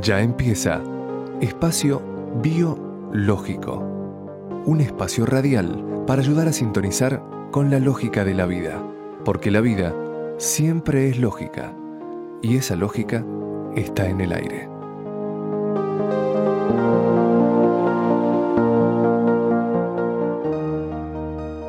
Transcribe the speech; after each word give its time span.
Ya 0.00 0.20
empieza 0.20 0.80
Espacio 1.42 2.00
Biológico, 2.42 3.84
un 4.64 4.80
espacio 4.80 5.26
radial 5.26 6.04
para 6.06 6.22
ayudar 6.22 6.48
a 6.48 6.52
sintonizar 6.54 7.22
con 7.50 7.70
la 7.70 7.80
lógica 7.80 8.24
de 8.24 8.32
la 8.32 8.46
vida, 8.46 8.82
porque 9.26 9.50
la 9.50 9.60
vida 9.60 9.94
siempre 10.38 11.10
es 11.10 11.18
lógica 11.18 11.74
y 12.40 12.56
esa 12.56 12.76
lógica 12.76 13.26
está 13.76 14.08
en 14.08 14.22
el 14.22 14.32
aire. 14.32 14.68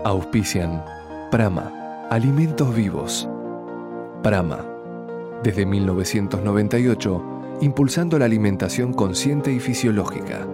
Auspician 0.05 0.85
Prama, 1.31 2.07
Alimentos 2.09 2.73
Vivos. 2.73 3.27
Prama, 4.23 4.59
desde 5.43 5.65
1998, 5.65 7.40
impulsando 7.61 8.19
la 8.19 8.25
alimentación 8.25 8.91
consciente 8.93 9.53
y 9.53 9.59
fisiológica. 9.59 10.47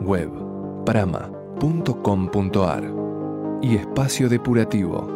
Web 0.00 0.30
prama.com.ar 0.84 2.84
y 3.62 3.76
Espacio 3.76 4.28
Depurativo, 4.28 5.08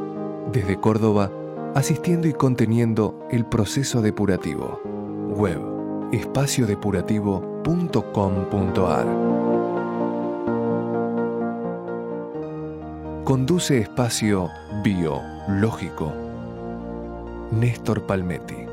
desde 0.53 0.81
Córdoba, 0.81 1.31
asistiendo 1.75 2.27
y 2.27 2.33
conteniendo 2.33 3.29
el 3.31 3.45
proceso 3.45 4.01
depurativo. 4.03 4.81
Web 5.37 5.61
espaciodepurativo.com.ar 6.13 9.07
Conduce 13.25 13.79
Espacio 13.79 14.49
Biológico 14.83 16.13
Néstor 17.53 18.07
Palmetti. 18.07 18.70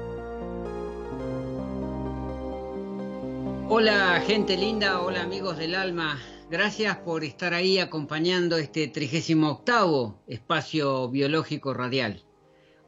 Hola 3.79 4.23
gente 4.25 4.57
linda, 4.57 5.01
hola 5.01 5.21
amigos 5.21 5.59
del 5.59 5.75
alma, 5.75 6.19
gracias 6.49 6.97
por 6.97 7.23
estar 7.23 7.53
ahí 7.53 7.77
acompañando 7.77 8.57
este 8.57 8.87
38 8.87 10.23
espacio 10.25 11.09
biológico 11.09 11.75
radial. 11.75 12.23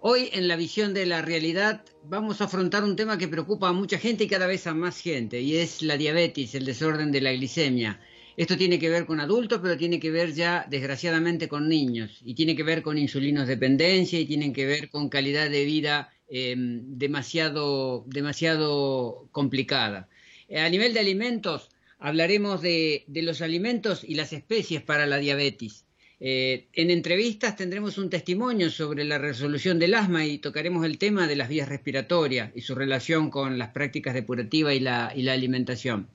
Hoy 0.02 0.30
en 0.34 0.48
la 0.48 0.56
visión 0.56 0.96
de 0.96 1.06
la 1.06 1.22
realidad 1.22 1.86
vamos 2.06 2.42
a 2.42 2.46
afrontar 2.46 2.84
un 2.84 2.96
tema 2.96 3.20
que 3.20 3.28
preocupa 3.28 3.70
a 3.70 3.72
mucha 3.72 4.00
gente 4.00 4.24
y 4.24 4.28
cada 4.28 4.48
vez 4.48 4.66
a 4.66 4.74
más 4.74 5.00
gente, 5.00 5.40
y 5.42 5.58
es 5.58 5.84
la 5.84 5.96
diabetes, 5.96 6.56
el 6.56 6.66
desorden 6.66 7.12
de 7.12 7.22
la 7.22 7.34
glicemia. 7.34 8.02
Esto 8.36 8.58
tiene 8.58 8.80
que 8.80 8.90
ver 8.90 9.06
con 9.06 9.20
adultos, 9.20 9.60
pero 9.62 9.78
tiene 9.78 10.00
que 10.00 10.10
ver 10.10 10.34
ya 10.34 10.66
desgraciadamente 10.68 11.48
con 11.48 11.70
niños, 11.70 12.20
y 12.26 12.34
tiene 12.34 12.56
que 12.56 12.64
ver 12.64 12.82
con 12.82 12.98
insulinos 12.98 13.48
dependencia, 13.48 14.20
y 14.20 14.26
tiene 14.26 14.52
que 14.52 14.66
ver 14.66 14.90
con 14.90 15.10
calidad 15.10 15.52
de 15.52 15.66
vida 15.66 16.10
eh, 16.30 16.56
demasiado, 16.58 18.06
demasiado 18.08 19.28
complicada. 19.32 20.10
A 20.56 20.70
nivel 20.70 20.94
de 20.94 21.00
alimentos, 21.00 21.70
hablaremos 22.00 22.62
de, 22.62 23.04
los 23.08 23.42
alimentos 23.42 24.04
y 24.04 24.16
las 24.16 24.34
especies 24.34 24.82
para 24.82 25.06
la 25.06 25.18
diabetes. 25.18 25.86
Eh, 26.22 26.68
en 26.74 26.90
entrevistas 26.90 27.56
tendremos 27.56 27.98
un 27.98 28.10
testimonio 28.10 28.70
sobre 28.70 29.04
la 29.04 29.18
resolución 29.20 29.80
del 29.80 29.94
asma 29.94 30.26
y 30.26 30.40
tocaremos 30.40 30.86
el 30.86 30.98
tema 30.98 31.28
de 31.28 31.36
las 31.36 31.48
vías 31.48 31.70
respiratorias 31.70 32.52
y 32.56 32.62
su 32.62 32.76
relación 32.76 33.30
con 33.30 33.58
las 33.58 33.70
prácticas 33.70 34.14
depurativas 34.14 34.74
y 34.74 34.80
la, 34.80 35.08
alimentación. 35.08 36.10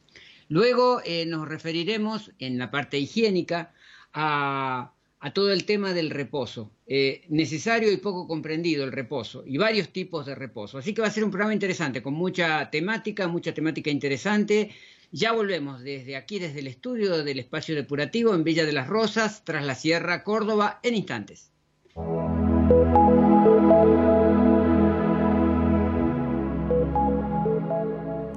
Luego 0.48 1.00
eh, 1.04 1.24
nos 1.26 1.48
referiremos 1.48 2.32
en 2.38 2.58
la 2.58 2.70
parte 2.70 2.98
higiénica 2.98 3.72
a, 4.12 4.93
todo 5.32 5.52
el 5.52 5.64
tema 5.64 5.94
del 5.94 6.10
reposo, 6.10 6.70
eh, 6.86 7.24
necesario 7.30 7.90
y 7.90 7.96
poco 7.96 8.28
comprendido 8.28 8.84
el 8.84 8.92
reposo, 8.92 9.42
y 9.46 9.56
varios 9.56 9.88
tipos 9.88 10.26
de 10.26 10.34
reposo. 10.34 10.76
Así 10.76 10.92
que 10.92 11.00
va 11.00 11.08
a 11.08 11.10
ser 11.10 11.24
un 11.24 11.30
programa 11.30 11.54
interesante, 11.54 12.02
con 12.02 12.12
mucha 12.12 12.68
temática, 12.70 13.26
mucha 13.26 13.54
temática 13.54 13.90
interesante. 13.90 14.70
Ya 15.12 15.32
volvemos 15.32 15.82
desde 15.82 16.16
aquí, 16.16 16.38
desde 16.38 16.60
el 16.60 16.66
estudio 16.66 17.24
del 17.24 17.38
espacio 17.38 17.74
depurativo 17.74 18.34
en 18.34 18.44
Villa 18.44 18.66
de 18.66 18.72
las 18.72 18.86
Rosas, 18.86 19.44
tras 19.44 19.64
la 19.64 19.74
Sierra, 19.74 20.24
Córdoba, 20.24 20.80
en 20.82 20.94
instantes. 20.94 21.50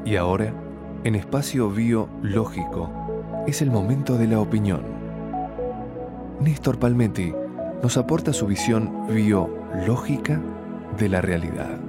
Y 0.05 0.15
ahora, 0.15 0.53
en 1.03 1.15
espacio 1.15 1.69
biológico, 1.69 2.89
es 3.45 3.61
el 3.61 3.71
momento 3.71 4.17
de 4.17 4.27
la 4.27 4.39
opinión 4.39 5.06
Néstor 6.39 6.77
Palmetti 6.77 7.33
nos 7.81 7.97
aporta 7.97 8.31
su 8.31 8.45
visión 8.45 9.07
biológica 9.07 10.39
de 10.99 11.09
la 11.09 11.19
realidad. 11.19 11.79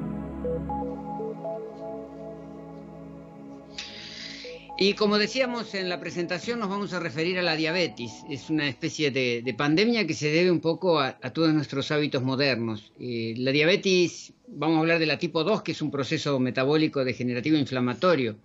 Y 4.80 4.94
como 4.94 5.18
decíamos 5.18 5.74
en 5.74 5.90
la 5.90 6.00
presentación, 6.00 6.60
nos 6.60 6.70
vamos 6.70 6.94
a 6.94 7.00
referir 7.00 7.38
a 7.38 7.42
la 7.42 7.56
diabetes. 7.56 8.24
Es 8.30 8.48
una 8.48 8.68
especie 8.68 9.10
de, 9.10 9.54
pandemia 9.58 10.06
que 10.06 10.14
se 10.14 10.30
debe 10.30 10.50
un 10.50 10.60
poco 10.60 10.98
a, 10.98 11.18
todos 11.32 11.52
nuestros 11.52 11.90
hábitos 11.90 12.22
modernos. 12.22 12.92
Eh, 12.98 13.34
la 13.36 13.50
diabetes, 13.50 14.32
vamos 14.46 14.76
a 14.78 14.80
hablar 14.80 14.98
de 14.98 15.06
la 15.06 15.18
tipo 15.18 15.44
2, 15.44 15.62
que 15.62 15.72
es 15.72 15.82
un 15.82 15.90
proceso 15.90 16.38
metabólico 16.40 17.04
degenerativo 17.04 17.58
inflamatorio 17.58 18.36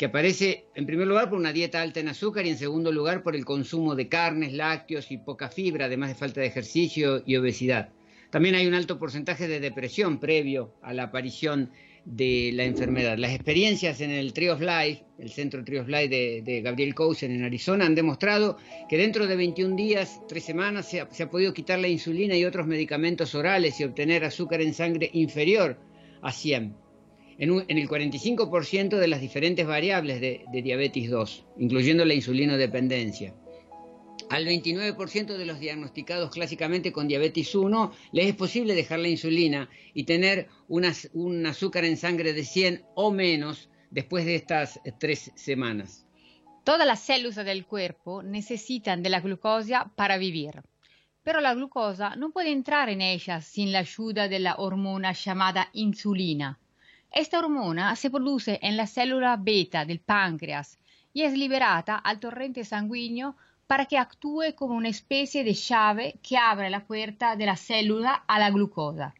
que 0.00 0.06
aparece 0.06 0.64
en 0.74 0.86
primer 0.86 1.06
lugar 1.06 1.28
por 1.28 1.38
una 1.38 1.52
dieta 1.52 1.82
alta 1.82 2.00
en 2.00 2.08
azúcar 2.08 2.46
y 2.46 2.48
en 2.48 2.56
segundo 2.56 2.90
lugar 2.90 3.22
por 3.22 3.36
el 3.36 3.44
consumo 3.44 3.94
de 3.94 4.08
carnes, 4.08 4.54
lácteos 4.54 5.10
y 5.10 5.18
poca 5.18 5.50
fibra, 5.50 5.84
además 5.84 6.08
de 6.08 6.14
falta 6.14 6.40
de 6.40 6.46
ejercicio 6.46 7.22
y 7.26 7.36
obesidad. 7.36 7.90
También 8.30 8.54
hay 8.54 8.66
un 8.66 8.72
alto 8.72 8.98
porcentaje 8.98 9.46
de 9.46 9.60
depresión 9.60 10.18
previo 10.18 10.72
a 10.80 10.94
la 10.94 11.02
aparición 11.02 11.70
de 12.06 12.50
la 12.54 12.64
enfermedad. 12.64 13.18
Las 13.18 13.34
experiencias 13.34 14.00
en 14.00 14.10
el 14.10 14.32
Tree 14.32 14.48
of 14.48 14.62
Life, 14.62 15.04
el 15.18 15.28
centro 15.28 15.62
Tree 15.62 15.80
of 15.80 15.88
Life 15.88 16.08
de, 16.08 16.62
Gabriel 16.62 16.94
Cousen 16.94 17.32
en 17.32 17.44
Arizona, 17.44 17.84
han 17.84 17.94
demostrado 17.94 18.56
que 18.88 18.96
dentro 18.96 19.26
de 19.26 19.36
21 19.36 19.76
días, 19.76 20.22
3 20.28 20.42
semanas, 20.42 20.88
se 20.88 21.02
ha, 21.02 21.30
podido 21.30 21.52
quitar 21.52 21.78
la 21.78 21.88
insulina 21.88 22.34
y 22.34 22.46
otros 22.46 22.66
medicamentos 22.66 23.34
orales 23.34 23.78
y 23.78 23.84
obtener 23.84 24.24
azúcar 24.24 24.62
en 24.62 24.72
sangre 24.72 25.10
inferior 25.12 25.76
a 26.22 26.32
100 26.32 26.88
en, 27.40 27.78
el 27.78 27.88
45% 27.88 28.98
de 28.98 29.08
las 29.08 29.20
diferentes 29.22 29.66
variables 29.66 30.20
de, 30.20 30.44
diabetes 30.62 31.08
2, 31.08 31.46
incluyendo 31.58 32.04
la 32.04 32.12
insulinodependencia. 32.12 33.34
Al 34.28 34.46
29% 34.46 35.36
de 35.38 35.46
los 35.46 35.58
diagnosticados 35.58 36.30
clásicamente 36.30 36.92
con 36.92 37.08
diabetes 37.08 37.54
1 37.54 37.92
les 38.12 38.26
es 38.26 38.34
posible 38.36 38.74
dejar 38.74 39.00
la 39.00 39.08
insulina 39.08 39.70
y 39.94 40.04
tener 40.04 40.48
un 40.68 41.46
azúcar 41.46 41.84
en 41.84 41.96
sangre 41.96 42.34
de 42.34 42.44
100 42.44 42.84
o 42.94 43.10
menos 43.10 43.70
después 43.90 44.26
de 44.26 44.36
estas 44.36 44.78
tres 45.00 45.32
semanas. 45.34 46.06
Todas 46.62 46.86
las 46.86 47.00
células 47.00 47.44
del 47.44 47.64
cuerpo 47.64 48.22
necesitan 48.22 49.02
de 49.02 49.08
la 49.08 49.20
glucosa 49.20 49.90
para 49.96 50.18
vivir, 50.18 50.62
pero 51.22 51.40
la 51.40 51.54
glucosa 51.54 52.16
no 52.16 52.30
puede 52.30 52.52
entrar 52.52 52.90
en 52.90 53.00
ellas 53.00 53.46
sin 53.46 53.72
la 53.72 53.78
ayuda 53.80 54.28
de 54.28 54.40
la 54.40 54.56
hormona 54.56 55.12
llamada 55.12 55.70
insulina. 55.72 56.58
Esta 57.12 57.40
hormona 57.40 57.96
se 57.96 58.08
produce 58.08 58.60
en 58.62 58.76
la 58.76 58.86
célula 58.86 59.36
beta 59.36 59.84
del 59.84 59.98
páncreas 59.98 60.78
y 61.12 61.22
es 61.22 61.32
liberata 61.32 61.96
al 61.96 62.20
torrente 62.20 62.64
sanguíneo 62.64 63.36
para 63.66 63.86
que 63.86 63.98
actúe 63.98 64.54
como 64.54 64.76
una 64.76 64.88
especie 64.88 65.42
de 65.42 65.54
llave 65.54 66.20
que 66.22 66.36
abre 66.36 66.70
la 66.70 66.84
puerta 66.84 67.34
de 67.34 67.46
la 67.46 67.56
célula 67.56 68.24
a 68.28 68.38
la 68.38 68.50
glucosa. 68.50 69.14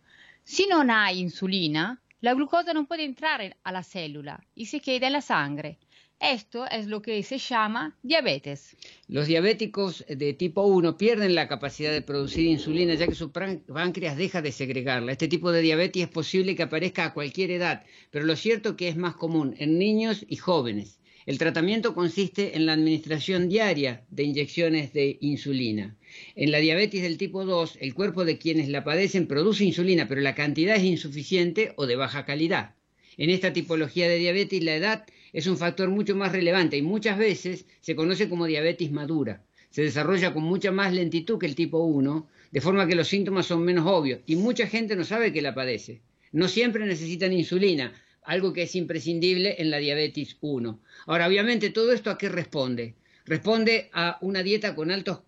Si 0.44 0.66
no 0.66 0.84
hay 0.88 1.18
insulina, 1.18 2.00
la 2.20 2.34
glucosa 2.34 2.72
no 2.74 2.86
puede 2.86 3.04
entrar 3.04 3.56
a 3.64 3.72
la 3.72 3.82
célula 3.82 4.40
y 4.54 4.66
se 4.66 4.80
queda 4.80 5.08
en 5.08 5.14
la 5.14 5.20
sangre. 5.20 5.78
Esto 6.20 6.66
es 6.70 6.86
lo 6.86 7.00
que 7.00 7.22
se 7.22 7.38
llama 7.38 7.96
diabetes. 8.02 8.76
Los 9.08 9.26
diabéticos 9.26 10.04
de 10.06 10.34
tipo 10.34 10.64
1 10.64 10.98
pierden 10.98 11.34
la 11.34 11.48
capacidad 11.48 11.92
de 11.92 12.02
producir 12.02 12.44
insulina 12.44 12.92
ya 12.92 13.06
que 13.06 13.14
su 13.14 13.32
páncreas 13.32 14.18
deja 14.18 14.42
de 14.42 14.52
segregarla. 14.52 15.12
Este 15.12 15.28
tipo 15.28 15.50
de 15.50 15.62
diabetes 15.62 16.02
es 16.02 16.08
posible 16.10 16.54
que 16.54 16.64
aparezca 16.64 17.06
a 17.06 17.14
cualquier 17.14 17.50
edad, 17.50 17.84
pero 18.10 18.26
lo 18.26 18.36
cierto 18.36 18.70
es 18.70 18.74
que 18.76 18.88
es 18.88 18.98
más 18.98 19.16
común 19.16 19.54
en 19.58 19.78
niños 19.78 20.26
y 20.28 20.36
jóvenes. 20.36 21.00
El 21.24 21.38
tratamiento 21.38 21.94
consiste 21.94 22.54
en 22.54 22.66
la 22.66 22.74
administración 22.74 23.48
diaria 23.48 24.04
de 24.10 24.24
inyecciones 24.24 24.92
de 24.92 25.16
insulina. 25.22 25.96
En 26.36 26.50
la 26.50 26.58
diabetes 26.58 27.00
del 27.00 27.16
tipo 27.16 27.46
2, 27.46 27.78
el 27.80 27.94
cuerpo 27.94 28.26
de 28.26 28.36
quienes 28.36 28.68
la 28.68 28.84
padecen 28.84 29.26
produce 29.26 29.64
insulina, 29.64 30.06
pero 30.06 30.20
la 30.20 30.34
cantidad 30.34 30.76
es 30.76 30.84
insuficiente 30.84 31.72
o 31.76 31.86
de 31.86 31.96
baja 31.96 32.26
calidad. 32.26 32.74
En 33.16 33.30
esta 33.30 33.54
tipología 33.54 34.06
de 34.06 34.18
diabetes, 34.18 34.62
la 34.62 34.74
edad 34.74 35.06
es 35.32 35.46
un 35.46 35.56
factor 35.56 35.88
mucho 35.88 36.16
más 36.16 36.32
relevante 36.32 36.76
y 36.76 36.82
muchas 36.82 37.18
veces 37.18 37.66
se 37.80 37.94
conoce 37.94 38.28
como 38.28 38.46
diabetes 38.46 38.90
madura. 38.90 39.42
Se 39.70 39.82
desarrolla 39.82 40.32
con 40.32 40.42
mucha 40.42 40.72
más 40.72 40.92
lentitud 40.92 41.38
que 41.38 41.46
el 41.46 41.54
tipo 41.54 41.78
1, 41.78 42.28
de 42.50 42.60
forma 42.60 42.86
que 42.86 42.96
los 42.96 43.08
síntomas 43.08 43.46
son 43.46 43.62
menos 43.62 43.86
obvios 43.86 44.20
y 44.26 44.36
mucha 44.36 44.66
gente 44.66 44.96
no 44.96 45.04
sabe 45.04 45.32
que 45.32 45.42
la 45.42 45.54
padece. 45.54 46.00
No 46.32 46.48
siempre 46.48 46.86
necesitan 46.86 47.32
insulina, 47.32 47.92
algo 48.22 48.52
que 48.52 48.62
es 48.62 48.74
imprescindible 48.74 49.56
en 49.58 49.70
la 49.70 49.78
diabetes 49.78 50.36
1. 50.40 50.80
Ahora, 51.06 51.26
obviamente, 51.26 51.70
todo 51.70 51.92
esto 51.92 52.10
a 52.10 52.18
qué 52.18 52.28
responde? 52.28 52.94
Responde 53.24 53.90
a 53.92 54.18
una 54.20 54.42
dieta 54.42 54.74
con 54.74 54.90
altas 54.90 55.20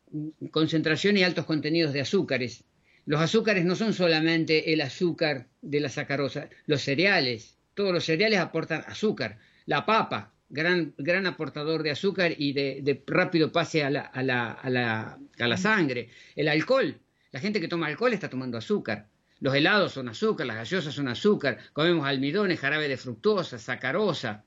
concentraciones 0.50 1.20
y 1.20 1.24
altos 1.24 1.46
contenidos 1.46 1.92
de 1.92 2.00
azúcares. 2.00 2.64
Los 3.06 3.20
azúcares 3.20 3.64
no 3.64 3.74
son 3.76 3.94
solamente 3.94 4.72
el 4.72 4.80
azúcar 4.80 5.48
de 5.60 5.80
la 5.80 5.88
sacarosa, 5.88 6.48
los 6.66 6.82
cereales, 6.82 7.56
todos 7.74 7.92
los 7.92 8.04
cereales 8.04 8.38
aportan 8.38 8.84
azúcar, 8.86 9.38
la 9.66 9.86
papa, 9.86 10.32
gran, 10.48 10.94
gran 10.98 11.26
aportador 11.26 11.82
de 11.82 11.90
azúcar 11.90 12.32
y 12.36 12.52
de, 12.52 13.02
rápido 13.06 13.52
pase 13.52 13.82
a 13.82 13.90
la, 13.90 14.00
a, 14.02 14.22
la, 14.22 14.52
a, 14.52 14.70
la, 14.70 15.18
a 15.38 15.48
la 15.48 15.56
sangre. 15.56 16.10
El 16.36 16.48
alcohol, 16.48 17.00
la 17.30 17.40
gente 17.40 17.60
que 17.60 17.68
toma 17.68 17.86
alcohol 17.86 18.12
está 18.12 18.28
tomando 18.28 18.58
azúcar. 18.58 19.08
Los 19.40 19.54
helados 19.54 19.92
son 19.92 20.08
azúcar, 20.08 20.46
las 20.46 20.56
gaseosas 20.56 20.94
son 20.94 21.08
azúcar, 21.08 21.58
comemos 21.72 22.06
almidones, 22.06 22.60
jarabe 22.60 22.86
de 22.86 22.96
fructosa, 22.96 23.58
sacarosa. 23.58 24.44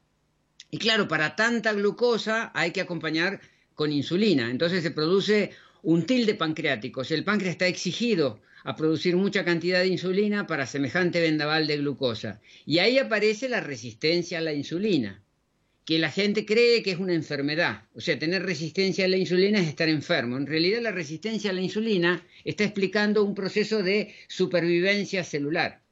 Y 0.72 0.78
claro, 0.78 1.08
para 1.08 1.36
tanta 1.36 1.74
glucosa 1.74 2.52
hay 2.56 2.72
que 2.72 2.82
acompañar 2.82 3.42
con 3.74 3.92
insulina. 3.92 4.50
Entonces 4.50 4.84
se 4.84 4.92
produce 4.92 5.52
un 5.84 6.06
tilde 6.06 6.36
pancreático. 6.36 7.02
O 7.02 7.04
el 7.10 7.24
páncreas 7.24 7.52
está 7.52 7.68
exigido 7.68 8.42
a 8.66 8.76
producir 8.76 9.16
mucha 9.16 9.46
cantidad 9.46 9.80
de 9.80 9.88
insulina 9.88 10.48
para 10.48 10.66
semejante 10.66 11.22
vendaval 11.22 11.68
de 11.68 11.78
glucosa. 11.78 12.42
Y 12.66 12.80
ahí 12.80 12.98
aparece 12.98 13.48
la 13.48 13.62
resistencia 13.62 14.40
a 14.40 14.42
la 14.42 14.54
insulina, 14.54 15.22
que 15.86 16.00
la 16.00 16.10
gente 16.10 16.48
cree 16.48 16.82
que 16.82 16.90
es 16.90 16.98
una 16.98 17.14
enfermedad. 17.14 17.84
O 17.94 18.02
sea, 18.02 18.18
tener 18.18 18.42
resistencia 18.42 19.06
a 19.06 19.08
la 19.08 19.18
insulina 19.18 19.60
es 19.62 19.68
estar 19.68 19.88
enfermo. 19.88 20.36
En 20.36 20.48
realidad 20.48 20.82
la 20.82 20.92
resistencia 20.92 21.52
a 21.52 21.54
la 21.54 21.62
insulina 21.62 22.26
está 22.44 22.64
explicando 22.64 23.24
un 23.24 23.36
proceso 23.36 23.84
de 23.84 24.16
supervivencia 24.28 25.24
celular. 25.24 25.84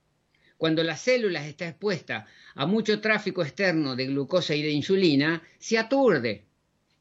Cuando 0.58 0.84
la 0.84 0.98
célula 0.98 1.48
está 1.48 1.68
expuesta 1.68 2.26
a 2.56 2.66
mucho 2.66 3.00
tráfico 3.02 3.44
externo 3.44 3.96
de 3.96 4.08
glucosa 4.08 4.56
y 4.56 4.64
de 4.64 4.72
insulina, 4.72 5.44
se 5.60 5.78
aturde. 5.78 6.46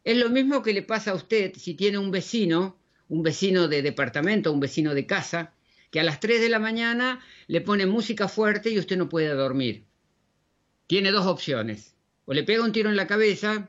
Es 0.05 0.19
lo 0.19 0.29
mismo 0.29 0.63
que 0.63 0.75
le 0.75 0.83
pasa 0.83 1.13
a 1.13 1.15
usted 1.15 1.55
si 1.57 1.73
tiene 1.73 1.97
un 1.97 2.11
vecino, 2.11 2.77
un 3.09 3.23
vecino 3.23 3.69
de 3.69 3.81
departamento, 3.81 4.53
un 4.53 4.61
vecino 4.61 4.95
de 4.95 5.07
casa, 5.07 5.55
que 5.93 6.01
a 6.01 6.05
las 6.05 6.21
3 6.21 6.41
de 6.41 6.49
la 6.49 6.59
mañana 6.59 7.21
le 7.47 7.61
pone 7.61 7.85
música 7.85 8.27
fuerte 8.27 8.71
y 8.71 8.79
usted 8.79 8.97
no 8.97 9.11
puede 9.11 9.29
dormir. 9.29 9.85
Tiene 10.87 11.13
dos 11.13 11.27
opciones. 11.27 11.95
O 12.25 12.33
le 12.33 12.45
pega 12.45 12.65
un 12.65 12.73
tiro 12.73 12.89
en 12.89 12.97
la 12.97 13.07
cabeza, 13.07 13.69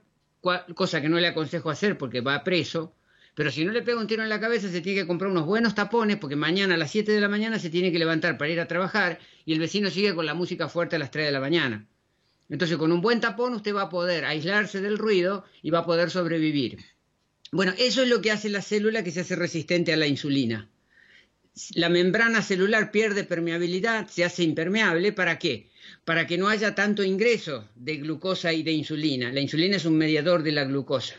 cosa 0.73 1.01
que 1.01 1.09
no 1.09 1.19
le 1.19 1.27
aconsejo 1.27 1.69
hacer 1.69 1.97
porque 1.97 2.21
va 2.21 2.45
preso, 2.45 2.95
pero 3.35 3.51
si 3.51 3.65
no 3.65 3.73
le 3.73 3.81
pega 3.81 3.99
un 3.99 4.07
tiro 4.07 4.23
en 4.23 4.29
la 4.29 4.39
cabeza 4.39 4.69
se 4.69 4.79
tiene 4.79 5.01
que 5.01 5.07
comprar 5.07 5.31
unos 5.31 5.45
buenos 5.45 5.75
tapones 5.75 6.15
porque 6.15 6.37
mañana 6.37 6.75
a 6.75 6.77
las 6.77 6.91
7 6.91 7.11
de 7.11 7.19
la 7.19 7.27
mañana 7.27 7.59
se 7.59 7.69
tiene 7.69 7.91
que 7.91 7.99
levantar 7.99 8.37
para 8.37 8.51
ir 8.51 8.61
a 8.61 8.69
trabajar 8.69 9.19
y 9.45 9.51
el 9.51 9.59
vecino 9.59 9.89
sigue 9.89 10.15
con 10.15 10.25
la 10.25 10.33
música 10.33 10.69
fuerte 10.69 10.95
a 10.95 10.99
las 10.99 11.11
3 11.11 11.25
de 11.25 11.31
la 11.33 11.41
mañana. 11.41 11.85
Entonces 12.47 12.77
con 12.77 12.93
un 12.93 13.01
buen 13.01 13.19
tapón 13.19 13.53
usted 13.53 13.75
va 13.75 13.83
a 13.83 13.89
poder 13.89 14.23
aislarse 14.23 14.79
del 14.79 14.97
ruido 14.97 15.43
y 15.61 15.71
va 15.71 15.79
a 15.79 15.85
poder 15.85 16.09
sobrevivir. 16.09 16.77
Bueno, 17.51 17.73
eso 17.77 18.01
es 18.01 18.07
lo 18.07 18.21
que 18.21 18.31
hace 18.31 18.47
la 18.47 18.61
célula 18.61 19.03
que 19.03 19.11
se 19.11 19.21
hace 19.21 19.35
resistente 19.35 19.91
a 19.91 19.97
la 19.97 20.07
insulina 20.07 20.69
la 21.75 21.89
membrana 21.89 22.41
celular 22.41 22.91
pierde 22.91 23.23
permeabilidad, 23.23 24.07
se 24.07 24.23
hace 24.23 24.43
impermeable, 24.43 25.11
¿para 25.11 25.37
qué? 25.37 25.69
Para 26.05 26.25
que 26.25 26.37
no 26.37 26.47
haya 26.47 26.75
tanto 26.75 27.03
ingreso 27.03 27.67
de 27.75 27.97
glucosa 27.97 28.53
y 28.53 28.63
de 28.63 28.71
insulina. 28.71 29.31
La 29.31 29.39
insulina 29.39 29.77
es 29.77 29.85
un 29.85 29.97
mediador 29.97 30.43
de 30.43 30.51
la 30.51 30.65
glucosa. 30.65 31.15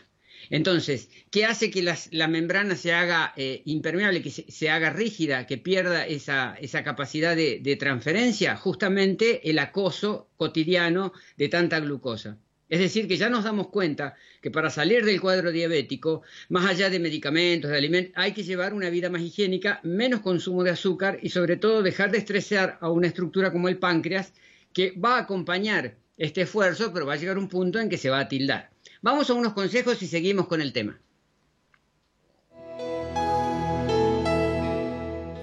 Entonces, 0.49 1.09
¿qué 1.31 1.45
hace 1.45 1.71
que 1.71 1.81
la 2.11 2.27
membrana 2.27 2.75
se 2.75 2.93
haga 2.93 3.33
eh, 3.35 3.63
impermeable, 3.65 4.21
que 4.21 4.29
se, 4.29 4.69
haga 4.69 4.91
rígida, 4.91 5.47
que 5.47 5.57
pierda 5.57 6.05
esa, 6.05 6.55
capacidad 6.83 7.35
de 7.35 7.77
transferencia? 7.79 8.55
Justamente 8.55 9.49
el 9.49 9.57
acoso 9.59 10.29
cotidiano 10.37 11.13
de 11.37 11.49
tanta 11.49 11.79
glucosa. 11.79 12.37
Es 12.75 12.81
decir, 12.81 13.07
que 13.07 13.15
ya 13.15 13.29
nos 13.29 13.45
damos 13.45 13.69
cuenta 13.69 14.15
que 14.41 14.51
para 14.51 14.69
salir 14.69 15.05
del 15.05 15.21
cuadro 15.21 15.53
diabético, 15.53 16.23
más 16.49 16.65
allá 16.65 16.89
de 16.89 16.99
medicamentos, 16.99 17.71
de 17.71 17.77
alimentos, 17.77 18.11
hay 18.17 18.33
que 18.33 18.43
llevar 18.43 18.73
una 18.73 18.89
vida 18.89 19.09
más 19.09 19.21
higiénica, 19.21 19.79
menos 19.83 20.19
consumo 20.19 20.61
de 20.61 20.71
azúcar 20.71 21.17
y 21.21 21.29
sobre 21.29 21.55
todo 21.55 21.81
dejar 21.81 22.11
de 22.11 22.17
estresar 22.17 22.77
a 22.81 22.89
una 22.89 23.07
estructura 23.07 23.49
como 23.53 23.69
el 23.69 23.77
páncreas 23.77 24.33
que 24.73 24.91
va 24.91 25.15
a 25.15 25.21
acompañar 25.21 25.95
este 26.17 26.41
esfuerzo, 26.41 26.91
pero 26.91 27.05
va 27.05 27.13
a 27.13 27.15
llegar 27.15 27.37
un 27.37 27.47
punto 27.47 27.79
en 27.79 27.87
que 27.87 27.97
se 27.97 28.09
va 28.09 28.19
a 28.19 28.27
tildar. 28.27 28.71
Vamos 29.01 29.29
a 29.29 29.35
unos 29.35 29.53
consejos 29.53 30.01
y 30.01 30.07
seguimos 30.07 30.47
con 30.47 30.59
el 30.59 30.73
tema. 30.73 30.99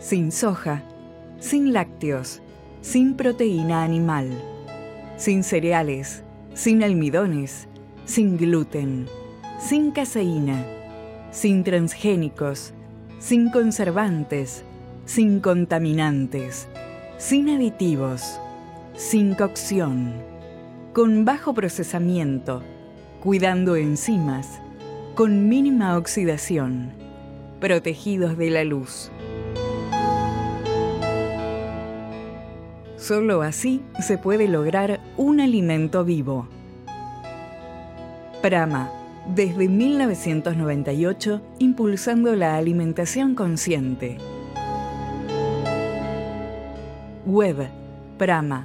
Sin 0.01 0.33
soja, 0.33 0.85
sin 1.41 1.73
lácteos, 1.73 2.43
sin 2.83 3.17
proteína 3.17 3.85
animal, 3.85 4.29
sin 5.17 5.43
cereales 5.43 6.25
sin 6.55 6.83
almidones, 6.83 7.69
sin 8.05 8.37
gluten, 8.37 9.07
sin 9.59 9.91
caseína, 9.91 10.67
sin 11.31 11.65
transgénicos, 11.65 12.75
sin 13.19 13.51
conservantes, 13.51 14.65
sin 15.07 15.41
contaminantes, 15.41 16.69
sin 17.19 17.49
aditivos, 17.49 18.41
sin 18.97 19.35
cocción, 19.35 20.13
con 20.93 21.25
bajo 21.25 21.55
procesamiento, 21.55 22.63
cuidando 23.23 23.77
enzimas, 23.77 24.61
con 25.15 25.49
mínima 25.49 25.97
oxidación, 25.97 26.93
protegidos 27.61 28.37
de 28.37 28.51
la 28.51 28.65
luz. 28.65 29.12
Solo 33.03 33.43
así 33.43 33.83
se 34.01 34.17
puede 34.17 34.47
lograr 34.47 35.01
un 35.17 35.41
alimento 35.41 36.05
vivo. 36.05 36.47
Prama, 38.41 38.93
desde 39.27 39.69
1998, 39.69 41.43
impulsando 41.59 42.37
la 42.37 42.57
alimentación 42.57 43.35
consciente. 43.35 44.19
Web 47.27 47.69
prama.com.ar 48.19 48.63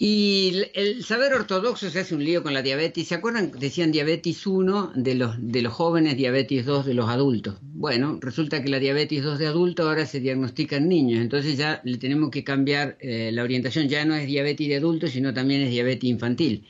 Y 0.00 0.62
el 0.74 1.02
saber 1.02 1.32
ortodoxo 1.32 1.90
se 1.90 1.98
hace 1.98 2.14
un 2.14 2.22
lío 2.22 2.44
con 2.44 2.54
la 2.54 2.62
diabetes. 2.62 3.08
¿Se 3.08 3.16
acuerdan? 3.16 3.50
Decían 3.58 3.90
diabetes 3.90 4.46
1 4.46 4.92
de 4.94 5.16
los, 5.16 5.34
de 5.40 5.60
los 5.60 5.72
jóvenes, 5.72 6.16
diabetes 6.16 6.64
2 6.66 6.86
de 6.86 6.94
los 6.94 7.08
adultos. 7.08 7.56
Bueno, 7.62 8.16
resulta 8.20 8.62
que 8.62 8.68
la 8.68 8.78
diabetes 8.78 9.24
2 9.24 9.40
de 9.40 9.48
adultos 9.48 9.88
ahora 9.88 10.06
se 10.06 10.20
diagnostica 10.20 10.76
en 10.76 10.88
niños. 10.88 11.20
Entonces 11.20 11.56
ya 11.56 11.80
le 11.82 11.98
tenemos 11.98 12.30
que 12.30 12.44
cambiar 12.44 12.96
eh, 13.00 13.30
la 13.32 13.42
orientación. 13.42 13.88
Ya 13.88 14.04
no 14.04 14.14
es 14.14 14.28
diabetes 14.28 14.68
de 14.68 14.76
adultos, 14.76 15.10
sino 15.10 15.34
también 15.34 15.62
es 15.62 15.70
diabetes 15.70 16.08
infantil. 16.08 16.64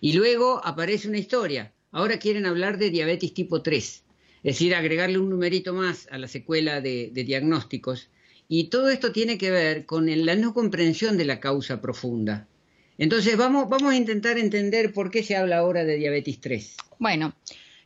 Y 0.00 0.14
luego 0.14 0.60
aparece 0.64 1.06
una 1.06 1.18
historia. 1.18 1.72
Ahora 1.92 2.18
quieren 2.18 2.46
hablar 2.46 2.78
de 2.78 2.90
diabetes 2.90 3.32
tipo 3.32 3.62
3. 3.62 3.84
Es 3.84 4.02
decir, 4.42 4.74
agregarle 4.74 5.18
un 5.18 5.30
numerito 5.30 5.72
más 5.72 6.08
a 6.10 6.18
la 6.18 6.26
secuela 6.26 6.80
de, 6.80 7.12
de 7.12 7.22
diagnósticos. 7.22 8.08
Y 8.48 8.70
todo 8.70 8.88
esto 8.90 9.12
tiene 9.12 9.38
que 9.38 9.52
ver 9.52 9.86
con 9.86 10.10
la 10.26 10.34
no 10.34 10.52
comprensión 10.52 11.16
de 11.16 11.26
la 11.26 11.38
causa 11.38 11.80
profunda. 11.80 12.48
Entonces 13.02 13.36
vamos, 13.36 13.68
vamos 13.68 13.92
a 13.92 13.96
intentar 13.96 14.38
entender 14.38 14.92
por 14.92 15.10
qué 15.10 15.24
se 15.24 15.34
habla 15.34 15.58
ahora 15.58 15.82
de 15.82 15.96
diabetes 15.96 16.40
3. 16.40 16.76
Bueno, 17.00 17.34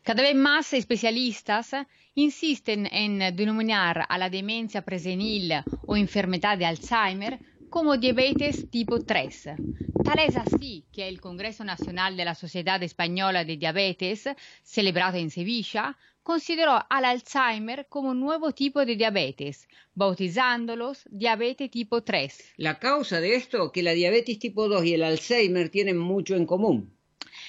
cada 0.02 0.22
vez 0.22 0.34
más 0.34 0.74
especialistas 0.74 1.70
insisten 2.14 2.86
en 2.92 3.34
denominar 3.34 4.04
a 4.06 4.18
la 4.18 4.28
demencia 4.28 4.82
presenil 4.82 5.54
o 5.86 5.96
enfermedad 5.96 6.58
de 6.58 6.66
Alzheimer 6.66 7.38
como 7.70 7.96
diabetes 7.96 8.70
tipo 8.70 9.00
3. 9.00 9.48
Tal 10.04 10.18
es 10.18 10.36
así 10.36 10.84
que 10.92 11.08
el 11.08 11.18
Congreso 11.18 11.64
Nacional 11.64 12.14
de 12.14 12.26
la 12.26 12.34
Sociedad 12.34 12.82
Española 12.82 13.42
de 13.42 13.56
Diabetes, 13.56 14.28
celebrado 14.62 15.16
en 15.16 15.30
Sevilla, 15.30 15.96
consideró 16.26 16.84
al 16.90 17.04
Alzheimer 17.04 17.86
como 17.88 18.10
un 18.10 18.18
nuevo 18.18 18.50
tipo 18.50 18.84
de 18.84 18.96
diabetes, 18.96 19.68
bautizándolos 19.94 21.04
diabetes 21.08 21.70
tipo 21.70 22.02
3. 22.02 22.54
La 22.56 22.80
causa 22.80 23.20
de 23.20 23.36
esto, 23.36 23.70
que 23.70 23.84
la 23.84 23.92
diabetes 23.92 24.40
tipo 24.40 24.68
2 24.68 24.84
y 24.86 24.94
el 24.94 25.04
Alzheimer 25.04 25.68
tienen 25.68 25.96
mucho 25.96 26.34
en 26.34 26.44
común. 26.44 26.98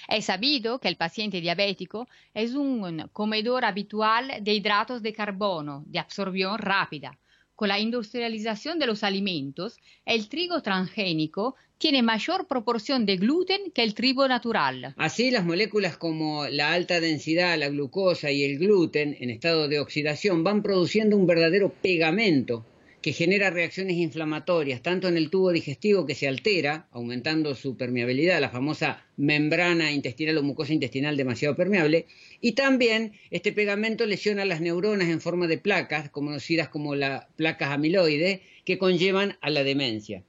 Es 0.08 0.26
sabido 0.26 0.80
que 0.80 0.90
el 0.90 0.96
paciente 0.96 1.42
diabético 1.42 2.08
es 2.36 2.54
un 2.54 3.08
comedor 3.14 3.66
habitual 3.66 4.32
de 4.42 4.54
hidratos 4.54 5.02
de 5.02 5.12
carbono 5.12 5.84
de 5.88 5.98
absorción 5.98 6.60
rápida, 6.60 7.18
con 7.58 7.70
la 7.70 7.80
industrialización 7.80 8.78
de 8.78 8.86
los 8.86 9.04
alimentos, 9.04 9.80
el 10.06 10.30
trigo 10.30 10.62
transgénico 10.62 11.56
tiene 11.80 12.04
mayor 12.04 12.48
proporción 12.48 13.08
de 13.08 13.18
gluten 13.18 13.72
que 13.74 13.82
el 13.82 13.96
trigo 13.96 14.28
natural. 14.28 14.94
Así, 14.96 15.32
las 15.32 15.44
moléculas 15.44 15.98
como 15.98 16.48
la 16.48 16.72
alta 16.72 17.00
densidad, 17.00 17.58
la 17.58 17.70
glucosa 17.70 18.30
y 18.30 18.44
el 18.44 18.60
gluten 18.60 19.18
en 19.20 19.32
estado 19.32 19.68
de 19.68 19.80
oxidación 19.80 20.44
van 20.44 20.62
produciendo 20.62 21.18
un 21.18 21.26
verdadero 21.26 21.74
pegamento 21.82 22.64
que 23.08 23.14
genera 23.14 23.50
reacciones 23.50 23.96
inflamatorias, 23.96 24.82
tanto 24.82 25.08
en 25.08 25.16
el 25.16 25.30
tubo 25.30 25.54
digestivo 25.54 26.06
que 26.06 26.14
se 26.14 26.28
altera, 26.28 26.90
aumentando 26.92 27.56
su 27.56 27.78
permeabilidad, 27.78 28.42
la 28.42 28.50
famosa 28.50 29.02
membrana 29.16 29.94
intestinal 29.94 30.38
o 30.40 30.44
mucosa 30.44 30.74
intestinal 30.74 31.16
demasiado 31.16 31.56
permeable, 31.56 32.06
y 32.42 32.52
también 32.52 33.14
este 33.32 33.54
pegamento 33.54 34.06
lesiona 34.06 34.44
las 34.44 34.60
neuronas 34.60 35.08
en 35.08 35.22
forma 35.22 35.48
de 35.48 35.58
placas, 35.58 36.10
conocidas 36.10 36.68
como 36.68 36.96
las 36.96 37.28
placas 37.38 37.72
amiloides, 37.72 38.42
que 38.66 38.78
conllevan 38.78 39.38
a 39.40 39.52
la 39.52 39.64
demencia. 39.64 40.26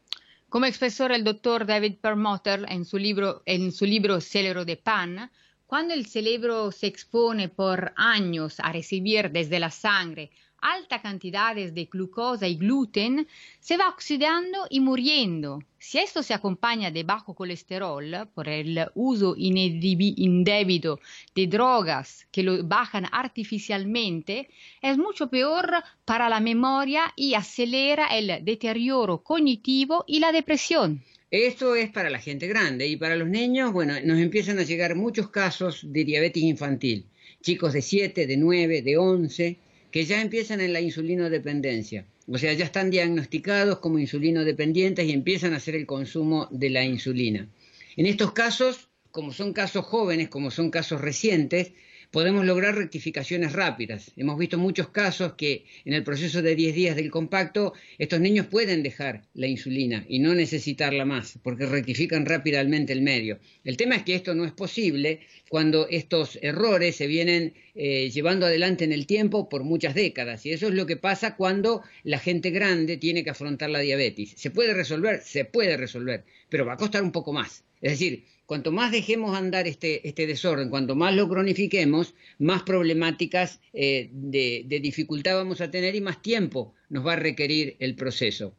Como 0.48 0.66
expresó 0.66 1.06
el 1.06 1.24
doctor 1.24 1.66
David 1.66 1.96
Perlmutter 2.00 2.64
en 2.68 2.84
su 2.84 2.98
libro, 2.98 3.42
en 3.44 3.72
su 3.72 3.86
libro 3.86 4.20
Cerebro 4.20 4.64
de 4.64 4.76
Pan, 4.76 5.32
cuando 5.66 5.94
el 5.94 6.06
cerebro 6.06 6.70
se 6.70 6.86
expone 6.86 7.48
por 7.48 7.92
años 7.96 8.60
a 8.60 8.70
recibir 8.70 9.32
desde 9.32 9.58
la 9.58 9.72
sangre 9.72 10.30
altas 10.60 11.00
cantidades 11.02 11.74
de 11.74 11.84
glucosa 11.86 12.46
y 12.46 12.56
gluten, 12.56 13.26
se 13.60 13.76
va 13.76 13.88
oxidando 13.88 14.66
y 14.70 14.80
muriendo. 14.80 15.62
Si 15.78 15.98
esto 15.98 16.22
se 16.22 16.34
acompaña 16.34 16.90
de 16.90 17.04
bajo 17.04 17.34
colesterol 17.34 18.28
por 18.34 18.48
el 18.48 18.86
uso 18.94 19.34
indebido 19.36 21.00
de 21.34 21.46
drogas 21.46 22.26
que 22.32 22.42
lo 22.42 22.64
bajan 22.64 23.06
artificialmente, 23.10 24.48
es 24.82 24.98
mucho 24.98 25.28
peor 25.28 25.70
para 26.04 26.28
la 26.28 26.40
memoria 26.40 27.12
y 27.16 27.34
acelera 27.34 28.06
el 28.08 28.44
deterioro 28.44 29.22
cognitivo 29.22 30.04
y 30.06 30.18
la 30.18 30.32
depresión. 30.32 31.02
Esto 31.30 31.74
es 31.74 31.90
para 31.90 32.08
la 32.08 32.18
gente 32.18 32.46
grande 32.46 32.86
y 32.86 32.96
para 32.96 33.14
los 33.14 33.28
niños, 33.28 33.70
bueno, 33.72 33.94
nos 34.02 34.18
empiezan 34.18 34.58
a 34.58 34.62
llegar 34.62 34.94
muchos 34.94 35.28
casos 35.28 35.80
de 35.82 36.04
diabetes 36.04 36.42
infantil. 36.42 37.04
Chicos 37.42 37.74
de 37.74 37.82
7, 37.82 38.26
de 38.26 38.36
9, 38.38 38.82
de 38.82 38.96
11, 38.96 39.58
que 39.90 40.04
ya 40.04 40.20
empiezan 40.20 40.60
en 40.60 40.72
la 40.72 40.80
insulinodependencia. 40.80 42.06
O 42.26 42.36
sea, 42.36 42.52
ya 42.52 42.64
están 42.64 42.90
diagnosticados 42.90 43.78
como 43.78 43.98
insulinodependientes 43.98 45.06
y 45.06 45.12
empiezan 45.12 45.54
a 45.54 45.56
hacer 45.56 45.74
el 45.74 45.86
consumo 45.86 46.46
de 46.50 46.70
la 46.70 46.84
insulina. 46.84 47.48
En 47.96 48.06
estos 48.06 48.32
casos, 48.32 48.88
como 49.10 49.32
son 49.32 49.52
casos 49.52 49.84
jóvenes, 49.86 50.28
como 50.28 50.50
son 50.50 50.70
casos 50.70 51.00
recientes, 51.00 51.72
podemos 52.10 52.44
lograr 52.46 52.74
rectificaciones 52.74 53.52
rápidas. 53.52 54.12
Hemos 54.16 54.38
visto 54.38 54.58
muchos 54.58 54.88
casos 54.88 55.34
que 55.34 55.64
en 55.84 55.92
el 55.92 56.04
proceso 56.04 56.40
de 56.42 56.54
10 56.54 56.74
días 56.74 56.96
del 56.96 57.10
compacto 57.10 57.74
estos 57.98 58.20
niños 58.20 58.46
pueden 58.46 58.82
dejar 58.82 59.24
la 59.34 59.46
insulina 59.46 60.04
y 60.08 60.18
no 60.18 60.34
necesitarla 60.34 61.04
más 61.04 61.38
porque 61.42 61.66
rectifican 61.66 62.24
rápidamente 62.24 62.92
el 62.92 63.02
medio. 63.02 63.38
El 63.64 63.76
tema 63.76 63.96
es 63.96 64.04
que 64.04 64.14
esto 64.14 64.34
no 64.34 64.44
es 64.44 64.52
posible 64.52 65.20
cuando 65.50 65.86
estos 65.88 66.38
errores 66.42 66.96
se 66.96 67.06
vienen 67.06 67.54
eh, 67.74 68.10
llevando 68.10 68.46
adelante 68.46 68.84
en 68.84 68.92
el 68.92 69.06
tiempo 69.06 69.48
por 69.48 69.64
muchas 69.64 69.94
décadas 69.94 70.46
y 70.46 70.52
eso 70.52 70.68
es 70.68 70.74
lo 70.74 70.86
que 70.86 70.96
pasa 70.96 71.36
cuando 71.36 71.82
la 72.04 72.18
gente 72.18 72.50
grande 72.50 72.96
tiene 72.96 73.22
que 73.22 73.30
afrontar 73.30 73.70
la 73.70 73.80
diabetes. 73.80 74.32
¿Se 74.36 74.50
puede 74.50 74.72
resolver? 74.72 75.20
Se 75.22 75.44
puede 75.44 75.76
resolver, 75.76 76.24
pero 76.48 76.64
va 76.64 76.74
a 76.74 76.78
costar 76.78 77.02
un 77.02 77.12
poco 77.12 77.32
más. 77.32 77.64
Es 77.80 77.92
decir, 77.92 78.24
cuanto 78.48 78.72
más 78.72 78.90
dejemos 78.90 79.36
andar 79.36 79.68
este, 79.68 80.08
este, 80.08 80.26
desorden, 80.26 80.70
cuanto 80.70 80.96
más 80.96 81.14
lo 81.14 81.28
cronifiquemos, 81.28 82.14
más 82.38 82.62
problemáticas 82.62 83.60
eh, 83.74 84.08
de, 84.10 84.62
de 84.64 84.80
dificultad 84.80 85.36
vamos 85.36 85.60
a 85.60 85.70
tener 85.70 85.94
y 85.94 86.00
más 86.00 86.22
tiempo 86.22 86.74
nos 86.88 87.06
va 87.06 87.12
a 87.12 87.16
requerir 87.16 87.76
el 87.78 87.94
proceso. 87.94 88.56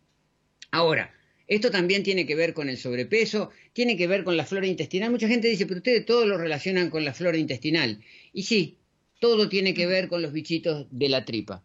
Ahora, 0.69 1.11
esto 1.47 1.71
también 1.71 2.03
tiene 2.03 2.27
que 2.27 2.35
ver 2.35 2.53
con 2.53 2.69
el 2.69 2.77
sobrepeso, 2.77 3.49
tiene 3.73 3.97
que 3.97 4.05
ver 4.05 4.23
con 4.23 4.37
la 4.37 4.45
flora 4.45 4.67
intestinal. 4.67 5.09
Mucha 5.09 5.27
gente 5.27 5.47
dice, 5.47 5.65
pero 5.65 5.79
ustedes 5.79 6.05
todo 6.05 6.27
lo 6.27 6.37
relacionan 6.37 6.91
con 6.91 7.03
la 7.03 7.15
flora 7.15 7.37
intestinal. 7.37 7.99
Y 8.31 8.43
sí, 8.43 8.77
todo 9.19 9.49
tiene 9.49 9.73
que 9.73 9.87
ver 9.87 10.07
con 10.07 10.21
los 10.21 10.33
bichitos 10.33 10.85
de 10.91 11.09
la 11.09 11.25
tripa. 11.25 11.63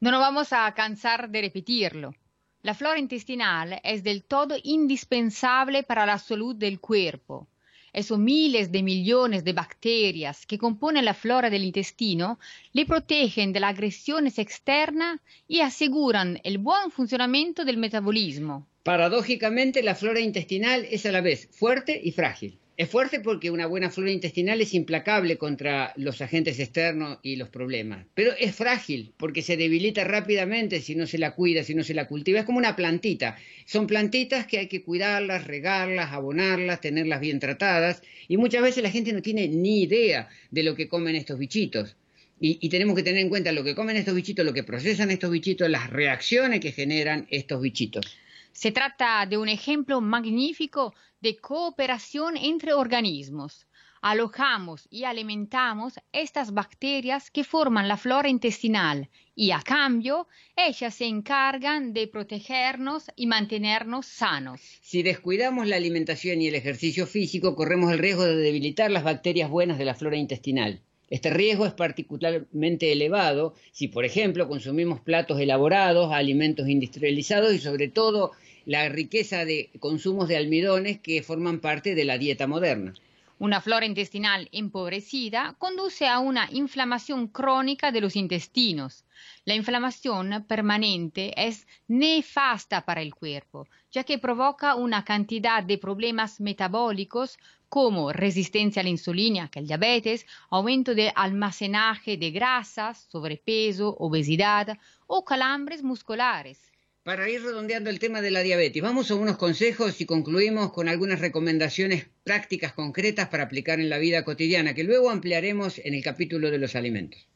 No 0.00 0.10
nos 0.10 0.20
vamos 0.20 0.54
a 0.54 0.72
cansar 0.72 1.28
de 1.28 1.42
repetirlo. 1.42 2.14
La 2.64 2.72
flora 2.72 2.98
intestinal 2.98 3.78
es 3.84 4.02
del 4.02 4.24
todo 4.24 4.56
indispensable 4.62 5.82
para 5.82 6.06
la 6.06 6.18
salud 6.18 6.56
del 6.56 6.80
cuerpo. 6.80 7.46
Esos 7.92 8.18
miles 8.18 8.72
de 8.72 8.82
millones 8.82 9.44
de 9.44 9.52
bacterias 9.52 10.46
que 10.46 10.56
componen 10.56 11.04
la 11.04 11.12
flora 11.12 11.50
del 11.50 11.62
intestino 11.62 12.38
le 12.72 12.86
protegen 12.86 13.52
de 13.52 13.60
las 13.60 13.74
agresiones 13.74 14.38
externas 14.38 15.20
y 15.46 15.60
aseguran 15.60 16.40
el 16.42 16.56
buen 16.56 16.90
funcionamiento 16.90 17.66
del 17.66 17.76
metabolismo. 17.76 18.66
Paradójicamente, 18.82 19.82
la 19.82 19.94
flora 19.94 20.20
intestinal 20.20 20.86
es 20.90 21.04
a 21.04 21.12
la 21.12 21.20
vez 21.20 21.50
fuerte 21.52 22.00
y 22.02 22.12
frágil. 22.12 22.58
Es 22.76 22.90
fuerte 22.90 23.20
porque 23.20 23.52
una 23.52 23.66
buena 23.66 23.88
flora 23.88 24.10
intestinal 24.10 24.60
es 24.60 24.74
implacable 24.74 25.38
contra 25.38 25.92
los 25.94 26.20
agentes 26.20 26.58
externos 26.58 27.18
y 27.22 27.36
los 27.36 27.48
problemas, 27.48 28.04
pero 28.14 28.32
es 28.36 28.52
frágil 28.56 29.12
porque 29.16 29.42
se 29.42 29.56
debilita 29.56 30.02
rápidamente 30.02 30.80
si 30.80 30.96
no 30.96 31.06
se 31.06 31.18
la 31.18 31.36
cuida, 31.36 31.62
si 31.62 31.76
no 31.76 31.84
se 31.84 31.94
la 31.94 32.08
cultiva. 32.08 32.40
Es 32.40 32.44
como 32.44 32.58
una 32.58 32.74
plantita. 32.74 33.36
Son 33.64 33.86
plantitas 33.86 34.48
que 34.48 34.58
hay 34.58 34.66
que 34.66 34.82
cuidarlas, 34.82 35.46
regarlas, 35.46 36.12
abonarlas, 36.12 36.80
tenerlas 36.80 37.20
bien 37.20 37.38
tratadas 37.38 38.02
y 38.26 38.38
muchas 38.38 38.62
veces 38.62 38.82
la 38.82 38.90
gente 38.90 39.12
no 39.12 39.22
tiene 39.22 39.46
ni 39.46 39.82
idea 39.82 40.28
de 40.50 40.64
lo 40.64 40.74
que 40.74 40.88
comen 40.88 41.14
estos 41.14 41.38
bichitos. 41.38 41.96
Y, 42.40 42.58
y, 42.60 42.68
tenemos 42.70 42.96
que 42.96 43.04
tener 43.04 43.20
en 43.20 43.28
cuenta 43.28 43.52
lo 43.52 43.62
que 43.62 43.76
comen 43.76 43.96
estos 43.96 44.16
bichitos, 44.16 44.44
lo 44.44 44.52
que 44.52 44.64
procesan 44.64 45.12
estos 45.12 45.30
bichitos, 45.30 45.70
las 45.70 45.90
reacciones 45.90 46.58
que 46.58 46.72
generan 46.72 47.28
estos 47.30 47.62
bichitos. 47.62 48.18
Se 48.54 48.70
trata 48.70 49.26
de 49.26 49.36
un 49.36 49.48
ejemplo 49.48 50.00
magnífico 50.00 50.94
de 51.20 51.36
cooperación 51.36 52.36
entre 52.36 52.72
organismos. 52.72 53.66
Alojamos 54.00 54.86
y 54.90 55.04
alimentamos 55.04 55.94
estas 56.12 56.54
bacterias 56.54 57.32
que 57.32 57.42
forman 57.42 57.88
la 57.88 57.96
flora 57.96 58.28
intestinal 58.28 59.10
y 59.34 59.50
a 59.50 59.60
cambio 59.60 60.28
ellas 60.54 60.94
se 60.94 61.06
encargan 61.06 61.92
de 61.92 62.06
protegernos 62.06 63.10
y 63.16 63.26
mantenernos 63.26 64.06
sanos. 64.06 64.60
Si 64.82 65.02
descuidamos 65.02 65.66
la 65.66 65.74
alimentación 65.74 66.40
y 66.40 66.46
el 66.46 66.54
ejercicio 66.54 67.08
físico, 67.08 67.56
corremos 67.56 67.90
el 67.90 67.98
riesgo 67.98 68.22
de 68.22 68.36
debilitar 68.36 68.88
las 68.92 69.02
bacterias 69.02 69.50
buenas 69.50 69.78
de 69.78 69.84
la 69.84 69.94
flora 69.94 70.16
intestinal. 70.16 70.80
Este 71.10 71.30
riesgo 71.30 71.66
es 71.66 71.74
particularmente 71.74 72.90
elevado 72.90 73.54
si, 73.72 73.88
por 73.88 74.04
ejemplo, 74.04 74.48
consumimos 74.48 75.00
platos 75.00 75.38
elaborados, 75.38 76.12
alimentos 76.12 76.68
industrializados 76.68 77.52
y 77.52 77.58
sobre 77.58 77.88
todo 77.88 78.32
la 78.66 78.88
riqueza 78.88 79.44
de 79.44 79.70
consumos 79.78 80.28
de 80.28 80.36
almidones 80.36 81.00
que 81.00 81.22
forman 81.22 81.60
parte 81.60 81.94
de 81.94 82.04
la 82.04 82.18
dieta 82.18 82.46
moderna. 82.46 82.94
Una 83.38 83.60
flora 83.60 83.84
intestinal 83.84 84.48
empobrecida 84.52 85.56
conduce 85.58 86.06
a 86.06 86.20
una 86.20 86.48
inflamación 86.52 87.26
crónica 87.26 87.90
de 87.90 88.00
los 88.00 88.14
intestinos. 88.14 89.04
La 89.44 89.54
inflamación 89.54 90.44
permanente 90.48 91.34
es 91.36 91.66
nefasta 91.88 92.84
para 92.84 93.02
el 93.02 93.14
cuerpo, 93.14 93.66
ya 93.90 94.04
que 94.04 94.18
provoca 94.18 94.76
una 94.76 95.04
cantidad 95.04 95.64
de 95.64 95.78
problemas 95.78 96.40
metabólicos 96.40 97.38
como 97.68 98.12
resistencia 98.12 98.80
a 98.80 98.84
la 98.84 98.90
insulina, 98.90 99.48
que 99.50 99.58
el 99.58 99.66
diabetes, 99.66 100.26
aumento 100.48 100.94
de 100.94 101.12
almacenaje 101.14 102.16
de 102.16 102.30
grasas, 102.30 103.08
sobrepeso, 103.10 103.96
obesidad 103.98 104.78
o 105.08 105.24
calambres 105.24 105.82
musculares 105.82 106.73
para 107.04 107.28
ir 107.28 107.42
redondeando 107.42 107.90
el 107.90 107.98
tema 107.98 108.22
de 108.22 108.30
la 108.30 108.40
diabetes, 108.40 108.82
vamos 108.82 109.10
a 109.10 109.14
unos 109.14 109.36
consejos 109.36 110.00
y 110.00 110.06
concluimos 110.06 110.72
con 110.72 110.88
algunas 110.88 111.20
recomendaciones 111.20 112.06
prácticas 112.24 112.72
concretas 112.72 113.28
para 113.28 113.44
aplicar 113.44 113.78
en 113.78 113.90
la 113.90 113.98
vida 113.98 114.24
cotidiana, 114.24 114.72
que 114.72 114.84
luego 114.84 115.10
ampliaremos 115.10 115.78
en 115.84 115.92
el 115.92 116.02
capítulo 116.02 116.50
de 116.50 116.58
los 116.58 116.74
alimentos. 116.74 117.28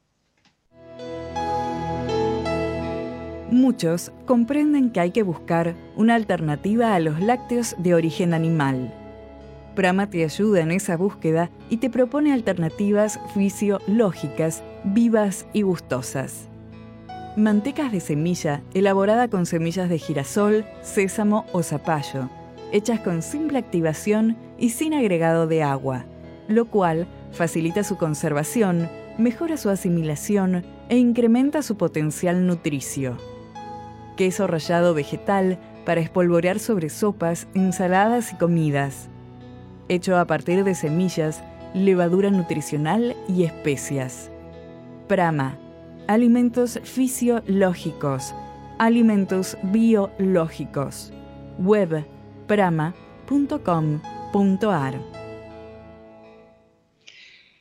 Muchos 3.50 4.10
comprenden 4.24 4.90
que 4.90 5.00
hay 5.00 5.10
que 5.10 5.22
buscar 5.22 5.76
una 5.96 6.14
alternativa 6.14 6.94
a 6.94 7.00
los 7.00 7.20
lácteos 7.20 7.76
de 7.78 7.94
origen 7.94 8.32
animal. 8.32 8.94
Prama 9.74 10.08
te 10.08 10.24
ayuda 10.24 10.60
en 10.60 10.70
esa 10.70 10.96
búsqueda 10.96 11.50
y 11.68 11.76
te 11.76 11.90
propone 11.90 12.32
alternativas 12.32 13.20
fisiológicas, 13.34 14.62
vivas 14.84 15.46
y 15.52 15.62
gustosas 15.62 16.48
mantecas 17.36 17.92
de 17.92 18.00
semilla 18.00 18.62
elaborada 18.74 19.28
con 19.28 19.46
semillas 19.46 19.88
de 19.88 19.98
girasol, 19.98 20.64
sésamo 20.82 21.46
o 21.52 21.62
zapallo, 21.62 22.28
hechas 22.72 23.00
con 23.00 23.22
simple 23.22 23.58
activación 23.58 24.36
y 24.58 24.70
sin 24.70 24.94
agregado 24.94 25.46
de 25.46 25.62
agua, 25.62 26.04
lo 26.48 26.66
cual 26.66 27.06
facilita 27.32 27.84
su 27.84 27.96
conservación, 27.96 28.88
mejora 29.18 29.56
su 29.56 29.70
asimilación 29.70 30.64
e 30.88 30.96
incrementa 30.96 31.62
su 31.62 31.76
potencial 31.76 32.46
nutricio. 32.46 33.16
Queso 34.16 34.46
rallado 34.46 34.94
vegetal 34.94 35.58
para 35.84 36.00
espolvorear 36.00 36.58
sobre 36.58 36.88
sopas, 36.90 37.46
ensaladas 37.54 38.32
y 38.32 38.36
comidas. 38.36 39.08
Hecho 39.88 40.18
a 40.18 40.26
partir 40.26 40.64
de 40.64 40.74
semillas, 40.74 41.42
levadura 41.72 42.30
nutricional 42.30 43.16
y 43.28 43.44
especias. 43.44 44.30
Prama 45.06 45.56
alimentos 46.08 46.80
fisiológicos, 46.84 48.34
alimentos 48.78 49.56
biológicos. 49.64 51.12
Web 51.58 52.06
prama.com.ar 52.46 52.98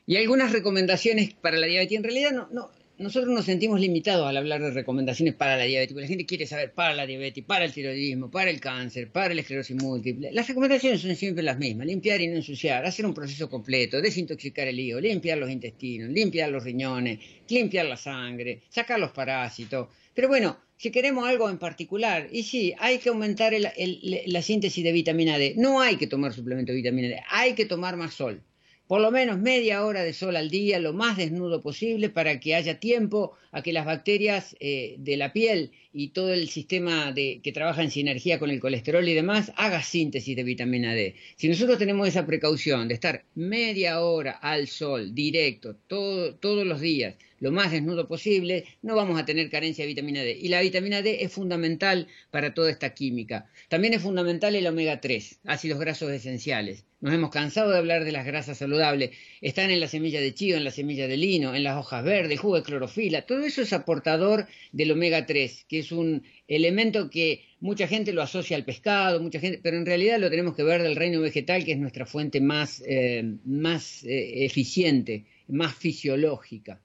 Y 0.05 0.15
algunas 0.15 0.53
recomendaciones 0.53 1.33
para 1.33 1.57
la 1.57 1.67
diabetes. 1.67 1.97
En 1.97 2.03
realidad 2.03 2.31
no, 2.31 2.47
no, 2.51 2.71
nosotros 2.99 3.31
nos 3.31 3.45
sentimos 3.45 3.79
limitados 3.79 4.27
al 4.27 4.37
hablar 4.37 4.61
de 4.61 4.71
recomendaciones 4.71 5.35
para 5.35 5.55
la 5.55 5.65
diabetes, 5.65 5.93
porque 5.93 6.01
la 6.01 6.07
gente 6.07 6.25
quiere 6.25 6.47
saber 6.47 6.73
para 6.73 6.95
la 6.95 7.05
diabetes, 7.05 7.43
para 7.43 7.65
el 7.65 7.71
tiroidismo, 7.71 8.31
para 8.31 8.49
el 8.49 8.59
cáncer, 8.59 9.11
para 9.11 9.33
la 9.35 9.41
esclerosis 9.41 9.75
múltiple. 9.75 10.31
Las 10.31 10.47
recomendaciones 10.47 11.01
son 11.01 11.15
siempre 11.15 11.43
las 11.43 11.59
mismas, 11.59 11.85
limpiar 11.85 12.19
y 12.21 12.27
no 12.27 12.35
ensuciar, 12.35 12.85
hacer 12.85 13.05
un 13.05 13.13
proceso 13.13 13.49
completo, 13.49 14.01
desintoxicar 14.01 14.67
el 14.67 14.79
hígado, 14.79 15.01
limpiar 15.01 15.37
los 15.37 15.51
intestinos, 15.51 16.09
limpiar 16.09 16.49
los 16.49 16.63
riñones, 16.63 17.19
limpiar 17.49 17.85
la 17.85 17.97
sangre, 17.97 18.63
sacar 18.69 18.99
los 18.99 19.11
parásitos. 19.11 19.89
Pero 20.15 20.27
bueno, 20.27 20.57
si 20.75 20.89
queremos 20.89 21.27
algo 21.29 21.49
en 21.51 21.59
particular, 21.59 22.27
y 22.31 22.41
sí, 22.43 22.73
hay 22.79 22.97
que 22.97 23.09
aumentar 23.09 23.53
la 23.53 24.41
síntesis 24.41 24.83
de 24.83 24.91
vitamina 24.91 25.37
D. 25.37 25.53
No 25.55 25.81
hay 25.81 25.97
que 25.97 26.07
tomar 26.07 26.33
suplemento 26.33 26.71
de 26.71 26.77
vitamina 26.77 27.09
D, 27.09 27.21
hay 27.29 27.53
que 27.53 27.65
tomar 27.65 27.95
más 27.95 28.15
sol 28.15 28.41
por 28.87 29.01
lo 29.01 29.11
menos 29.11 29.37
media 29.37 29.85
hora 29.85 30.03
de 30.03 30.13
sol 30.13 30.35
al 30.35 30.49
día, 30.49 30.79
lo 30.79 30.93
más 30.93 31.17
desnudo 31.17 31.61
posible, 31.61 32.09
para 32.09 32.39
que 32.39 32.55
haya 32.55 32.79
tiempo 32.79 33.33
a 33.51 33.61
que 33.61 33.73
las 33.73 33.85
bacterias 33.85 34.55
eh, 34.59 34.95
de 34.97 35.17
la 35.17 35.33
piel 35.33 35.71
y 35.97 36.09
todo 36.09 36.31
el 36.31 36.47
sistema 36.47 37.11
de, 37.11 37.39
que 37.41 37.51
trabaja 37.51 37.81
en 37.81 37.89
sinergia 37.89 38.37
con 38.37 38.51
el 38.51 38.59
colesterol 38.59 39.07
y 39.09 39.15
demás 39.15 39.51
haga 39.55 39.81
síntesis 39.81 40.35
de 40.35 40.43
vitamina 40.43 40.93
D. 40.93 41.15
Si 41.37 41.49
nosotros 41.49 41.79
tenemos 41.79 42.07
esa 42.07 42.27
precaución 42.27 42.87
de 42.87 42.93
estar 42.93 43.25
media 43.33 43.99
hora 44.01 44.33
al 44.33 44.67
sol, 44.67 45.15
directo, 45.15 45.75
todos 45.87 46.67
los 46.67 46.81
días, 46.81 47.15
lo 47.39 47.51
más 47.51 47.71
desnudo 47.71 48.07
posible, 48.07 48.65
no 48.83 48.95
vamos 48.95 49.19
a 49.19 49.25
tener 49.25 49.49
carencia 49.49 49.83
de 49.83 49.89
vitamina 49.89 50.21
D. 50.21 50.37
Y 50.39 50.49
la 50.49 50.61
vitamina 50.61 51.01
D 51.01 51.23
es 51.23 51.31
fundamental 51.31 52.07
para 52.29 52.53
toda 52.53 52.69
esta 52.69 52.93
química. 52.93 53.49
También 53.67 53.93
es 53.93 54.01
fundamental 54.01 54.55
el 54.55 54.67
omega 54.67 55.01
3, 55.01 55.39
ácidos 55.45 55.79
grasos 55.79 56.11
esenciales. 56.11 56.85
Nos 56.99 57.13
hemos 57.13 57.29
cansado 57.29 57.69
de 57.69 57.77
hablar 57.77 58.05
de 58.05 58.11
las 58.11 58.25
grasas 58.25 58.57
saludables. 58.57 59.11
Están 59.41 59.69
en 59.69 59.79
la 59.79 59.87
semilla 59.87 60.19
de 60.19 60.33
chío, 60.33 60.57
en 60.57 60.63
la 60.63 60.71
semilla 60.71 61.07
de 61.07 61.15
lino, 61.15 61.53
en 61.53 61.63
las 61.63 61.77
hojas 61.77 62.03
verdes, 62.03 62.39
jugo 62.39 62.55
de 62.55 62.63
clorofila. 62.63 63.21
Todo 63.21 63.41
eso 63.41 63.61
es 63.61 63.71
aportador 63.71 64.47
del 64.71 64.91
omega 64.91 65.27
3, 65.27 65.65
que 65.69 65.79
es 65.79 65.86
un 65.91 66.23
elemento 66.47 67.09
que 67.09 67.43
mucha 67.59 67.87
gente 67.87 68.13
lo 68.13 68.21
asocia 68.21 68.57
al 68.57 68.65
pescado, 68.65 69.21
mucha 69.21 69.39
gente, 69.39 69.59
pero 69.61 69.77
en 69.77 69.85
realidad 69.85 70.19
lo 70.19 70.29
tenemos 70.29 70.55
que 70.55 70.63
ver 70.63 70.83
del 70.83 70.95
reino 70.95 71.21
vegetal, 71.21 71.65
que 71.65 71.73
es 71.73 71.77
nuestra 71.77 72.05
fuente 72.05 72.41
más, 72.41 72.83
eh, 72.85 73.23
más 73.45 74.03
eh, 74.03 74.45
eficiente, 74.45 75.25
más 75.47 75.73
fisiológica. 75.75 76.81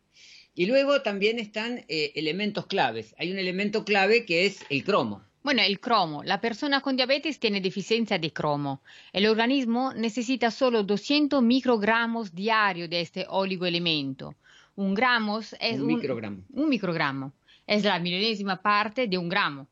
Y 0.54 0.66
luego 0.66 1.00
también 1.02 1.38
están 1.38 1.84
eh, 1.88 2.12
elementos 2.14 2.66
claves. 2.66 3.14
Hay 3.18 3.32
un 3.32 3.38
elemento 3.38 3.84
clave 3.84 4.24
que 4.24 4.46
es 4.46 4.60
el 4.68 4.84
cromo. 4.84 5.22
Bueno, 5.42 5.62
el 5.62 5.80
cromo. 5.80 6.22
La 6.22 6.40
persona 6.40 6.80
con 6.80 6.96
diabetes 6.96 7.40
tiene 7.40 7.60
deficiencia 7.60 8.18
de 8.18 8.32
cromo. 8.32 8.82
El 9.12 9.26
organismo 9.26 9.92
necesita 9.94 10.50
solo 10.50 10.84
200 10.84 11.42
microgramos 11.42 12.34
diarios 12.34 12.88
de 12.88 13.00
este 13.00 13.26
oligoelemento. 13.28 14.36
Un 14.76 14.94
gramo 14.94 15.40
es 15.40 15.80
un, 15.80 15.86
microgramo. 15.86 16.44
Un 16.50 16.68
microgramo. 16.68 17.32
Es 17.72 17.84
la 17.84 17.98
milionésima 17.98 18.60
parte 18.60 19.06
de 19.08 19.16
un 19.16 19.30
gramo. 19.30 19.66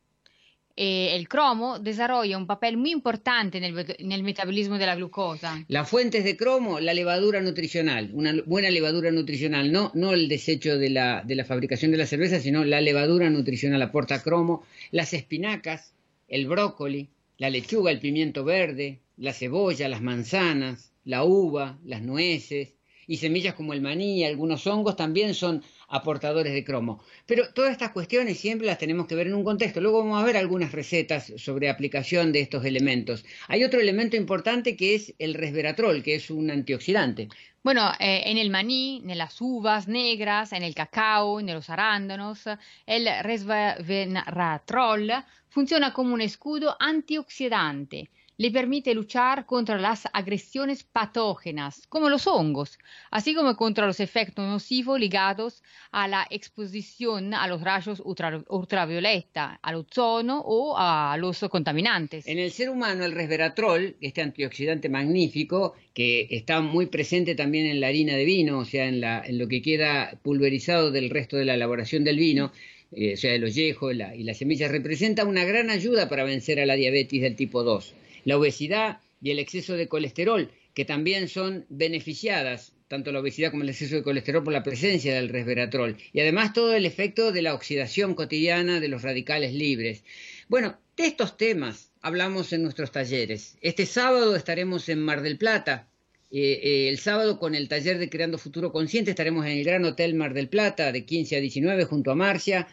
Eh, 0.75 1.15
el 1.15 1.27
cromo 1.27 1.77
desarrolla 1.77 2.35
un 2.35 2.47
papel 2.47 2.75
muy 2.75 2.89
importante 2.89 3.59
en 3.59 3.63
el, 3.63 4.23
metabolismo 4.23 4.79
de 4.79 4.87
la 4.87 4.95
glucosa. 4.95 5.63
Las 5.67 5.87
fuentes 5.87 6.23
de 6.23 6.35
cromo, 6.35 6.79
la 6.79 6.95
levadura 6.95 7.41
nutricional, 7.41 8.09
una 8.13 8.33
buena 8.47 8.71
levadura 8.71 9.11
nutricional, 9.11 9.71
no, 9.71 9.91
no 9.93 10.13
el 10.13 10.27
desecho 10.29 10.79
de 10.79 10.89
la, 10.89 11.21
de 11.23 11.35
la 11.35 11.45
fabricación 11.45 11.91
de 11.91 11.97
la 11.97 12.07
cerveza, 12.07 12.39
sino 12.39 12.65
la 12.65 12.81
levadura 12.81 13.29
nutricional 13.29 13.83
aporta 13.83 14.23
cromo, 14.23 14.63
las 14.89 15.13
espinacas, 15.13 15.93
el 16.27 16.47
brócoli, 16.47 17.07
la 17.37 17.51
lechuga, 17.51 17.91
el 17.91 17.99
pimiento 17.99 18.43
verde, 18.43 19.01
la 19.17 19.33
cebolla, 19.33 19.87
las 19.87 20.01
manzanas, 20.01 20.91
la 21.05 21.23
uva, 21.23 21.77
las 21.85 22.01
nueces 22.01 22.73
y 23.11 23.17
semillas 23.17 23.55
como 23.55 23.73
el 23.73 23.81
maní 23.81 24.23
algunos 24.23 24.65
hongos 24.67 24.95
también 24.95 25.33
son 25.33 25.63
aportadores 25.91 26.53
de 26.53 26.63
cromo. 26.63 27.03
Pero 27.25 27.53
todas 27.53 27.71
estas 27.71 27.91
cuestiones 27.91 28.39
siempre 28.39 28.65
las 28.65 28.79
tenemos 28.79 29.07
que 29.07 29.15
ver 29.15 29.27
en 29.27 29.35
un 29.35 29.43
contexto. 29.43 29.81
Luego 29.81 29.99
vamos 29.99 30.21
a 30.21 30.25
ver 30.25 30.37
algunas 30.37 30.71
recetas 30.71 31.33
sobre 31.37 31.69
aplicación 31.69 32.31
de 32.31 32.41
estos 32.41 32.65
elementos. 32.65 33.25
Hay 33.47 33.63
otro 33.63 33.79
elemento 33.79 34.15
importante 34.15 34.75
que 34.75 34.95
es 34.95 35.13
el 35.19 35.33
resveratrol, 35.33 36.01
que 36.01 36.15
es 36.15 36.31
un 36.31 36.49
antioxidante. 36.49 37.27
Bueno, 37.63 37.91
eh, 37.99 38.23
en 38.25 38.39
el 38.39 38.49
maní, 38.49 39.03
en 39.07 39.17
las 39.19 39.39
uvas 39.39 39.87
negras, 39.87 40.51
en 40.51 40.63
el 40.63 40.73
cacao, 40.73 41.39
en 41.39 41.53
los 41.53 41.69
arándanos, 41.69 42.45
el 42.87 43.07
resveratrol 43.21 45.11
funciona 45.49 45.93
como 45.93 46.15
un 46.15 46.21
escudo 46.21 46.75
antioxidante 46.79 48.09
le 48.41 48.49
permite 48.49 48.95
luchar 48.95 49.45
contra 49.45 49.77
las 49.77 50.07
agresiones 50.13 50.81
patógenas, 50.81 51.85
como 51.87 52.09
los 52.09 52.25
hongos, 52.25 52.79
así 53.11 53.35
como 53.35 53.55
contra 53.55 53.85
los 53.85 53.99
efectos 53.99 54.47
nocivos 54.47 54.99
ligados 54.99 55.61
a 55.91 56.07
la 56.07 56.25
exposición 56.27 57.35
a 57.35 57.45
los 57.45 57.61
rayos 57.61 58.01
ultravioleta, 58.03 59.59
al 59.61 59.75
ozono 59.75 60.41
o 60.43 60.75
a 60.75 61.15
los 61.19 61.37
contaminantes. 61.51 62.25
En 62.25 62.39
el 62.39 62.49
ser 62.49 62.71
humano, 62.71 63.05
el 63.05 63.11
resveratrol, 63.11 63.95
este 64.01 64.23
antioxidante 64.23 64.89
magnífico, 64.89 65.75
que 65.93 66.27
está 66.31 66.61
muy 66.61 66.87
presente 66.87 67.35
también 67.35 67.67
en 67.67 67.79
la 67.79 67.89
harina 67.89 68.15
de 68.15 68.25
vino, 68.25 68.57
o 68.57 68.65
sea, 68.65 68.87
en, 68.87 69.37
lo 69.37 69.47
que 69.47 69.61
queda 69.61 70.17
pulverizado 70.23 70.89
del 70.89 71.11
resto 71.11 71.37
de 71.37 71.45
la 71.45 71.53
elaboración 71.53 72.03
del 72.03 72.17
vino, 72.17 72.51
eh, 72.91 73.13
o 73.13 73.17
sea, 73.17 73.35
el 73.35 73.43
ollejo 73.43 73.91
y 73.91 74.23
las 74.23 74.37
semillas, 74.39 74.71
representa 74.71 75.25
una 75.25 75.45
gran 75.45 75.69
ayuda 75.69 76.09
para 76.09 76.23
vencer 76.23 76.59
a 76.59 76.65
la 76.65 76.73
diabetes 76.73 77.21
del 77.21 77.35
tipo 77.35 77.61
2 77.61 78.00
la 78.23 78.37
obesidad 78.37 78.99
y 79.21 79.31
el 79.31 79.39
exceso 79.39 79.73
de 79.73 79.87
colesterol, 79.87 80.51
que 80.73 80.85
también 80.85 81.27
son 81.27 81.65
beneficiadas, 81.69 82.73
tanto 82.87 83.11
la 83.11 83.19
obesidad 83.19 83.51
como 83.51 83.63
el 83.63 83.69
exceso 83.69 83.95
de 83.95 84.03
colesterol, 84.03 84.43
por 84.43 84.53
la 84.53 84.63
presencia 84.63 85.15
del 85.15 85.29
resveratrol. 85.29 85.97
Y 86.13 86.19
además 86.19 86.53
todo 86.53 86.73
el 86.73 86.85
efecto 86.85 87.31
de 87.31 87.41
la 87.41 87.53
oxidación 87.53 88.15
cotidiana 88.15 88.79
de 88.79 88.87
los 88.87 89.01
radicales 89.01 89.53
libres. 89.53 90.03
Bueno, 90.47 90.77
de 90.97 91.05
estos 91.05 91.37
temas 91.37 91.91
hablamos 92.01 92.51
en 92.53 92.63
nuestros 92.63 92.91
talleres. 92.91 93.57
Este 93.61 93.85
sábado 93.85 94.35
estaremos 94.35 94.89
en 94.89 95.01
Mar 95.01 95.21
del 95.21 95.37
Plata. 95.37 95.87
Eh, 96.31 96.59
eh, 96.63 96.89
el 96.89 96.97
sábado 96.97 97.39
con 97.39 97.55
el 97.55 97.67
taller 97.67 97.97
de 97.97 98.09
Creando 98.09 98.37
Futuro 98.37 98.71
Consciente 98.71 99.11
estaremos 99.11 99.45
en 99.45 99.51
el 99.51 99.63
Gran 99.65 99.83
Hotel 99.85 100.15
Mar 100.15 100.33
del 100.33 100.47
Plata 100.47 100.91
de 100.91 101.05
15 101.05 101.35
a 101.35 101.39
19 101.39 101.85
junto 101.85 102.11
a 102.11 102.15
Marcia 102.15 102.67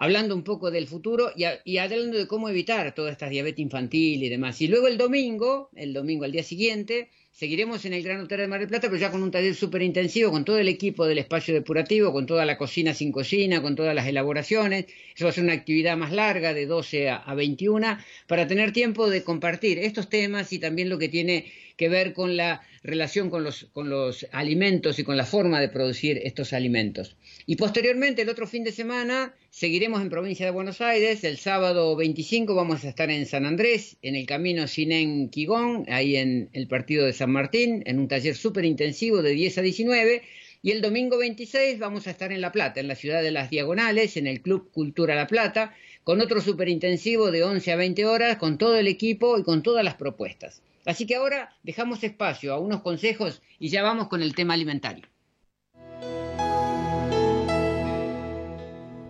hablando 0.00 0.34
un 0.34 0.42
poco 0.42 0.70
del 0.70 0.86
futuro 0.86 1.30
y, 1.36 1.76
hablando 1.76 2.16
de 2.16 2.26
cómo 2.26 2.48
evitar 2.48 2.94
toda 2.94 3.12
esta 3.12 3.28
diabetes 3.28 3.60
infantil 3.60 4.24
y 4.24 4.30
demás. 4.30 4.58
Y 4.62 4.66
luego 4.66 4.88
el 4.88 4.96
domingo, 4.96 5.68
el 5.76 5.92
domingo 5.92 6.24
al 6.24 6.32
día 6.32 6.42
siguiente, 6.42 7.10
seguiremos 7.32 7.84
en 7.84 7.92
el 7.92 8.02
Gran 8.02 8.22
Hotel 8.22 8.40
de 8.40 8.48
Mar 8.48 8.60
del 8.60 8.68
Plata, 8.70 8.88
pero 8.88 8.98
ya 8.98 9.10
con 9.10 9.22
un 9.22 9.30
taller 9.30 9.54
súper 9.54 9.82
intensivo, 9.82 10.30
con 10.30 10.46
todo 10.46 10.58
el 10.58 10.68
equipo 10.68 11.04
del 11.04 11.18
espacio 11.18 11.52
depurativo, 11.52 12.14
con 12.14 12.24
toda 12.24 12.46
la 12.46 12.56
cocina 12.56 12.94
sin 12.94 13.12
cocina, 13.12 13.60
con 13.60 13.76
todas 13.76 13.94
las 13.94 14.06
elaboraciones. 14.06 14.86
Eso 15.14 15.26
va 15.26 15.30
a 15.32 15.34
ser 15.34 15.44
una 15.44 15.52
actividad 15.52 15.98
más 15.98 16.12
larga, 16.12 16.54
de 16.54 16.64
12 16.64 17.10
a 17.10 17.34
21, 17.34 17.98
para 18.26 18.46
tener 18.46 18.72
tiempo 18.72 19.10
de 19.10 19.22
compartir 19.22 19.78
estos 19.78 20.08
temas 20.08 20.50
y 20.54 20.58
también 20.58 20.88
lo 20.88 20.96
que 20.96 21.10
tiene 21.10 21.52
que 21.80 21.88
ver 21.88 22.12
con 22.12 22.36
la 22.36 22.60
relación 22.82 23.30
con 23.30 23.42
los, 23.42 23.64
con 23.72 23.88
los 23.88 24.26
alimentos 24.32 24.98
y 24.98 25.02
con 25.02 25.16
la 25.16 25.24
forma 25.24 25.62
de 25.62 25.70
producir 25.70 26.20
estos 26.24 26.52
alimentos. 26.52 27.16
Y 27.46 27.56
posteriormente, 27.56 28.20
el 28.20 28.28
otro 28.28 28.46
fin 28.46 28.64
de 28.64 28.70
semana, 28.70 29.34
seguiremos 29.48 30.02
en 30.02 30.10
provincia 30.10 30.44
de 30.44 30.52
Buenos 30.52 30.82
Aires. 30.82 31.24
El 31.24 31.38
sábado 31.38 31.96
25 31.96 32.54
vamos 32.54 32.84
a 32.84 32.90
estar 32.90 33.10
en 33.10 33.24
San 33.24 33.46
Andrés, 33.46 33.96
en 34.02 34.14
el 34.14 34.26
camino 34.26 34.68
Sinén 34.68 35.30
Quigón, 35.30 35.86
ahí 35.88 36.16
en 36.16 36.50
el 36.52 36.68
partido 36.68 37.06
de 37.06 37.14
San 37.14 37.30
Martín, 37.30 37.82
en 37.86 37.98
un 37.98 38.08
taller 38.08 38.36
súper 38.36 38.66
intensivo 38.66 39.22
de 39.22 39.30
10 39.30 39.56
a 39.56 39.62
19. 39.62 40.20
Y 40.60 40.72
el 40.72 40.82
domingo 40.82 41.16
26 41.16 41.78
vamos 41.78 42.06
a 42.06 42.10
estar 42.10 42.30
en 42.30 42.42
La 42.42 42.52
Plata, 42.52 42.80
en 42.80 42.88
la 42.88 42.94
ciudad 42.94 43.22
de 43.22 43.30
las 43.30 43.48
Diagonales, 43.48 44.18
en 44.18 44.26
el 44.26 44.42
Club 44.42 44.70
Cultura 44.70 45.14
La 45.14 45.26
Plata, 45.26 45.74
con 46.04 46.20
otro 46.20 46.42
súper 46.42 46.68
intensivo 46.68 47.30
de 47.30 47.42
11 47.42 47.72
a 47.72 47.76
20 47.76 48.04
horas, 48.04 48.36
con 48.36 48.58
todo 48.58 48.76
el 48.76 48.86
equipo 48.86 49.38
y 49.38 49.44
con 49.44 49.62
todas 49.62 49.82
las 49.82 49.94
propuestas. 49.94 50.60
Así 50.90 51.06
que 51.06 51.14
ahora 51.14 51.50
dejamos 51.62 52.02
espacio 52.02 52.52
a 52.52 52.58
unos 52.58 52.82
consejos 52.82 53.42
y 53.60 53.68
ya 53.68 53.80
vamos 53.80 54.08
con 54.08 54.22
el 54.22 54.34
tema 54.34 54.54
alimentario. 54.54 55.06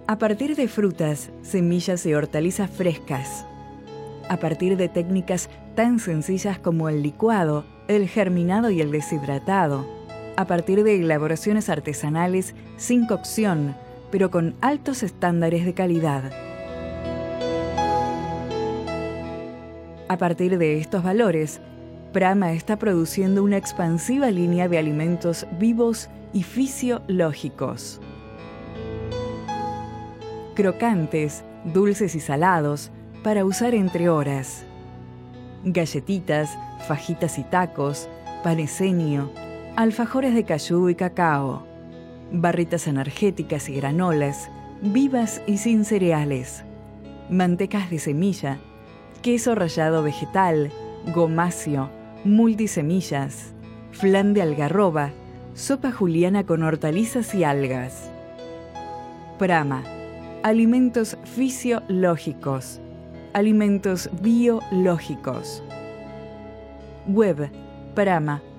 A 0.06 0.18
partir 0.18 0.56
de 0.56 0.68
frutas, 0.68 1.30
semillas 1.40 2.04
y 2.04 2.12
hortalizas 2.12 2.70
frescas. 2.70 3.46
A 4.28 4.36
partir 4.36 4.76
de 4.76 4.90
técnicas 4.90 5.48
tan 5.74 6.00
sencillas 6.00 6.58
como 6.58 6.90
el 6.90 7.02
licuado, 7.02 7.64
el 7.88 8.10
germinado 8.10 8.68
y 8.70 8.82
el 8.82 8.92
deshidratado. 8.92 9.86
A 10.36 10.46
partir 10.46 10.84
de 10.84 10.96
elaboraciones 10.96 11.70
artesanales 11.70 12.54
sin 12.76 13.06
cocción, 13.06 13.74
pero 14.10 14.30
con 14.30 14.54
altos 14.60 15.02
estándares 15.02 15.64
de 15.64 15.72
calidad 15.72 16.30
A 20.10 20.18
partir 20.18 20.58
de 20.58 20.78
estos 20.78 21.04
valores, 21.04 21.60
Prama 22.12 22.52
está 22.54 22.76
produciendo 22.76 23.44
una 23.44 23.56
expansiva 23.56 24.32
línea 24.32 24.68
de 24.68 24.78
alimentos 24.78 25.46
vivos 25.60 26.08
y 26.32 26.42
fisiológicos. 26.42 28.00
Crocantes, 30.56 31.44
dulces 31.64 32.16
y 32.16 32.20
salados 32.20 32.90
para 33.22 33.44
usar 33.44 33.76
entre 33.76 34.08
horas. 34.08 34.64
Galletitas, 35.64 36.58
fajitas 36.88 37.38
y 37.38 37.44
tacos, 37.44 38.08
paneseño, 38.42 39.30
alfajores 39.76 40.34
de 40.34 40.42
cayú 40.42 40.88
y 40.88 40.96
cacao, 40.96 41.64
barritas 42.32 42.88
energéticas 42.88 43.68
y 43.68 43.76
granolas, 43.76 44.50
vivas 44.82 45.42
y 45.46 45.58
sin 45.58 45.84
cereales, 45.84 46.64
mantecas 47.28 47.88
de 47.88 48.00
semilla, 48.00 48.58
queso 49.22 49.54
rallado 49.54 50.02
vegetal, 50.02 50.72
gomacio, 51.14 51.99
multisemillas, 52.24 53.52
flan 53.92 54.34
de 54.34 54.42
algarroba, 54.42 55.12
sopa 55.54 55.92
juliana 55.92 56.44
con 56.44 56.62
hortalizas 56.62 57.34
y 57.34 57.44
algas. 57.44 58.10
Prama, 59.38 59.82
alimentos 60.42 61.16
fisiológicos, 61.24 62.80
alimentos 63.32 64.10
biológicos. 64.20 65.62
Web 67.06 67.50
prama.com.ar 67.94 68.50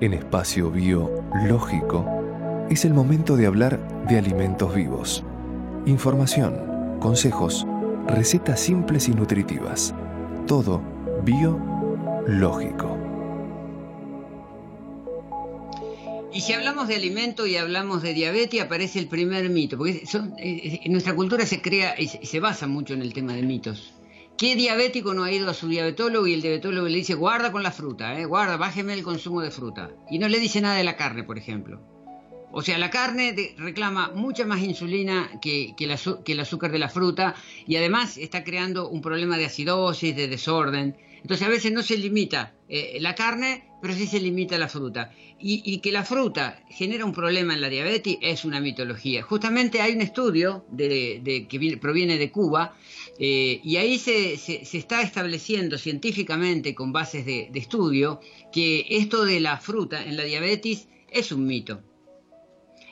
en 0.00 0.14
espacio 0.14 0.70
biológico, 0.70 2.06
es 2.70 2.84
el 2.84 2.94
momento 2.94 3.36
de 3.36 3.46
hablar 3.46 4.06
de 4.08 4.18
alimentos 4.18 4.74
vivos. 4.74 5.24
Información, 5.86 6.98
consejos, 7.00 7.66
recetas 8.06 8.60
simples 8.60 9.08
y 9.08 9.12
nutritivas. 9.12 9.94
Todo 10.46 10.82
biológico. 11.24 12.96
Y 16.32 16.42
si 16.42 16.52
hablamos 16.52 16.86
de 16.86 16.94
alimento 16.94 17.46
y 17.46 17.56
hablamos 17.56 18.02
de 18.02 18.14
diabetes, 18.14 18.60
aparece 18.60 19.00
el 19.00 19.08
primer 19.08 19.50
mito, 19.50 19.76
porque 19.76 20.04
eh, 20.38 20.80
en 20.84 20.92
nuestra 20.92 21.14
cultura 21.14 21.44
se 21.44 21.60
crea 21.60 21.94
y 21.98 22.06
se 22.06 22.40
basa 22.40 22.66
mucho 22.66 22.94
en 22.94 23.02
el 23.02 23.12
tema 23.12 23.34
de 23.34 23.42
mitos. 23.42 23.92
¿Qué 24.40 24.56
diabético 24.56 25.12
no 25.12 25.24
ha 25.24 25.30
ido 25.30 25.50
a 25.50 25.52
su 25.52 25.68
diabetólogo 25.68 26.26
y 26.26 26.32
el 26.32 26.40
diabetólogo 26.40 26.88
le 26.88 26.96
dice, 26.96 27.12
guarda 27.12 27.52
con 27.52 27.62
la 27.62 27.72
fruta, 27.72 28.18
eh, 28.18 28.24
guarda, 28.24 28.56
bájeme 28.56 28.94
el 28.94 29.02
consumo 29.02 29.42
de 29.42 29.50
fruta? 29.50 29.90
Y 30.10 30.18
no 30.18 30.30
le 30.30 30.40
dice 30.40 30.62
nada 30.62 30.76
de 30.76 30.84
la 30.84 30.96
carne, 30.96 31.24
por 31.24 31.36
ejemplo. 31.36 31.78
O 32.50 32.62
sea, 32.62 32.78
la 32.78 32.88
carne 32.88 33.34
reclama 33.58 34.12
mucha 34.14 34.46
más 34.46 34.62
insulina 34.62 35.30
que, 35.42 35.74
el 35.78 36.40
azúcar 36.40 36.72
de 36.72 36.78
la 36.78 36.88
fruta 36.88 37.34
y 37.66 37.76
además 37.76 38.16
está 38.16 38.42
creando 38.42 38.88
un 38.88 39.02
problema 39.02 39.36
de 39.36 39.44
acidosis, 39.44 40.16
de 40.16 40.26
desorden. 40.26 40.96
Entonces 41.20 41.46
a 41.46 41.50
veces 41.50 41.70
no 41.70 41.82
se 41.82 41.98
limita 41.98 42.54
eh, 42.66 42.96
la 42.98 43.14
carne, 43.14 43.68
pero 43.82 43.92
sí 43.92 44.06
se 44.06 44.20
limita 44.20 44.56
la 44.56 44.68
fruta. 44.68 45.12
Y, 45.38 45.78
que 45.80 45.92
la 45.92 46.04
fruta 46.04 46.62
genera 46.70 47.04
un 47.04 47.12
problema 47.12 47.54
en 47.54 47.60
la 47.60 47.68
diabetes 47.68 48.18
es 48.20 48.44
una 48.44 48.60
mitología. 48.60 49.22
Justamente 49.22 49.80
hay 49.80 49.94
un 49.94 50.02
estudio 50.02 50.66
que 50.76 51.78
proviene 51.80 52.18
de 52.18 52.30
Cuba 52.30 52.74
eh, 53.18 53.60
y 53.62 53.76
ahí 53.76 53.98
se, 53.98 54.34
está 54.34 55.02
estableciendo 55.02 55.78
científicamente 55.78 56.74
con 56.74 56.92
bases 56.92 57.26
de, 57.26 57.50
estudio 57.54 58.20
que 58.52 58.86
esto 58.88 59.24
de 59.24 59.40
la 59.40 59.58
fruta 59.58 60.04
en 60.04 60.16
la 60.16 60.24
diabetes 60.24 60.88
es 61.10 61.32
un 61.32 61.46
mito. 61.46 61.82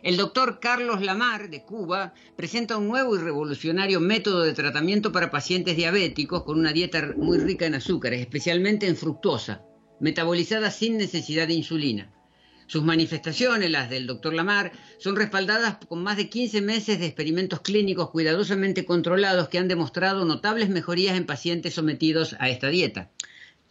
El 0.02 0.16
doctor 0.16 0.60
Carlos 0.60 1.02
Lamar, 1.02 1.50
de 1.50 1.62
Cuba, 1.62 2.14
presenta 2.36 2.76
un 2.76 2.88
nuevo 2.88 3.16
y 3.16 3.18
revolucionario 3.18 4.00
método 4.00 4.42
de 4.42 4.52
tratamiento 4.52 5.10
para 5.10 5.30
pacientes 5.30 5.76
diabéticos 5.76 6.44
con 6.44 6.58
una 6.58 6.72
dieta 6.72 7.14
muy 7.16 7.38
rica 7.38 7.66
en 7.66 7.74
azúcares, 7.74 8.20
especialmente 8.20 8.86
en 8.86 8.96
fructosa, 8.96 9.64
metabolizada 9.98 10.70
sin 10.70 10.98
necesidad 10.98 11.48
de 11.48 11.54
insulina. 11.54 12.12
Sus 12.68 12.84
manifestaciones, 12.84 13.70
las 13.70 13.88
del 13.88 14.06
doctor 14.06 14.34
Lamar, 14.34 14.72
son 14.98 15.16
respaldadas 15.16 15.78
con 15.88 16.02
más 16.02 16.18
de 16.18 16.28
15 16.28 16.60
meses 16.60 17.00
de 17.00 17.06
experimentos 17.06 17.62
clínicos 17.62 18.10
cuidadosamente 18.10 18.84
controlados 18.84 19.48
que 19.48 19.56
han 19.56 19.68
demostrado 19.68 20.26
notables 20.26 20.68
mejorías 20.68 21.16
en 21.16 21.24
pacientes 21.24 21.72
sometidos 21.72 22.36
a 22.38 22.50
esta 22.50 22.68
dieta. 22.68 23.10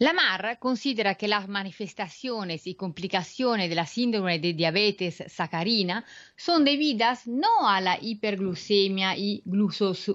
Lamar 0.00 0.58
considera 0.60 1.16
que 1.16 1.26
las 1.26 1.48
manifestaciones 1.48 2.68
y 2.68 2.74
complicaciones 2.76 3.68
de 3.68 3.74
la 3.74 3.84
síndrome 3.84 4.38
de 4.38 4.52
diabetes 4.52 5.24
sacarina 5.26 6.04
son 6.36 6.64
debidas 6.64 7.26
no 7.26 7.68
a 7.68 7.80
la 7.80 7.98
hiperglucemia 8.00 9.16
y 9.16 9.42
glucosuria, 9.44 10.14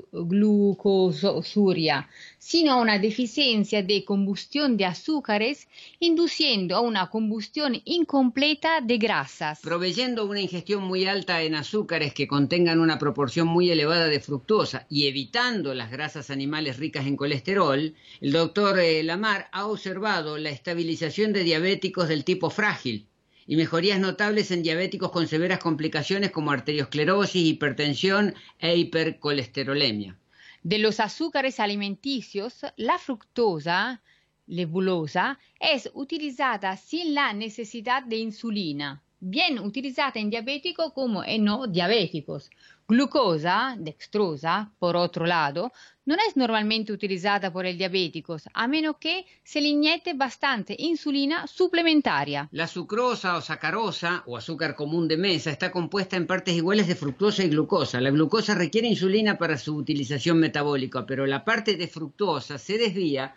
sino 2.46 2.74
a 2.74 2.82
una 2.82 3.00
deficiencia 3.00 3.82
de 3.84 4.04
combustión 4.04 4.76
de 4.76 4.84
azúcares, 4.84 5.70
induciendo 6.00 6.76
a 6.76 6.82
una 6.82 7.10
combustión 7.10 7.82
incompleta 7.86 8.82
de 8.82 8.98
grasas. 8.98 9.62
Proveyendo 9.62 10.26
una 10.26 10.42
ingestión 10.42 10.84
muy 10.84 11.06
alta 11.06 11.42
en 11.42 11.56
azúcares 11.56 12.14
que 12.14 12.28
contengan 12.28 12.82
una 12.82 13.00
proporción 13.00 13.48
muy 13.48 13.72
elevada 13.72 14.08
de 14.08 14.20
fructosa 14.20 14.86
y 14.90 15.08
evitando 15.08 15.74
las 15.74 15.90
grasas 15.90 16.30
animales 16.30 16.80
ricas 16.80 17.08
en 17.08 17.16
colesterol, 17.16 17.96
el 18.20 18.32
doctor 18.34 18.78
eh, 18.78 19.02
Lamar 19.04 19.48
ha 19.54 19.66
observado 19.66 20.38
la 20.38 20.50
estabilización 20.50 21.32
de 21.32 21.46
diabéticos 21.46 22.10
del 22.10 22.26
tipo 22.26 22.50
frágil 22.50 23.08
y 23.48 23.56
mejorías 23.56 24.02
notables 24.02 24.52
en 24.52 24.64
diabéticos 24.64 25.12
con 25.12 25.30
severas 25.30 25.60
complicaciones 25.60 26.32
como 26.32 26.52
arteriosclerosis, 26.52 27.46
hipertensión 27.46 28.36
e 28.60 28.76
hipercolesterolemia. 28.76 30.18
De 30.64 30.80
los 30.80 31.00
azúcares 31.00 31.60
alimenticios, 31.60 32.66
la 32.78 32.98
fructosa, 32.98 34.02
lebulosa, 34.48 35.40
es 35.60 35.92
utilizada 35.94 36.78
sin 36.78 37.14
la 37.14 37.34
necesidad 37.34 38.04
de 38.04 38.18
insulina 38.18 39.04
bien 39.26 39.58
utilizada 39.60 40.20
en 40.20 40.30
diabéticos 40.30 40.92
como 40.92 41.24
en 41.24 41.46
no 41.46 41.66
diabéticos. 41.68 42.50
Glucosa, 42.88 43.76
dextrosa, 43.80 44.70
por 44.78 44.96
otro 44.96 45.26
lado, 45.26 45.72
no 46.06 46.16
es 46.16 46.36
normalmente 46.36 46.92
utilizada 46.92 47.52
por 47.52 47.66
el 47.66 47.78
diabético, 47.78 48.36
a 48.54 48.68
menos 48.68 48.98
que 49.00 49.26
se 49.44 49.62
le 49.62 49.70
inyecte 49.70 50.14
bastante 50.14 50.76
insulina 50.78 51.48
suplementaria. 51.48 52.50
La 52.52 52.68
sucrosa 52.68 53.38
o 53.38 53.42
sacarosa, 53.42 54.24
o 54.26 54.36
azúcar 54.36 54.76
común 54.76 55.08
de 55.08 55.16
mesa, 55.16 55.50
está 55.50 55.72
compuesta 55.72 56.18
en 56.18 56.28
partes 56.28 56.56
iguales 56.56 56.88
de 56.88 56.96
fructosa 56.96 57.44
y 57.44 57.50
glucosa. 57.50 58.02
La 58.02 58.12
glucosa 58.12 58.54
requiere 58.54 58.90
insulina 58.90 59.38
para 59.38 59.58
su 59.58 59.76
utilización 59.76 60.38
metabólica, 60.40 61.06
pero 61.06 61.26
la 61.26 61.46
parte 61.46 61.78
de 61.78 61.88
fructosa 61.88 62.58
se 62.58 62.78
desvía 62.78 63.34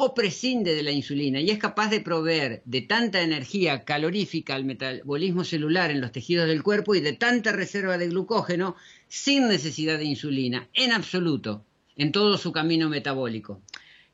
o 0.00 0.14
prescinde 0.14 0.76
de 0.76 0.84
la 0.84 0.92
insulina 0.92 1.40
y 1.40 1.50
es 1.50 1.58
capaz 1.58 1.90
de 1.90 2.00
proveer 2.00 2.62
de 2.64 2.82
tanta 2.82 3.20
energía 3.20 3.84
calorífica 3.84 4.54
al 4.54 4.64
metabolismo 4.64 5.42
celular 5.42 5.90
en 5.90 6.00
los 6.00 6.12
tejidos 6.12 6.46
del 6.46 6.62
cuerpo 6.62 6.94
y 6.94 7.00
de 7.00 7.14
tanta 7.14 7.50
reserva 7.50 7.98
de 7.98 8.06
glucógeno 8.06 8.76
sin 9.08 9.48
necesidad 9.48 9.98
de 9.98 10.04
insulina, 10.04 10.68
en 10.72 10.92
absoluto, 10.92 11.64
en 11.96 12.12
todo 12.12 12.38
su 12.38 12.52
camino 12.52 12.88
metabólico. 12.88 13.60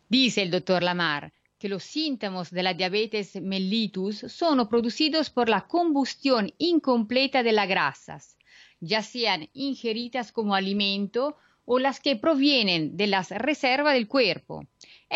Dice 0.08 0.40
el 0.40 0.50
doctor 0.50 0.82
Lamar 0.82 1.34
que 1.58 1.68
los 1.68 1.82
síntomas 1.82 2.50
de 2.50 2.62
la 2.62 2.72
diabetes 2.72 3.36
mellitus 3.42 4.24
son 4.28 4.66
producidos 4.70 5.28
por 5.28 5.50
la 5.50 5.66
combustión 5.66 6.54
incompleta 6.56 7.42
de 7.42 7.52
las 7.52 7.68
grasas, 7.68 8.38
ya 8.80 9.02
sean 9.02 9.50
ingeridas 9.52 10.32
como 10.32 10.54
alimento 10.54 11.36
o 11.66 11.78
las 11.78 12.00
que 12.00 12.16
provienen 12.16 12.96
de 12.96 13.06
las 13.06 13.30
reservas 13.30 13.92
del 13.92 14.08
cuerpo. 14.08 14.66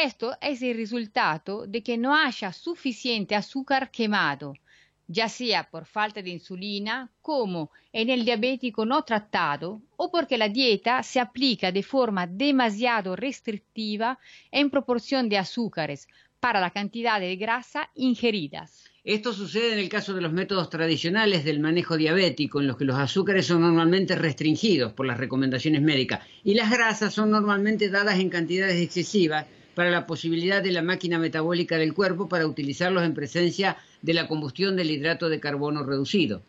Esto 0.01 0.39
es 0.41 0.63
el 0.63 0.77
resultado 0.77 1.67
de 1.67 1.83
que 1.83 1.99
no 1.99 2.15
haya 2.15 2.53
suficiente 2.53 3.35
azúcar 3.35 3.91
quemado, 3.91 4.55
ya 5.09 5.29
sea 5.29 5.69
por 5.69 5.87
falta 5.87 6.23
de 6.23 6.31
insulina, 6.31 7.11
como 7.21 7.73
en 7.93 8.09
el 8.09 8.25
diabético 8.25 8.87
no 8.87 9.03
tratado, 9.03 9.83
o 9.97 10.09
porque 10.09 10.39
la 10.39 10.49
dieta 10.49 11.03
se 11.03 11.19
aplica 11.19 11.73
de 11.73 11.83
forma 11.83 12.29
demasiado 12.29 13.17
restrictiva 13.17 14.21
en 14.53 14.71
proporción 14.71 15.29
de 15.29 15.39
azúcares 15.39 16.07
para 16.39 16.61
la 16.61 16.71
cantidad 16.71 17.19
de 17.19 17.35
grasa 17.35 17.91
ingeridas. 17.97 18.85
Esto 19.03 19.33
sucede 19.33 19.73
en 19.73 19.81
el 19.81 19.89
caso 19.89 20.15
de 20.15 20.21
los 20.21 20.33
métodos 20.33 20.71
tradicionales 20.71 21.43
del 21.45 21.59
manejo 21.59 21.97
diabético, 21.97 22.61
en 22.61 22.69
los 22.69 22.77
que 22.77 22.85
los 22.85 22.97
azúcares 22.97 23.47
son 23.47 23.63
normalmente 23.63 24.15
restringidos 24.15 24.93
por 24.93 25.07
las 25.07 25.19
recomendaciones 25.19 25.83
médicas 25.83 26.21
y 26.45 26.55
las 26.55 26.71
grasas 26.71 27.13
son 27.13 27.33
normalmente 27.33 27.89
dadas 27.89 28.21
en 28.21 28.31
cantidades 28.31 28.81
excesivas 28.81 29.47
para 29.79 29.93
la 29.93 30.09
posibilidad 30.09 30.61
de 30.61 30.73
la 30.73 30.83
máquina 30.83 31.21
metabólica 31.21 31.79
del 31.79 31.95
cuerpo 31.95 32.29
para 32.29 32.49
utilizarlos 32.49 33.05
en 33.05 33.15
presencia 33.15 33.77
de 34.03 34.13
la 34.13 34.27
combustión 34.27 34.75
del 34.75 34.91
hidrato 34.91 35.29
de 35.29 35.39
carbono 35.39 35.85
reducido. 35.85 36.43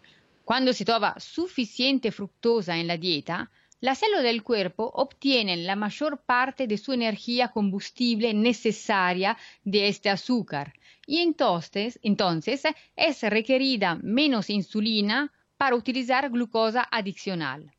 Cuando 0.45 0.73
se 0.73 0.83
toma 0.83 1.13
suficiente 1.19 2.11
fructosa 2.11 2.79
en 2.79 2.87
la 2.87 2.97
dieta, 2.97 3.51
las 3.81 3.99
células 3.99 4.23
del 4.23 4.41
cuerpo 4.41 4.91
obtienen 4.95 5.67
la 5.67 5.75
mayor 5.75 6.23
parte 6.25 6.65
de 6.65 6.79
su 6.79 6.91
energía 6.91 7.49
combustible 7.49 8.33
necesaria 8.33 9.37
de 9.63 9.89
este 9.89 10.09
azúcar 10.09 10.73
y 11.05 11.19
entonces, 11.19 11.99
entonces 12.01 12.63
es 12.95 13.21
requerida 13.21 13.99
menos 14.01 14.49
insulina 14.49 15.31
para 15.55 15.75
utilizar 15.75 16.31
glucosa 16.31 16.87
adicional. 16.89 17.75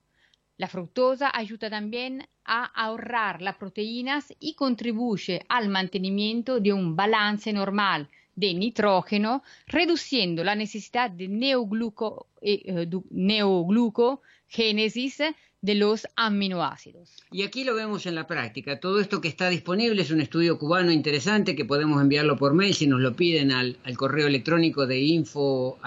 La 0.60 0.68
fructosa 0.68 1.30
ayuda 1.32 1.70
también 1.70 2.28
a 2.44 2.66
ahorrar 2.66 3.40
las 3.40 3.56
proteínas 3.56 4.30
y 4.38 4.52
contribuye 4.52 5.42
al 5.48 5.70
mantenimiento 5.70 6.60
de 6.60 6.74
un 6.74 6.94
balance 6.94 7.50
normal 7.50 8.10
de 8.36 8.52
nitrógeno, 8.52 9.42
reduciendo 9.66 10.44
la 10.44 10.54
necesidad 10.54 11.10
de 11.10 11.28
neogluco, 11.28 12.26
eh, 12.42 12.86
de 15.62 15.74
los 15.74 16.08
aminoácidos. 16.16 17.10
Y 17.30 17.42
aquí 17.42 17.64
lo 17.64 17.74
vemos 17.74 18.06
en 18.06 18.14
la 18.14 18.26
práctica. 18.26 18.80
Todo 18.80 18.98
esto 18.98 19.20
que 19.20 19.28
está 19.28 19.50
disponible 19.50 20.00
es 20.00 20.10
un 20.10 20.22
estudio 20.22 20.58
cubano 20.58 20.90
interesante 20.90 21.54
que 21.54 21.66
podemos 21.66 22.00
enviarlo 22.00 22.38
por 22.38 22.54
mail 22.54 22.74
si 22.74 22.86
nos 22.86 23.00
lo 23.00 23.14
piden 23.14 23.52
al, 23.52 23.76
correo 23.96 24.26
electrónico 24.26 24.86
de 24.86 25.00
info 25.00 25.78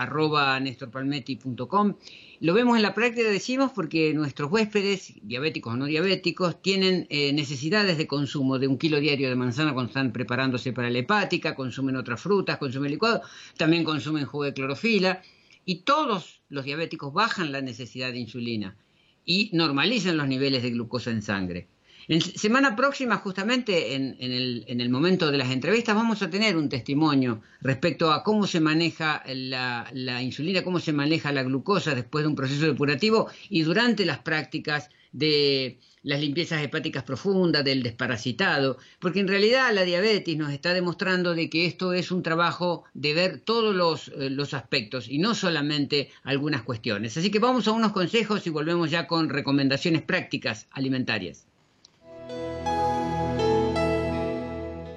Lo 2.39 2.53
vemos 2.53 2.77
en 2.77 2.83
la 2.83 2.93
práctica, 2.93 3.29
decimos, 3.29 3.71
porque 3.73 4.13
nuestros 4.13 4.51
huéspedes, 4.51 5.13
diabéticos 5.23 5.73
o 5.73 5.77
no 5.77 5.85
diabéticos, 5.85 6.61
tienen 6.61 7.07
eh, 7.09 7.33
necesidades 7.33 7.97
de 7.97 8.05
consumo 8.05 8.59
de 8.59 8.67
un 8.67 8.77
kilo 8.77 8.99
diario 8.99 9.27
de 9.29 9.35
manzana 9.35 9.73
cuando 9.73 9.89
están 9.89 10.13
preparándose 10.13 10.71
para 10.71 10.91
la 10.91 10.99
hepática, 10.99 11.55
consumen 11.55 11.95
otras 11.95 12.21
frutas, 12.21 12.59
consumen 12.59 12.91
licuado, 12.91 13.21
también 13.57 13.83
consumen 13.83 14.25
jugo 14.25 14.43
de 14.43 14.53
clorofila 14.53 15.23
y 15.65 15.77
todos 15.77 16.41
los 16.49 16.65
diabéticos 16.65 17.11
bajan 17.11 17.51
la 17.51 17.61
necesidad 17.61 18.11
de 18.11 18.19
insulina 18.19 18.77
y 19.25 19.49
normalizan 19.53 20.17
los 20.17 20.27
niveles 20.27 20.63
de 20.63 20.71
glucosa 20.71 21.11
en 21.11 21.21
sangre. 21.21 21.67
En 22.07 22.19
semana 22.19 22.75
próxima, 22.75 23.17
justamente 23.17 23.95
en, 23.95 24.17
el, 24.19 24.89
momento 24.89 25.31
de 25.31 25.37
las 25.37 25.51
entrevistas, 25.51 25.95
vamos 25.95 26.21
a 26.21 26.29
tener 26.29 26.57
un 26.57 26.67
testimonio 26.67 27.41
respecto 27.61 28.11
a 28.11 28.23
cómo 28.23 28.45
se 28.45 28.59
maneja 28.59 29.23
la, 29.25 29.89
la, 29.93 30.21
insulina, 30.21 30.63
cómo 30.63 30.79
se 30.79 30.91
maneja 30.91 31.31
la 31.31 31.43
glucosa 31.43 31.95
después 31.95 32.23
de 32.23 32.29
un 32.29 32.35
proceso 32.35 32.65
depurativo 32.65 33.29
y 33.49 33.61
durante 33.61 34.05
las 34.05 34.19
prácticas 34.19 34.89
de 35.13 35.79
las 36.03 36.19
limpiezas 36.19 36.61
hepáticas 36.61 37.03
profundas, 37.03 37.63
del 37.63 37.81
desparasitado, 37.81 38.77
porque 38.99 39.21
en 39.21 39.27
realidad 39.27 39.73
la 39.73 39.83
diabetes 39.83 40.37
nos 40.37 40.51
está 40.51 40.73
demostrando 40.73 41.33
de 41.33 41.49
que 41.49 41.65
esto 41.65 41.93
es 41.93 42.11
un 42.11 42.21
trabajo 42.21 42.83
de 42.93 43.13
ver 43.13 43.39
todos 43.39 43.73
los, 43.73 44.09
eh, 44.09 44.29
los 44.29 44.53
aspectos 44.53 45.07
y 45.07 45.17
no 45.17 45.33
solamente 45.33 46.09
algunas 46.23 46.63
cuestiones. 46.63 47.15
Así 47.15 47.31
que 47.31 47.39
vamos 47.39 47.67
a 47.67 47.71
unos 47.71 47.93
consejos 47.93 48.45
y 48.45 48.49
volvemos 48.49 48.91
ya 48.91 49.07
con 49.07 49.29
recomendaciones 49.29 50.01
prácticas 50.01 50.67
alimentarias. 50.71 51.47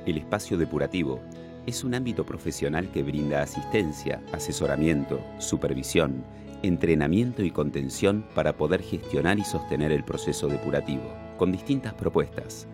El 0.07 0.19
espacio 0.19 0.57
depurativo 0.57 1.21
es 1.67 1.83
un 1.83 1.95
ámbito 1.95 2.25
profesional 2.25 2.91
que 2.93 3.03
brinda 3.03 3.43
asistencia, 3.43 4.23
asesoramiento, 4.33 5.21
supervisión, 5.39 6.25
entrenamiento 6.63 7.43
y 7.43 7.51
contención 7.51 8.25
para 8.35 8.57
poder 8.57 8.83
gestionar 8.83 9.39
y 9.39 9.45
sostener 9.45 9.93
el 9.93 10.05
proceso 10.05 10.49
depurativo, 10.49 11.13
con 11.37 11.53
distintas 11.53 11.95
propuestas. 11.95 12.67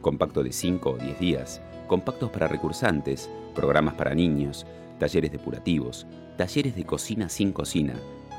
Compacto 0.00 0.42
de 0.42 0.52
5 0.52 0.90
o 0.90 0.96
10 0.96 1.18
días, 1.18 1.62
compactos 1.86 2.30
para 2.30 2.48
recursantes, 2.48 3.30
programas 3.54 3.94
para 3.94 4.14
niños, 4.14 4.66
talleres 4.98 5.32
depurativos, 5.32 6.06
talleres 6.36 6.76
de 6.76 6.84
cocina 6.84 7.28
sin 7.28 7.52
cocina, 7.52 7.94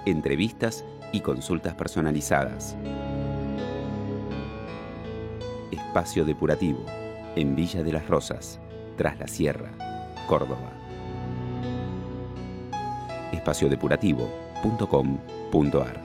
entrevistas 0.06 0.86
y 1.12 1.22
consultas 1.22 1.74
personalizadas. 1.76 2.76
Espacio 5.72 6.26
Depurativo, 6.26 6.86
en 7.36 7.56
Villa 7.56 7.84
de 7.84 7.94
las 7.94 8.08
Rosas, 8.08 8.60
tras 8.98 9.18
la 9.18 9.28
Sierra, 9.28 9.72
Córdoba. 10.28 10.85
espaciodepurativo.com.ar 13.36 16.02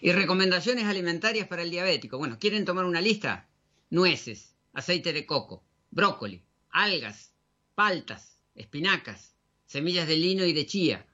Y 0.00 0.12
recomendaciones 0.12 0.84
alimentarias 0.84 1.48
para 1.48 1.62
el 1.62 1.70
diabético. 1.70 2.18
Bueno, 2.18 2.38
¿quieren 2.38 2.64
tomar 2.64 2.84
una 2.84 3.00
lista? 3.00 3.48
Nueces, 3.90 4.54
aceite 4.72 5.12
de 5.12 5.26
coco, 5.26 5.64
brócoli, 5.90 6.44
algas, 6.70 7.32
paltas, 7.74 8.38
espinacas, 8.54 9.34
semillas 9.66 10.08
de 10.08 10.16
lino 10.16 10.44
y 10.44 10.52
de 10.52 10.66
chía, 10.66 11.06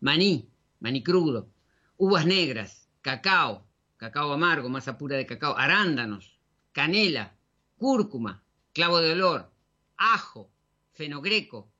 maní, 0.00 0.50
maní 0.80 1.02
crudo, 1.02 1.50
uvas 1.96 2.26
negras, 2.26 2.88
cacao, 3.02 3.66
cacao 3.96 4.32
amargo, 4.32 4.68
masa 4.68 4.98
pura 4.98 5.16
de 5.16 5.26
cacao, 5.26 5.56
arándanos, 5.56 6.38
canela, 6.72 7.36
cúrcuma, 7.76 8.42
clavo 8.72 9.00
de 9.00 9.12
olor, 9.12 9.50
ajo, 9.96 10.50
fenogreco. 10.92 11.70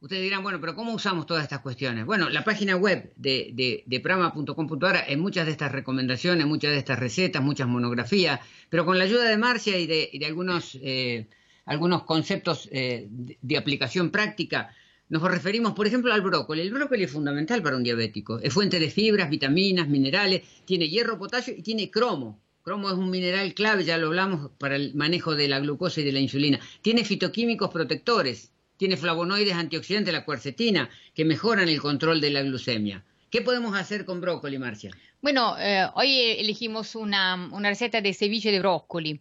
Ustedes 0.00 0.22
dirán, 0.22 0.42
bueno, 0.42 0.60
pero 0.60 0.74
¿cómo 0.74 0.92
usamos 0.92 1.26
todas 1.26 1.42
estas 1.42 1.60
cuestiones? 1.60 2.04
Bueno, 2.04 2.28
la 2.28 2.44
página 2.44 2.76
web 2.76 3.12
de, 3.16 3.82
de, 3.86 4.00
prama.com.ar 4.00 5.04
en 5.08 5.20
muchas 5.20 5.46
de 5.46 5.52
estas 5.52 5.72
recomendaciones, 5.72 6.46
muchas 6.46 6.72
de 6.72 6.78
estas 6.78 6.98
recetas, 6.98 7.42
muchas 7.42 7.66
monografías, 7.66 8.40
pero 8.68 8.84
con 8.84 8.98
la 8.98 9.04
ayuda 9.04 9.24
de 9.24 9.38
Marcia 9.38 9.78
y 9.78 9.86
de, 9.86 10.26
algunos, 10.26 10.78
eh, 10.82 11.28
algunos 11.64 12.02
conceptos 12.04 12.68
eh, 12.72 13.08
de 13.10 13.56
aplicación 13.56 14.10
práctica, 14.10 14.70
nos 15.08 15.22
referimos, 15.22 15.72
por 15.72 15.86
ejemplo, 15.86 16.12
al 16.12 16.20
brócoli. 16.20 16.60
El 16.60 16.72
brócoli 16.72 17.04
es 17.04 17.12
fundamental 17.12 17.62
para 17.62 17.76
un 17.76 17.82
diabético. 17.82 18.38
Es 18.40 18.52
fuente 18.52 18.78
de 18.78 18.90
fibras, 18.90 19.30
vitaminas, 19.30 19.88
minerales, 19.88 20.42
tiene 20.64 20.88
hierro, 20.88 21.18
potasio 21.18 21.54
y 21.56 21.62
tiene 21.62 21.90
cromo. 21.90 22.40
Cromo 22.62 22.90
es 22.90 22.96
un 22.96 23.10
mineral 23.10 23.54
clave, 23.54 23.84
ya 23.84 23.96
lo 23.96 24.08
hablamos, 24.08 24.50
para 24.58 24.74
el 24.74 24.94
manejo 24.94 25.36
de 25.36 25.46
la 25.46 25.60
glucosa 25.60 26.00
y 26.00 26.04
de 26.04 26.12
la 26.12 26.18
insulina. 26.18 26.58
Tiene 26.82 27.04
fitoquímicos 27.04 27.70
protectores, 27.70 28.50
tiene 28.76 28.96
flavonoides 28.96 29.54
antioxidantes, 29.54 30.12
la 30.12 30.24
cuercetina, 30.24 30.88
que 31.14 31.24
mejoran 31.24 31.68
el 31.68 31.80
control 31.80 32.20
de 32.20 32.30
la 32.30 32.42
glucemia. 32.42 33.04
¿Qué 33.30 33.42
podemos 33.42 33.76
hacer 33.76 34.04
con 34.04 34.20
brócoli, 34.20 34.58
Marcia? 34.58 34.90
Bueno, 35.20 35.56
eh, 35.58 35.86
hoy 35.94 36.18
elegimos 36.38 36.94
una, 36.94 37.34
una, 37.52 37.68
receta 37.68 38.00
de 38.00 38.14
ceviche 38.14 38.52
de 38.52 38.60
brócoli. 38.60 39.20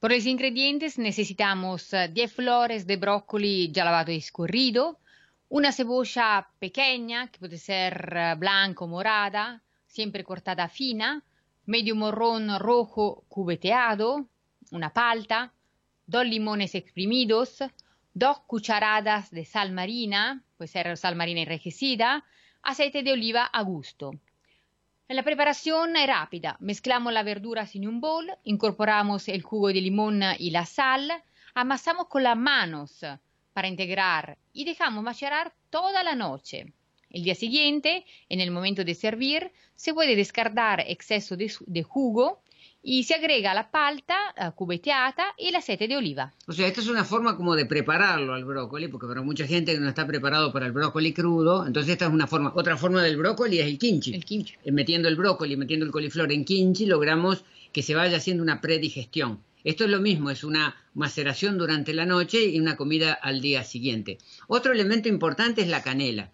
Por 0.00 0.12
los 0.12 0.26
ingredientes 0.26 0.98
necesitamos 0.98 1.90
10 1.90 2.16
eh, 2.16 2.28
flores 2.28 2.86
de 2.86 2.96
brócoli 2.96 3.70
ya 3.70 3.84
lavado 3.84 4.10
y 4.10 4.16
escurrido, 4.16 4.98
una 5.48 5.70
cebolla 5.70 6.48
pequeña, 6.58 7.28
que 7.28 7.38
puede 7.38 7.58
ser 7.58 8.12
eh, 8.16 8.34
blanca 8.38 8.84
o 8.84 8.88
morada, 8.88 9.62
siempre 9.86 10.24
cortada 10.24 10.68
fina, 10.68 11.22
medio 11.66 11.94
morrón 11.94 12.58
rojo 12.58 13.24
cubeteado, 13.28 14.26
una 14.70 14.92
palta, 14.92 15.52
dos 16.06 16.24
limones 16.24 16.74
exprimidos, 16.74 17.58
dos 18.14 18.40
cucharadas 18.40 19.30
de 19.30 19.44
sal 19.44 19.72
marina, 19.72 20.42
puede 20.56 20.68
ser 20.68 20.96
sal 20.96 21.16
marina 21.16 21.40
enriquecida, 21.40 22.24
aceite 22.62 23.02
de 23.02 23.12
oliva 23.12 23.44
a 23.44 23.62
gusto. 23.62 24.12
La 25.08 25.22
preparación 25.22 25.96
es 25.96 26.06
rápida. 26.06 26.56
Mezclamos 26.60 27.12
las 27.12 27.24
verduras 27.24 27.74
en 27.74 27.86
un 27.86 28.00
bol, 28.00 28.32
incorporamos 28.44 29.28
el 29.28 29.42
jugo 29.42 29.68
de 29.68 29.80
limón 29.80 30.22
y 30.38 30.50
la 30.50 30.64
sal, 30.64 31.12
amasamos 31.54 32.06
con 32.08 32.22
las 32.22 32.36
manos 32.36 33.04
para 33.52 33.68
integrar 33.68 34.38
y 34.52 34.64
dejamos 34.64 35.02
macerar 35.04 35.52
toda 35.70 36.02
la 36.02 36.14
noche. 36.14 36.72
El 37.10 37.24
día 37.24 37.34
siguiente, 37.34 38.06
en 38.30 38.40
el 38.40 38.50
momento 38.50 38.84
de 38.84 38.94
servir, 38.94 39.52
se 39.74 39.92
puede 39.92 40.16
descartar 40.16 40.80
exceso 40.80 41.36
de, 41.36 41.82
jugo 41.82 42.41
y 42.82 43.04
se 43.04 43.14
agrega 43.14 43.54
la 43.54 43.70
palta 43.70 44.16
cubeteada 44.56 45.34
y 45.38 45.48
el 45.48 45.56
aceite 45.56 45.86
de 45.86 45.96
oliva. 45.96 46.32
O 46.46 46.52
sea, 46.52 46.66
esta 46.66 46.80
es 46.80 46.88
una 46.88 47.04
forma 47.04 47.36
como 47.36 47.54
de 47.54 47.66
prepararlo 47.66 48.34
al 48.34 48.44
brócoli, 48.44 48.88
porque 48.88 49.06
para 49.06 49.22
mucha 49.22 49.46
gente 49.46 49.78
no 49.78 49.88
está 49.88 50.06
preparado 50.06 50.52
para 50.52 50.66
el 50.66 50.72
brócoli 50.72 51.12
crudo, 51.12 51.66
entonces 51.66 51.92
esta 51.92 52.06
es 52.06 52.12
una 52.12 52.26
forma. 52.26 52.52
Otra 52.54 52.76
forma 52.76 53.02
del 53.02 53.16
brócoli 53.16 53.60
es 53.60 53.66
el 53.66 53.78
kimchi. 53.78 54.14
El 54.14 54.24
kimchi. 54.24 54.54
Eh, 54.64 54.72
metiendo 54.72 55.08
el 55.08 55.16
brócoli, 55.16 55.56
metiendo 55.56 55.86
el 55.86 55.92
coliflor 55.92 56.32
en 56.32 56.44
kimchi, 56.44 56.86
logramos 56.86 57.44
que 57.72 57.82
se 57.82 57.94
vaya 57.94 58.16
haciendo 58.16 58.42
una 58.42 58.60
predigestión. 58.60 59.40
Esto 59.64 59.84
es 59.84 59.90
lo 59.90 60.00
mismo, 60.00 60.30
es 60.30 60.42
una 60.42 60.74
maceración 60.94 61.56
durante 61.56 61.94
la 61.94 62.04
noche 62.04 62.44
y 62.44 62.58
una 62.58 62.76
comida 62.76 63.12
al 63.12 63.40
día 63.40 63.62
siguiente. 63.62 64.18
Otro 64.48 64.72
elemento 64.72 65.08
importante 65.08 65.62
es 65.62 65.68
la 65.68 65.82
canela. 65.82 66.32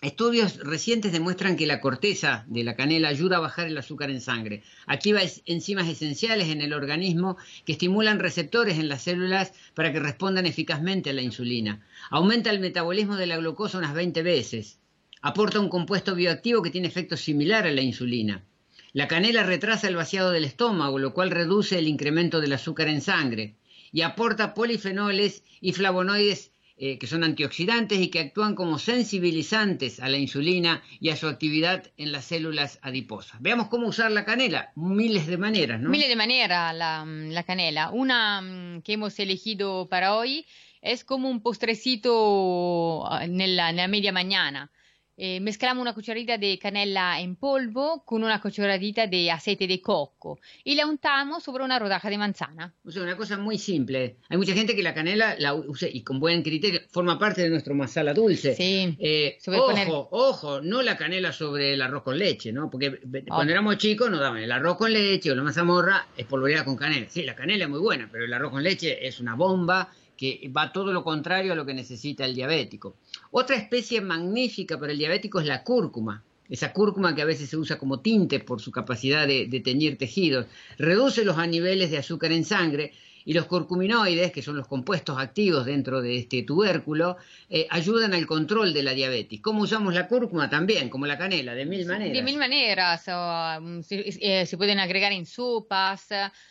Estudios 0.00 0.58
recientes 0.58 1.10
demuestran 1.10 1.56
que 1.56 1.66
la 1.66 1.80
corteza 1.80 2.44
de 2.46 2.62
la 2.62 2.76
canela 2.76 3.08
ayuda 3.08 3.38
a 3.38 3.40
bajar 3.40 3.66
el 3.66 3.76
azúcar 3.76 4.10
en 4.10 4.20
sangre. 4.20 4.62
Activa 4.86 5.22
enzimas 5.44 5.88
esenciales 5.88 6.50
en 6.50 6.60
el 6.60 6.72
organismo 6.72 7.36
que 7.64 7.72
estimulan 7.72 8.20
receptores 8.20 8.78
en 8.78 8.88
las 8.88 9.02
células 9.02 9.52
para 9.74 9.92
que 9.92 9.98
respondan 9.98 10.46
eficazmente 10.46 11.10
a 11.10 11.14
la 11.14 11.22
insulina. 11.22 11.84
Aumenta 12.10 12.50
el 12.50 12.60
metabolismo 12.60 13.16
de 13.16 13.26
la 13.26 13.38
glucosa 13.38 13.78
unas 13.78 13.92
20 13.92 14.22
veces. 14.22 14.78
Aporta 15.20 15.58
un 15.58 15.68
compuesto 15.68 16.14
bioactivo 16.14 16.62
que 16.62 16.70
tiene 16.70 16.86
efecto 16.86 17.16
similar 17.16 17.66
a 17.66 17.72
la 17.72 17.82
insulina. 17.82 18.44
La 18.92 19.08
canela 19.08 19.42
retrasa 19.42 19.88
el 19.88 19.96
vaciado 19.96 20.30
del 20.30 20.44
estómago, 20.44 21.00
lo 21.00 21.12
cual 21.12 21.32
reduce 21.32 21.76
el 21.76 21.88
incremento 21.88 22.40
del 22.40 22.52
azúcar 22.52 22.86
en 22.86 23.00
sangre 23.00 23.56
y 23.90 24.02
aporta 24.02 24.54
polifenoles 24.54 25.42
y 25.60 25.72
flavonoides 25.72 26.52
eh, 26.80 26.98
que 26.98 27.06
son 27.06 27.24
antioxidantes 27.24 27.98
y 27.98 28.08
que 28.08 28.20
actúan 28.20 28.54
como 28.54 28.78
sensibilizantes 28.78 29.98
a 30.00 30.08
la 30.08 30.16
insulina 30.16 30.82
y 31.00 31.10
a 31.10 31.16
su 31.16 31.26
actividad 31.26 31.90
en 31.96 32.12
las 32.12 32.26
células 32.26 32.78
adiposas. 32.82 33.40
Veamos 33.42 33.68
cómo 33.68 33.88
usar 33.88 34.12
la 34.12 34.24
canela, 34.24 34.72
miles 34.76 35.26
de 35.26 35.38
maneras, 35.38 35.80
¿no? 35.80 35.90
Miles 35.90 36.08
de 36.08 36.16
maneras 36.16 36.74
la, 36.74 37.04
la 37.04 37.42
canela. 37.42 37.90
Una 37.90 38.40
mm, 38.40 38.82
que 38.82 38.92
hemos 38.92 39.18
elegido 39.18 39.88
para 39.88 40.14
hoy 40.14 40.46
es 40.80 41.04
como 41.04 41.28
un 41.28 41.40
postrecito 41.42 43.08
en 43.20 43.56
la 43.56 43.88
media 43.88 44.12
mañana. 44.12 44.70
Eh, 45.20 45.40
mezclamos 45.40 45.82
una 45.82 45.94
cucharadita 45.94 46.38
de 46.38 46.60
canela 46.60 47.20
en 47.20 47.34
polvo 47.34 48.04
con 48.04 48.22
una 48.22 48.40
cucharadita 48.40 49.08
de 49.08 49.32
aceite 49.32 49.66
de 49.66 49.82
coco 49.82 50.38
y 50.62 50.76
la 50.76 50.86
untamos 50.86 51.42
sobre 51.42 51.64
una 51.64 51.76
rodaja 51.76 52.08
de 52.08 52.16
manzana. 52.16 52.72
O 52.84 52.92
sea, 52.92 53.02
una 53.02 53.16
cosa 53.16 53.36
muy 53.36 53.58
simple. 53.58 54.18
Hay 54.28 54.38
mucha 54.38 54.54
gente 54.54 54.76
que 54.76 54.82
la 54.84 54.94
canela 54.94 55.34
la 55.36 55.56
usa 55.56 55.88
y 55.92 56.02
con 56.02 56.20
buen 56.20 56.44
criterio 56.44 56.82
forma 56.88 57.18
parte 57.18 57.42
de 57.42 57.50
nuestro 57.50 57.74
masala 57.74 58.14
dulce. 58.14 58.54
Sí. 58.54 58.96
Eh, 59.00 59.38
ojo, 59.48 60.08
ojo, 60.12 60.60
no 60.60 60.82
la 60.82 60.96
canela 60.96 61.32
sobre 61.32 61.74
el 61.74 61.82
arroz 61.82 62.04
con 62.04 62.16
leche, 62.16 62.52
¿no? 62.52 62.70
Porque 62.70 63.00
cuando 63.26 63.52
éramos 63.52 63.76
chicos 63.78 64.08
nos 64.12 64.20
daban 64.20 64.40
el 64.40 64.52
arroz 64.52 64.76
con 64.76 64.92
leche 64.92 65.32
o 65.32 65.34
la 65.34 65.42
mazamorra 65.42 66.06
espolvoreada 66.16 66.64
con 66.64 66.76
canela. 66.76 67.08
Sí, 67.08 67.24
la 67.24 67.34
canela 67.34 67.64
es 67.64 67.70
muy 67.70 67.80
buena, 67.80 68.08
pero 68.12 68.24
el 68.24 68.32
arroz 68.32 68.52
con 68.52 68.62
leche 68.62 69.04
es 69.04 69.18
una 69.18 69.34
bomba 69.34 69.90
que 70.18 70.50
va 70.54 70.72
todo 70.72 70.92
lo 70.92 71.04
contrario 71.04 71.52
a 71.52 71.54
lo 71.54 71.64
que 71.64 71.72
necesita 71.72 72.24
el 72.24 72.34
diabético. 72.34 72.96
Otra 73.30 73.56
especie 73.56 74.00
magnífica 74.00 74.78
para 74.78 74.92
el 74.92 74.98
diabético 74.98 75.38
es 75.38 75.46
la 75.46 75.62
cúrcuma. 75.62 76.24
Esa 76.48 76.72
cúrcuma 76.72 77.14
que 77.14 77.22
a 77.22 77.26
veces 77.26 77.48
se 77.48 77.56
usa 77.56 77.78
como 77.78 78.00
tinte 78.00 78.40
por 78.40 78.60
su 78.60 78.72
capacidad 78.72 79.28
de, 79.28 79.62
teñir 79.64 79.96
tejidos, 79.96 80.46
reduce 80.76 81.24
los 81.24 81.36
niveles 81.46 81.90
de 81.90 81.98
azúcar 81.98 82.32
en 82.32 82.44
sangre 82.44 82.92
Y 83.24 83.32
los 83.32 83.46
curcuminoides, 83.46 84.32
que 84.32 84.42
son 84.42 84.56
los 84.56 84.66
compuestos 84.66 85.18
activos 85.18 85.66
dentro 85.66 86.00
de 86.00 86.18
este 86.18 86.42
tubérculo, 86.42 87.16
eh, 87.48 87.66
ayudan 87.70 88.14
al 88.14 88.26
control 88.26 88.72
de 88.72 88.82
la 88.82 88.92
diabetes. 88.92 89.40
¿Cómo 89.40 89.62
usamos 89.62 89.94
la 89.94 90.08
cúrcuma? 90.08 90.48
También, 90.48 90.88
como 90.88 91.06
la 91.06 91.18
canela, 91.18 91.54
de 91.54 91.66
mil 91.66 91.86
maneras. 91.86 92.12
De 92.12 92.22
mil 92.22 92.38
maneras. 92.38 93.04
Eh, 93.08 94.46
se, 94.46 94.56
pueden 94.56 94.78
agregar 94.78 95.12
en 95.12 95.26
sopas, 95.26 96.08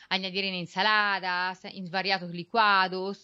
añadir 0.09 0.45
en 0.45 0.55
ensaladas, 0.55 1.65
en 1.65 1.89
variados 1.89 2.31
licuados 2.31 3.23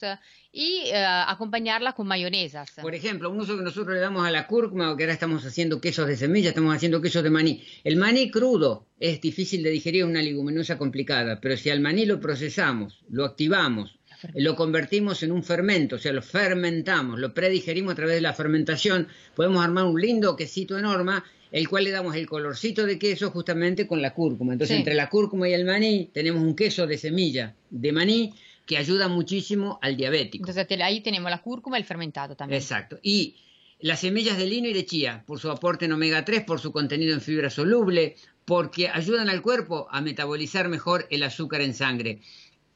y 0.56 0.84
eh, 0.86 1.04
acompañarla 1.04 1.94
con 1.94 2.08
mayonesas. 2.08 2.74
Por 2.80 2.94
ejemplo, 2.94 3.32
un 3.32 3.40
uso 3.40 3.58
que 3.58 3.64
nosotros 3.64 3.96
le 3.96 4.00
damos 4.00 4.26
a 4.26 4.30
la 4.30 4.46
cúrcuma, 4.46 4.92
o 4.92 4.96
que 4.96 5.04
ahora 5.04 5.14
estamos 5.14 5.44
haciendo 5.46 5.82
quesos 5.82 6.08
de 6.08 6.16
semilla, 6.16 6.50
estamos 6.50 6.76
haciendo 6.76 7.02
quesos 7.02 7.24
de 7.24 7.32
maní. 7.32 7.64
El 7.84 7.96
maní 7.96 8.30
crudo 8.30 8.86
es 9.00 9.20
difícil 9.20 9.64
de 9.64 9.72
digerir, 9.72 10.04
es 10.04 10.08
una 10.08 10.22
leguminosa 10.22 10.78
complicada, 10.78 11.42
pero 11.42 11.58
si 11.58 11.72
al 11.72 11.80
maní 11.80 12.06
lo 12.06 12.20
procesamos, 12.20 13.04
lo 13.10 13.26
activamos, 13.26 13.98
lo 14.36 14.56
convertimos 14.56 15.24
en 15.24 15.32
un 15.32 15.44
fermento, 15.44 15.96
o 15.96 16.00
sea, 16.00 16.14
lo 16.14 16.22
fermentamos, 16.22 17.20
lo 17.20 17.34
predigerimos 17.34 17.94
a 17.94 17.96
través 17.96 18.16
de 18.16 18.22
la 18.22 18.34
fermentación, 18.34 19.08
podemos 19.36 19.64
armar 19.66 19.86
un 19.86 20.00
lindo 20.00 20.36
quesito 20.36 20.78
enorme, 20.78 21.24
el 21.52 21.68
cual 21.68 21.84
le 21.84 21.92
damos 21.92 22.16
el 22.16 22.28
colorcito 22.28 22.86
de 22.86 23.00
queso 23.00 23.32
justamente 23.32 23.88
con 23.88 24.04
la 24.04 24.14
cúrcuma. 24.14 24.54
Entonces, 24.54 24.78
entre 24.78 24.94
la 24.94 25.10
cúrcuma 25.10 25.50
y 25.50 25.54
el 25.54 25.66
maní 25.66 26.12
tenemos 26.14 26.44
un 26.44 26.56
queso 26.56 26.86
de 26.86 26.98
semilla 27.00 27.56
de 27.72 27.92
maní 27.92 28.34
que 28.66 28.78
ayuda 28.78 29.08
muchísimo 29.08 29.80
al 29.82 29.98
diabético. 29.98 30.50
Entonces 30.50 30.82
ahí 30.82 31.02
tenemos 31.02 31.30
la 31.30 31.42
cúrcuma 31.42 31.78
y 31.78 31.82
el 31.82 31.86
fermentado 31.86 32.36
también. 32.36 32.62
Exacto. 32.62 32.98
Y 33.02 33.36
las 33.80 34.00
semillas 34.00 34.38
de 34.38 34.46
lino 34.46 34.70
y 34.70 34.74
de 34.74 34.86
chía, 34.86 35.24
por 35.28 35.40
su 35.40 35.52
aporte 35.52 35.86
en 35.86 35.92
omega 35.92 36.24
3, 36.24 36.44
por 36.44 36.60
su 36.60 36.72
contenido 36.72 37.14
en 37.14 37.22
fibra 37.22 37.50
soluble, 37.50 38.16
porque 38.46 38.90
ayudan 38.90 39.30
al 39.30 39.42
cuerpo 39.42 39.88
a 39.92 40.02
metabolizar 40.02 40.70
mejor 40.70 41.08
el 41.10 41.24
azúcar 41.24 41.62
en 41.62 41.74
sangre. 41.74 42.22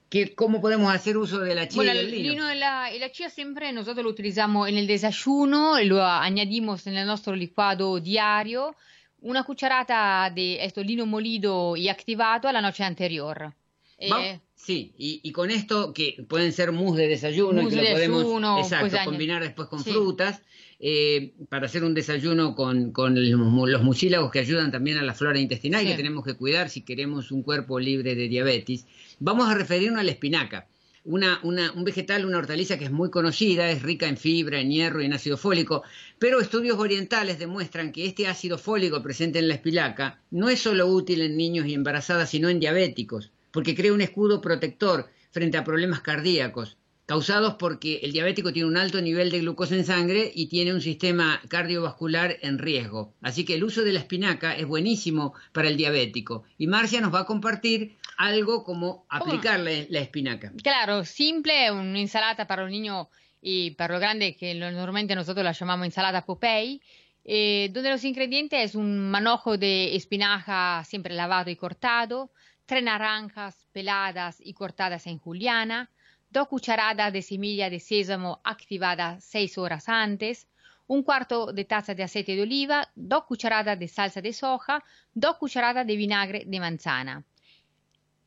¿Qué, 0.09 0.33
¿Cómo 0.35 0.61
podemos 0.61 0.93
hacer 0.93 1.17
uso 1.17 1.39
de 1.39 1.53
la 1.55 1.67
chía 1.67 1.93
y 1.93 1.97
del 1.97 2.11
lino? 2.11 2.17
El 2.17 2.29
lino 2.29 2.53
y 2.53 2.57
la, 2.57 2.93
y 2.93 2.99
la, 2.99 3.11
chía 3.11 3.29
siempre 3.29 3.71
nosotros 3.73 4.03
lo 4.03 4.09
utilizamos 4.09 4.69
en 4.69 4.77
el 4.77 4.87
desayuno, 4.87 5.81
lo 5.83 6.03
añadimos 6.03 6.87
en 6.87 6.97
el 6.97 7.05
nuestro 7.05 7.35
licuado 7.35 7.99
diario, 7.99 8.75
una 9.21 9.43
cucharata 9.43 10.31
de 10.33 10.63
esto 10.63 10.83
lino 10.83 11.05
molido 11.05 11.75
y 11.75 11.89
activado 11.89 12.47
a 12.47 12.53
la 12.53 12.61
noche 12.61 12.83
anterior. 12.83 13.53
Eh, 13.99 14.39
sí, 14.55 14.93
y, 14.97 15.31
con 15.31 15.49
esto 15.49 15.91
que 15.91 16.23
pueden 16.27 16.53
ser 16.53 16.71
mousse 16.71 17.01
de 17.01 17.07
desayuno 17.07 17.63
y 17.63 17.69
que 17.69 17.75
lo 17.77 17.91
podemos 17.91 18.63
exacto, 18.63 18.95
combinar 19.05 19.41
después 19.41 19.67
con 19.69 19.83
frutas 19.83 20.43
eh, 20.79 21.33
para 21.49 21.65
hacer 21.65 21.83
un 21.83 21.95
desayuno 21.95 22.53
con, 22.53 22.93
los 22.93 23.81
mucílagos 23.81 24.31
que 24.31 24.37
ayudan 24.37 24.71
también 24.71 24.99
a 24.99 25.03
la 25.03 25.15
flora 25.15 25.39
intestinal 25.39 25.83
y 25.83 25.89
que 25.89 25.95
tenemos 25.95 26.23
que 26.23 26.35
cuidar 26.35 26.69
si 26.69 26.81
queremos 26.81 27.31
un 27.31 27.41
cuerpo 27.41 27.79
libre 27.79 28.13
de 28.13 28.27
diabetes. 28.27 28.85
Vamos 29.19 29.49
a 29.49 29.55
referirnos 29.55 29.99
a 29.99 30.03
la 30.03 30.11
espinaca. 30.11 30.67
Una, 31.03 31.39
un 31.41 31.83
vegetal, 31.85 32.25
una 32.25 32.37
hortaliza 32.37 32.77
que 32.77 32.83
es 32.83 32.91
muy 32.91 33.09
conocida, 33.09 33.71
es 33.71 33.81
rica 33.81 34.09
en 34.09 34.17
fibra, 34.17 34.59
en 34.59 34.69
hierro 34.69 35.01
y 35.01 35.05
en 35.05 35.13
ácido 35.13 35.37
fólico, 35.37 35.83
pero 36.19 36.41
estudios 36.41 36.77
orientales 36.77 37.39
demuestran 37.39 37.93
que 37.93 38.05
este 38.05 38.27
ácido 38.27 38.57
fólico 38.57 39.01
presente 39.01 39.39
en 39.39 39.47
la 39.47 39.53
espinaca 39.53 40.19
no 40.31 40.49
es 40.49 40.59
solo 40.59 40.85
útil 40.85 41.21
en 41.21 41.37
niños 41.37 41.65
y 41.65 41.73
embarazadas, 41.73 42.29
sino 42.29 42.49
en 42.49 42.59
diabéticos 42.59 43.31
porque 43.57 43.73
crea 43.73 43.91
un 43.91 44.01
escudo 44.01 44.39
protector 44.39 45.09
frente 45.31 45.57
a 45.57 45.63
problemas 45.63 46.01
cardíacos 46.01 46.77
causados 47.07 47.55
porque 47.55 48.01
el 48.03 48.11
diabético 48.11 48.53
tiene 48.53 48.67
un 48.67 48.77
alto 48.77 49.01
nivel 49.01 49.31
de 49.31 49.39
glucosa 49.39 49.73
en 49.73 49.83
sangre 49.83 50.31
y 50.35 50.45
tiene 50.45 50.75
un 50.75 50.81
sistema 50.81 51.41
cardiovascular 51.47 52.37
en 52.43 52.59
riesgo. 52.59 53.15
Así 53.19 53.45
que 53.45 53.55
el 53.55 53.63
uso 53.63 53.81
de 53.81 53.93
la 53.93 53.99
espinaca 53.99 54.55
es 54.55 54.67
buenísimo 54.67 55.33
para 55.53 55.69
el 55.69 55.75
diabético. 55.75 56.43
Y 56.59 56.67
Marcia 56.67 57.01
nos 57.01 57.11
va 57.11 57.21
a 57.21 57.25
compartir 57.25 57.97
algo 58.19 58.63
como 58.63 59.07
aplicarle 59.09 59.87
la 59.89 60.01
espinaca. 60.01 60.53
Claro, 60.61 61.03
simple, 61.03 61.71
una 61.71 61.99
ensalada 61.99 62.45
para 62.45 62.61
los 62.61 62.71
niños 62.71 63.07
y 63.41 63.71
para 63.71 63.95
los 63.95 64.01
grandes, 64.01 64.37
que 64.37 64.53
normalmente 64.53 65.15
nosotros 65.15 65.43
la 65.43 65.53
llamamos 65.53 65.87
ensalada 65.87 66.27
Popeye, 66.27 66.79
eh, 67.25 67.71
donde 67.73 67.89
los 67.89 68.03
ingredientes 68.03 68.63
es 68.63 68.75
un 68.75 69.09
manojo 69.09 69.57
de 69.57 69.95
espinaca 69.95 70.83
siempre 70.85 71.15
lavado 71.15 71.49
y 71.49 71.55
cortado, 71.55 72.29
tres 72.67 72.83
naranjas 72.83 73.65
peladas 73.71 74.37
y 74.39 74.53
cortadas 74.53 75.07
en 75.07 75.17
juliana, 75.17 75.89
dos 76.29 76.49
cucharadas 76.49 77.11
de 77.13 77.21
semilla 77.21 77.69
de 77.69 77.79
sésamo 77.79 78.41
activada 78.43 79.19
seis 79.21 79.57
horas 79.57 79.89
antes, 79.89 80.47
un 80.85 81.01
cuarto 81.01 81.53
de 81.53 81.65
taza 81.65 81.95
de 81.95 82.03
aceite 82.03 82.35
de 82.35 82.43
oliva, 82.43 82.89
dos 82.93 83.23
cucharadas 83.23 83.79
de 83.79 83.87
salsa 83.87 84.21
de 84.21 84.33
soja, 84.33 84.83
dos 85.13 85.37
cucharadas 85.37 85.87
de 85.87 85.95
vinagre 85.95 86.43
de 86.45 86.59
manzana. 86.59 87.23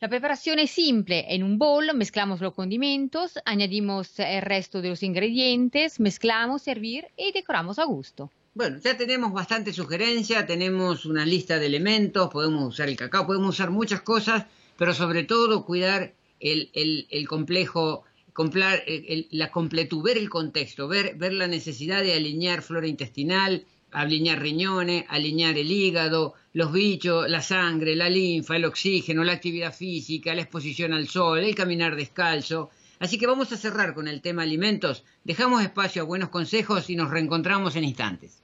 La 0.01 0.09
preparación 0.09 0.59
es 0.59 0.71
simple. 0.71 1.27
En 1.35 1.43
un 1.43 1.59
bol 1.59 1.95
mezclamos 1.95 2.41
los 2.41 2.55
condimentos, 2.55 3.39
añadimos 3.45 4.19
el 4.19 4.41
resto 4.41 4.81
de 4.81 4.89
los 4.89 5.03
ingredientes, 5.03 6.01
mezclamos, 6.01 6.63
servir 6.63 7.09
y 7.19 7.33
decoramos 7.33 7.79
a 7.79 7.85
gusto. 7.85 8.31
Bueno, 8.53 8.79
ya 8.83 8.97
tenemos 8.97 9.33
bastante 9.33 9.73
sugerencia, 9.73 10.45
tenemos 10.45 11.07
una 11.07 11.25
lista 11.25 11.61
de 11.61 11.67
elementos, 11.67 12.31
podemos 12.31 12.75
usar 12.75 12.89
el 12.89 12.97
cacao, 12.97 13.25
podemos 13.25 13.51
usar 13.51 13.71
muchas 13.71 14.03
cosas, 14.03 14.47
pero 14.77 14.93
sobre 14.93 15.23
todo 15.23 15.65
cuidar 15.65 16.15
el, 16.41 16.69
el, 16.73 17.29
complejo, 17.29 18.03
complar, 18.33 18.83
la 19.31 19.53
completud, 19.53 20.03
ver 20.03 20.19
el 20.19 20.29
contexto, 20.29 20.89
ver, 20.89 21.15
ver 21.15 21.33
la 21.33 21.47
necesidad 21.47 22.03
de 22.03 22.15
alinear 22.15 22.63
flora 22.63 22.89
intestinal, 22.89 23.67
alinear 23.93 24.43
riñones, 24.43 25.05
alinear 25.09 25.57
el 25.57 25.71
hígado, 25.71 26.35
los 26.53 26.73
bichos, 26.73 27.31
la 27.31 27.43
sangre, 27.43 27.95
la 27.95 28.11
linfa, 28.11 28.57
el 28.57 28.65
oxígeno, 28.65 29.23
la 29.23 29.35
actividad 29.35 29.73
física, 29.73 30.35
la 30.35 30.43
exposición 30.43 30.93
al 30.93 31.07
sol, 31.07 31.39
el 31.39 31.55
caminar 31.55 31.95
descalzo. 31.95 32.71
Así 33.01 33.17
que 33.19 33.27
vamos 33.27 33.51
a 33.51 33.57
cerrar 33.57 33.95
con 33.95 34.09
el 34.09 34.21
tema 34.21 34.43
alimentos, 34.43 35.05
dejamos 35.25 35.63
espacio 35.63 36.03
a 36.03 36.05
buenos 36.05 36.29
consejos 36.29 36.91
y 36.91 36.97
nos 36.97 37.11
reencontramos 37.11 37.75
en 37.75 37.85
instantes. 37.85 38.43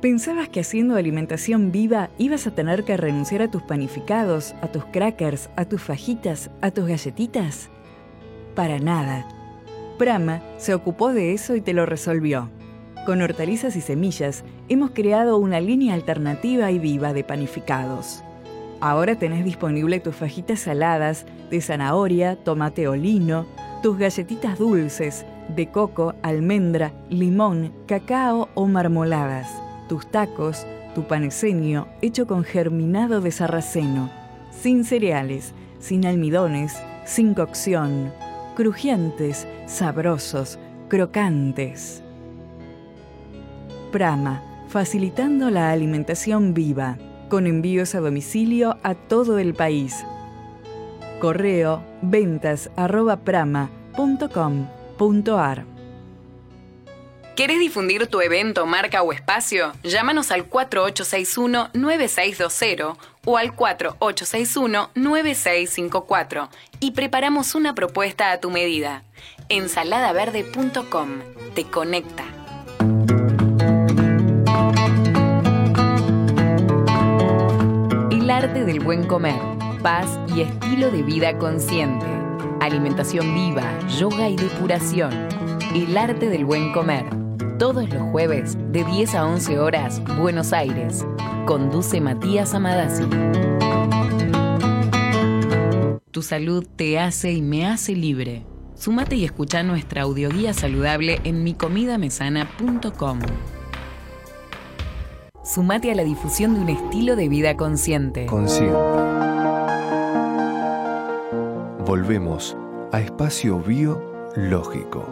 ¿Pensabas 0.00 0.48
que 0.48 0.60
haciendo 0.60 0.94
alimentación 0.94 1.72
viva 1.72 2.08
ibas 2.18 2.46
a 2.46 2.54
tener 2.54 2.84
que 2.84 2.96
renunciar 2.96 3.42
a 3.42 3.50
tus 3.50 3.62
panificados, 3.64 4.54
a 4.62 4.68
tus 4.68 4.84
crackers, 4.84 5.50
a 5.56 5.64
tus 5.64 5.82
fajitas, 5.82 6.52
a 6.60 6.70
tus 6.70 6.86
galletitas? 6.86 7.68
Para 8.54 8.78
nada. 8.78 9.26
Prama 9.98 10.40
se 10.56 10.72
ocupó 10.72 11.12
de 11.12 11.32
eso 11.32 11.56
y 11.56 11.60
te 11.60 11.72
lo 11.72 11.84
resolvió. 11.84 12.48
Con 13.06 13.22
hortalizas 13.22 13.74
y 13.74 13.80
semillas 13.80 14.44
hemos 14.68 14.92
creado 14.92 15.36
una 15.36 15.60
línea 15.60 15.94
alternativa 15.94 16.70
y 16.70 16.78
viva 16.78 17.12
de 17.12 17.24
panificados. 17.24 18.22
Ahora 18.80 19.16
tenés 19.16 19.44
disponible 19.44 20.00
tus 20.00 20.14
fajitas 20.14 20.60
saladas 20.60 21.26
de 21.50 21.60
zanahoria, 21.60 22.36
tomate 22.36 22.86
o 22.88 22.94
lino, 22.94 23.46
tus 23.82 23.98
galletitas 23.98 24.58
dulces 24.58 25.24
de 25.54 25.70
coco, 25.70 26.14
almendra, 26.22 26.92
limón, 27.08 27.72
cacao 27.86 28.48
o 28.54 28.66
marmoladas 28.66 29.48
tus 29.88 30.06
tacos, 30.06 30.66
tu 30.94 31.04
paneseño 31.04 31.88
hecho 32.02 32.26
con 32.26 32.44
germinado 32.44 33.20
de 33.20 33.32
sarraceno, 33.32 34.10
sin 34.52 34.84
cereales, 34.84 35.54
sin 35.80 36.06
almidones, 36.06 36.76
sin 37.04 37.34
cocción, 37.34 38.12
crujientes, 38.54 39.48
sabrosos, 39.66 40.58
crocantes. 40.88 42.02
Prama, 43.90 44.42
facilitando 44.68 45.50
la 45.50 45.70
alimentación 45.70 46.52
viva, 46.54 46.98
con 47.28 47.46
envíos 47.46 47.94
a 47.94 48.00
domicilio 48.00 48.76
a 48.82 48.94
todo 48.94 49.38
el 49.38 49.54
país. 49.54 50.04
Correo 51.20 51.82
ventas 52.02 52.70
¿Querés 57.38 57.60
difundir 57.60 58.08
tu 58.08 58.20
evento, 58.20 58.66
marca 58.66 59.00
o 59.02 59.12
espacio? 59.12 59.72
Llámanos 59.84 60.32
al 60.32 60.50
4861-9620 60.50 62.96
o 63.24 63.36
al 63.36 63.54
4861-9654 63.54 66.48
y 66.80 66.90
preparamos 66.90 67.54
una 67.54 67.76
propuesta 67.76 68.32
a 68.32 68.40
tu 68.40 68.50
medida. 68.50 69.04
Ensaladaverde.com 69.48 71.20
te 71.54 71.62
conecta. 71.62 72.24
El 78.28 78.32
arte 78.32 78.66
del 78.66 78.80
buen 78.80 79.06
comer, 79.06 79.40
paz 79.82 80.20
y 80.36 80.42
estilo 80.42 80.90
de 80.90 81.02
vida 81.02 81.38
consciente. 81.38 82.04
Alimentación 82.60 83.34
viva, 83.34 83.64
yoga 83.98 84.28
y 84.28 84.36
depuración. 84.36 85.10
El 85.74 85.96
arte 85.96 86.28
del 86.28 86.44
buen 86.44 86.74
comer 86.74 87.06
todos 87.58 87.88
los 87.88 88.02
jueves 88.10 88.58
de 88.70 88.84
10 88.84 89.14
a 89.14 89.24
11 89.24 89.58
horas, 89.58 90.02
Buenos 90.18 90.52
Aires. 90.52 91.06
Conduce 91.46 92.02
Matías 92.02 92.52
Amadasi. 92.52 93.04
Tu 96.10 96.20
salud 96.20 96.66
te 96.76 96.98
hace 96.98 97.32
y 97.32 97.40
me 97.40 97.66
hace 97.66 97.96
libre. 97.96 98.44
Sumate 98.74 99.16
y 99.16 99.24
escucha 99.24 99.62
nuestra 99.62 100.02
audioguía 100.02 100.52
saludable 100.52 101.22
en 101.24 101.44
micomidamesana.com. 101.44 103.20
Sumate 105.48 105.90
a 105.90 105.94
la 105.94 106.04
difusión 106.04 106.52
de 106.52 106.60
un 106.60 106.68
estilo 106.68 107.16
de 107.16 107.26
vida 107.30 107.56
consciente. 107.56 108.26
Consciente. 108.26 108.76
Volvemos 111.86 112.54
a 112.92 113.00
espacio 113.00 113.58
biológico. 113.58 115.06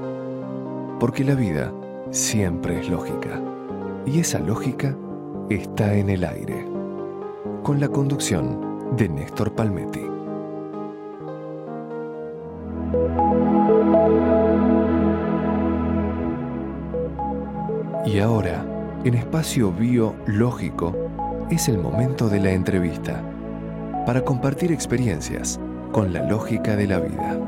Porque 1.01 1.25
la 1.25 1.35
vida 1.35 1.73
siempre 2.11 2.81
es 2.81 2.91
lógica. 2.91 3.41
Y 4.05 4.21
esa 4.21 4.39
lógica 4.39 4.95
está 5.49 5.95
en 5.95 6.11
el 6.11 6.23
aire. 6.23 6.69
Con 7.63 7.81
la 7.81 7.89
conducción 7.89 8.95
de 8.95 9.09
Néstor 9.09 9.55
Palmetti. 9.55 10.03
Y 18.05 18.21
ahora, 18.21 18.76
en 19.07 19.15
espacio 19.15 19.71
biológico, 19.71 21.47
es 21.49 21.69
el 21.69 21.79
momento 21.79 22.29
de 22.29 22.41
la 22.41 22.51
entrevista 22.51 23.23
para 24.05 24.25
compartir 24.25 24.73
experiencias 24.73 25.61
con 25.93 26.13
la 26.13 26.29
lógica 26.29 26.75
de 26.75 26.89
la 26.89 26.99
vida. 26.99 27.39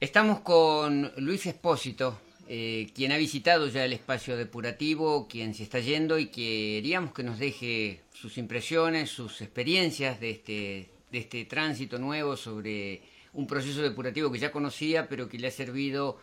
Estamos 0.00 0.40
con 0.40 1.12
Luis 1.18 1.46
Espósito, 1.46 2.18
eh, 2.48 2.88
quien 2.92 3.12
ha 3.12 3.18
visitado 3.18 3.68
ya 3.68 3.84
el 3.84 3.92
espacio 3.92 4.36
depurativo, 4.36 5.28
quien 5.28 5.54
se 5.54 5.62
está 5.62 5.78
yendo 5.78 6.18
y 6.18 6.26
queríamos 6.26 7.12
que 7.12 7.22
nos 7.22 7.38
deje 7.38 8.00
sus 8.12 8.36
impresiones, 8.36 9.10
sus 9.10 9.42
experiencias 9.42 10.18
de 10.18 10.30
este, 10.30 10.90
de 11.12 11.18
este 11.18 11.44
tránsito 11.44 12.00
nuevo 12.00 12.36
sobre 12.36 13.02
un 13.34 13.46
proceso 13.46 13.80
depurativo 13.80 14.32
que 14.32 14.40
ya 14.40 14.50
conocía, 14.50 15.08
pero 15.08 15.28
que 15.28 15.38
le 15.38 15.46
ha 15.46 15.52
servido 15.52 16.18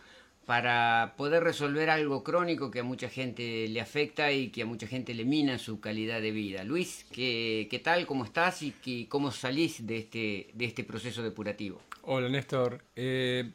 para 0.48 1.12
poder 1.18 1.44
resolver 1.44 1.90
algo 1.90 2.24
crónico 2.24 2.70
que 2.70 2.80
a 2.80 2.82
mucha 2.82 3.10
gente 3.10 3.68
le 3.68 3.82
afecta 3.82 4.32
y 4.32 4.48
que 4.48 4.62
a 4.62 4.64
mucha 4.64 4.86
gente 4.86 5.12
le 5.12 5.26
mina 5.26 5.58
su 5.58 5.78
calidad 5.78 6.22
de 6.22 6.30
vida. 6.30 6.64
Luis, 6.64 7.04
¿qué, 7.12 7.68
qué 7.70 7.78
tal? 7.80 8.06
¿Cómo 8.06 8.24
estás? 8.24 8.62
¿Y 8.62 9.04
cómo 9.10 9.30
salís 9.30 9.86
de 9.86 9.98
este, 9.98 10.48
de 10.54 10.64
este 10.64 10.84
proceso 10.84 11.22
depurativo? 11.22 11.82
Hola, 12.00 12.30
Néstor. 12.30 12.82
Eh, 12.96 13.50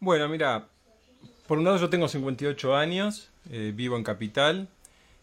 bueno, 0.00 0.26
mira, 0.30 0.68
por 1.46 1.58
un 1.58 1.64
lado 1.64 1.76
yo 1.76 1.90
tengo 1.90 2.08
58 2.08 2.74
años, 2.74 3.28
eh, 3.50 3.74
vivo 3.76 3.98
en 3.98 4.02
Capital 4.02 4.68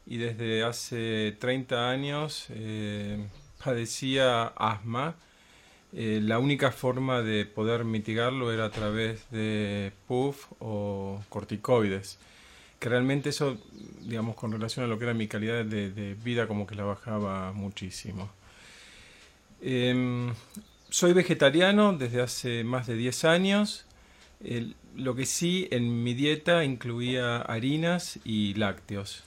y 0.06 0.18
desde 0.18 0.62
hace 0.62 1.36
30 1.40 1.90
años 1.90 2.46
eh, 2.52 3.26
padecía 3.64 4.44
asma 4.56 5.16
eh, 5.98 6.20
la 6.22 6.40
única 6.40 6.72
forma 6.72 7.22
de 7.22 7.46
poder 7.46 7.86
mitigarlo 7.86 8.52
era 8.52 8.66
a 8.66 8.70
través 8.70 9.30
de 9.32 9.94
PUF 10.08 10.48
o 10.60 11.24
corticoides, 11.30 12.20
que 12.80 12.90
realmente 12.90 13.30
eso, 13.30 13.58
digamos, 14.02 14.36
con 14.36 14.52
relación 14.52 14.84
a 14.84 14.90
lo 14.90 15.00
que 15.00 15.06
era 15.06 15.14
mi 15.14 15.30
calidad 15.30 15.64
de, 15.64 16.16
vida, 16.22 16.48
como 16.48 16.68
que 16.68 16.76
la 16.76 16.84
bajaba 16.84 17.54
muchísimo. 17.54 18.30
Em, 19.62 20.34
soy 20.90 21.14
vegetariano 21.14 21.94
desde 21.94 22.22
hace 22.22 22.64
más 22.66 22.88
de 22.88 22.96
10 22.96 23.26
años. 23.26 23.86
lo 24.96 25.16
que 25.16 25.26
sí 25.26 25.68
en 25.72 26.04
mi 26.04 26.14
dieta 26.14 26.64
incluía 26.66 27.38
harinas 27.38 28.20
y 28.26 28.54
lácteos. 28.56 29.25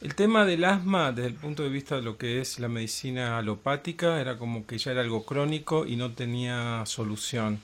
El 0.00 0.14
tema 0.14 0.44
del 0.44 0.64
asma, 0.64 1.12
desde 1.12 1.28
el 1.28 1.34
punto 1.34 1.62
de 1.62 1.70
vista 1.70 1.96
de 1.96 2.02
lo 2.02 2.18
que 2.18 2.40
es 2.40 2.58
la 2.58 2.68
medicina 2.68 3.38
alopática, 3.38 4.20
era 4.20 4.36
como 4.36 4.66
que 4.66 4.76
ya 4.78 4.92
era 4.92 5.00
algo 5.00 5.24
crónico 5.24 5.86
y 5.86 5.96
no 5.96 6.12
tenía 6.12 6.84
solución. 6.84 7.60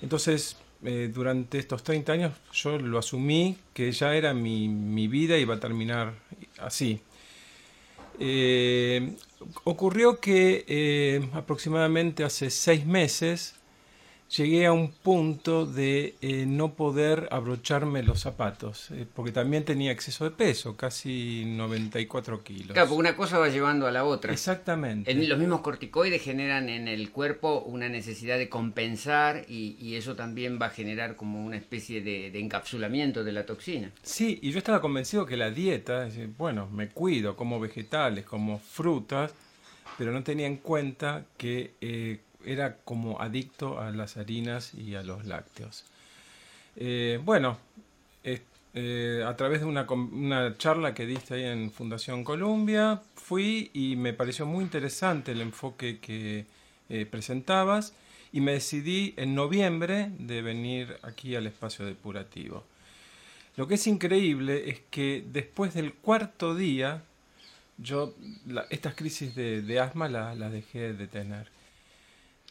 Entonces, 0.00 0.56
eh, 0.84 1.10
durante 1.12 1.58
estos 1.58 1.82
30 1.82 2.12
años 2.12 2.32
yo 2.52 2.78
lo 2.78 2.98
asumí 2.98 3.56
que 3.74 3.90
ya 3.90 4.14
era 4.14 4.32
mi, 4.32 4.68
mi 4.68 5.08
vida 5.08 5.36
y 5.36 5.42
iba 5.42 5.56
a 5.56 5.60
terminar 5.60 6.14
así. 6.58 7.00
Eh, 8.20 9.16
ocurrió 9.64 10.20
que 10.20 10.64
eh, 10.66 11.28
aproximadamente 11.32 12.24
hace 12.24 12.50
seis 12.50 12.84
meses 12.86 13.54
llegué 14.36 14.66
a 14.66 14.72
un 14.72 14.90
punto 14.90 15.64
de 15.64 16.14
eh, 16.20 16.44
no 16.46 16.74
poder 16.74 17.28
abrocharme 17.30 18.02
los 18.02 18.20
zapatos, 18.20 18.90
eh, 18.90 19.06
porque 19.14 19.32
también 19.32 19.64
tenía 19.64 19.90
exceso 19.90 20.24
de 20.24 20.30
peso, 20.30 20.76
casi 20.76 21.44
94 21.46 22.42
kilos. 22.42 22.72
Claro, 22.72 22.88
porque 22.88 23.00
una 23.00 23.16
cosa 23.16 23.38
va 23.38 23.48
llevando 23.48 23.86
a 23.86 23.90
la 23.90 24.04
otra. 24.04 24.32
Exactamente. 24.32 25.12
los 25.14 25.38
mismos 25.38 25.60
corticoides 25.60 26.22
generan 26.22 26.68
en 26.68 26.88
el 26.88 27.10
cuerpo 27.10 27.62
una 27.62 27.88
necesidad 27.88 28.38
de 28.38 28.48
compensar 28.48 29.44
y, 29.48 29.76
eso 29.98 30.14
también 30.14 30.60
va 30.60 30.66
a 30.66 30.70
generar 30.70 31.16
como 31.16 31.44
una 31.44 31.56
especie 31.56 32.00
de, 32.02 32.38
encapsulamiento 32.38 33.24
de 33.24 33.32
la 33.32 33.46
toxina. 33.46 33.90
Sí, 34.02 34.38
y 34.42 34.52
yo 34.52 34.58
estaba 34.58 34.80
convencido 34.80 35.26
que 35.26 35.36
la 35.36 35.50
dieta, 35.50 36.08
bueno, 36.36 36.68
me 36.68 36.88
cuido, 36.88 37.34
como 37.34 37.58
vegetales, 37.58 38.24
como 38.24 38.58
frutas, 38.58 39.32
pero 39.96 40.12
no 40.12 40.22
tenía 40.22 40.46
en 40.46 40.58
cuenta 40.58 41.24
que... 41.36 41.72
Eh, 41.80 42.20
era 42.52 42.76
como 42.84 43.20
adicto 43.20 43.80
a 43.80 43.90
las 43.90 44.16
harinas 44.16 44.74
y 44.74 44.94
a 44.94 45.02
los 45.02 45.26
lácteos. 45.26 45.84
Eh, 46.76 47.20
bueno, 47.24 47.58
eh, 48.80 49.24
a 49.26 49.34
través 49.36 49.60
de 49.60 49.66
una, 49.66 50.56
charla 50.56 50.94
que 50.94 51.04
diste 51.06 51.34
ahí 51.34 51.44
en 51.44 51.70
Fundación 51.72 52.22
Columbia, 52.22 53.00
fui 53.16 53.70
y 53.72 53.96
me 53.96 54.12
pareció 54.12 54.46
muy 54.46 54.62
interesante 54.62 55.32
el 55.32 55.40
enfoque 55.40 55.98
que 55.98 56.44
eh, 56.88 57.06
presentabas 57.06 57.92
y 58.32 58.40
me 58.40 58.52
decidí 58.52 59.14
en 59.16 59.34
noviembre 59.34 60.10
de 60.18 60.42
venir 60.42 60.96
aquí 61.02 61.34
al 61.34 61.46
espacio 61.46 61.86
depurativo. 61.86 62.62
Lo 63.56 63.66
que 63.66 63.74
es 63.74 63.86
increíble 63.88 64.70
es 64.70 64.80
que 64.90 65.24
después 65.26 65.74
del 65.74 65.94
cuarto 65.94 66.54
día, 66.54 67.02
yo 67.78 68.14
estas 68.70 68.94
crisis 68.94 69.34
de, 69.34 69.80
asma 69.80 70.08
las 70.08 70.52
dejé 70.52 70.92
de 70.92 71.08
tener. 71.08 71.48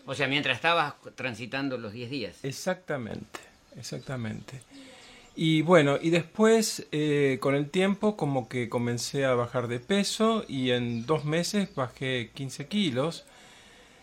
O 0.08 0.16
sea, 0.16 0.28
mientras 0.28 0.56
estabas 0.56 0.94
transitando 1.16 1.78
los 1.78 1.92
10 1.92 2.10
días. 2.10 2.38
Exactamente, 2.44 3.42
exactamente. 3.76 4.62
Y 5.36 5.62
bueno, 5.64 6.00
y 6.02 6.12
después 6.12 6.88
eh, 6.94 7.38
con 7.42 7.56
el 7.56 7.70
tiempo 7.70 8.16
como 8.16 8.48
que 8.48 8.70
comencé 8.70 9.26
a 9.26 9.36
bajar 9.36 9.68
de 9.68 9.82
peso 9.82 10.46
y 10.48 10.72
en 10.72 11.06
dos 11.06 11.26
meses 11.26 11.76
bajé 11.76 12.32
15 12.34 12.68
kilos. 12.68 13.26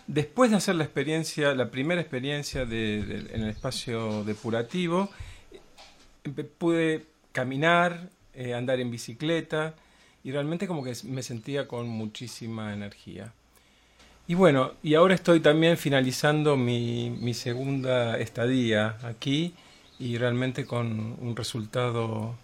Después 0.07 0.51
de 0.51 0.59
hacer 0.59 0.75
la 0.75 0.85
experiencia, 0.85 1.55
la 1.55 1.71
primera 1.71 2.03
experiencia 2.03 2.67
de, 2.67 2.99
en 3.33 3.43
el 3.43 3.49
espacio 3.49 4.25
depurativo, 4.25 5.09
pude 6.59 7.07
caminar, 7.33 8.11
eh, 8.35 8.53
andar 8.53 8.79
en 8.79 8.91
bicicleta 8.91 9.75
y 10.23 10.33
realmente 10.33 10.67
como 10.67 10.85
que 10.85 10.93
me 11.05 11.23
sentía 11.23 11.67
con 11.67 11.89
muchísima 11.89 12.75
energía. 12.75 13.33
Y 14.27 14.35
bueno, 14.35 14.73
y 14.83 14.95
ahora 14.95 15.15
estoy 15.15 15.41
también 15.41 15.77
finalizando 15.77 16.57
mi, 16.57 17.11
mi 17.11 17.35
segunda 17.35 18.19
estadía 18.19 18.97
aquí 19.03 19.53
y 19.99 20.17
realmente 20.17 20.65
con 20.65 21.17
un 21.21 21.37
resultado 21.37 22.35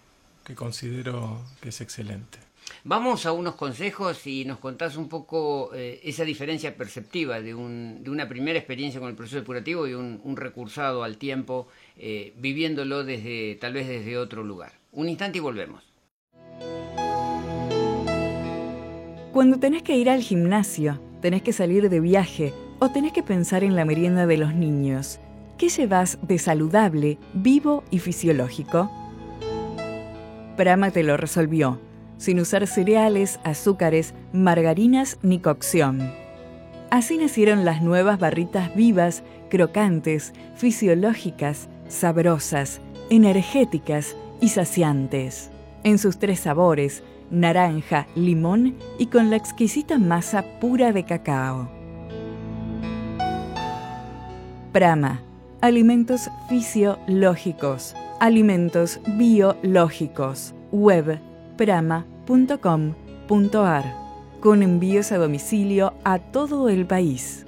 que 0.45 0.53
considero 0.53 1.41
que 1.59 1.69
es 1.69 1.81
excelente. 1.81 2.37
Vamos 2.83 3.25
a 3.25 3.31
unos 3.31 3.55
consejos 3.55 4.25
y 4.27 4.45
nos 4.45 4.59
contás 4.59 4.95
un 4.95 5.09
poco 5.09 5.71
eh, 5.73 5.99
esa 6.03 6.23
diferencia 6.23 6.75
perceptiva 6.77 7.41
de, 7.41 7.55
un, 7.55 8.03
de, 8.03 8.11
una 8.11 8.29
primera 8.29 8.59
experiencia 8.59 8.99
con 8.99 9.09
el 9.09 9.15
proceso 9.15 9.37
depurativo 9.37 9.87
y 9.87 9.93
un, 9.93 10.21
un 10.23 10.37
recursado 10.37 11.03
al 11.03 11.17
tiempo, 11.17 11.67
eh, 11.97 12.33
viviéndolo 12.37 13.03
desde 13.03 13.55
tal 13.55 13.73
vez 13.73 13.87
desde 13.87 14.19
otro 14.19 14.43
lugar. 14.43 14.73
Un 14.91 15.09
instante 15.09 15.39
y 15.39 15.41
volvemos. 15.41 15.83
Cuando 19.31 19.59
tenés 19.59 19.81
que 19.81 19.95
ir 19.95 20.09
al 20.09 20.21
gimnasio, 20.21 21.01
tenés 21.21 21.41
que 21.41 21.53
salir 21.53 21.89
de 21.89 21.99
viaje 21.99 22.53
o 22.79 22.89
tenés 22.89 23.13
que 23.13 23.23
pensar 23.23 23.63
en 23.63 23.75
la 23.75 23.85
merienda 23.85 24.25
de 24.27 24.37
los 24.37 24.53
niños. 24.53 25.19
¿Qué 25.57 25.69
llevas 25.69 26.17
de 26.23 26.39
saludable, 26.39 27.17
vivo 27.33 27.83
y 27.91 27.99
fisiológico? 27.99 28.91
Prama 30.57 30.91
te 30.91 31.03
lo 31.03 31.17
resolvió, 31.17 31.79
sin 32.17 32.39
usar 32.39 32.67
cereales, 32.67 33.39
azúcares, 33.43 34.13
margarinas 34.33 35.19
ni 35.21 35.39
cocción. 35.39 36.11
Así 36.89 37.17
nacieron 37.17 37.63
las 37.63 37.81
nuevas 37.81 38.19
barritas 38.19 38.75
vivas, 38.75 39.23
crocantes, 39.49 40.33
fisiológicas, 40.55 41.69
sabrosas, 41.87 42.81
energéticas 43.09 44.15
y 44.41 44.49
saciantes. 44.49 45.51
En 45.83 45.97
sus 45.97 46.19
tres 46.19 46.41
sabores, 46.41 47.03
naranja, 47.31 48.07
limón 48.15 48.75
y 48.99 49.07
con 49.07 49.29
la 49.29 49.37
exquisita 49.37 49.97
masa 49.97 50.43
pura 50.59 50.91
de 50.91 51.05
cacao. 51.05 51.71
Prama, 54.71 55.21
alimentos 55.61 56.29
fisiológicos, 56.47 57.95
alimentos 58.19 58.99
biológicos, 59.17 60.53
web 60.71 61.19
prama.com.ar, 61.57 62.61
con 64.39 64.63
envíos 64.63 65.11
a 65.11 65.17
domicilio 65.17 65.93
a 66.03 66.19
todo 66.19 66.69
el 66.69 66.85
país. 66.85 67.45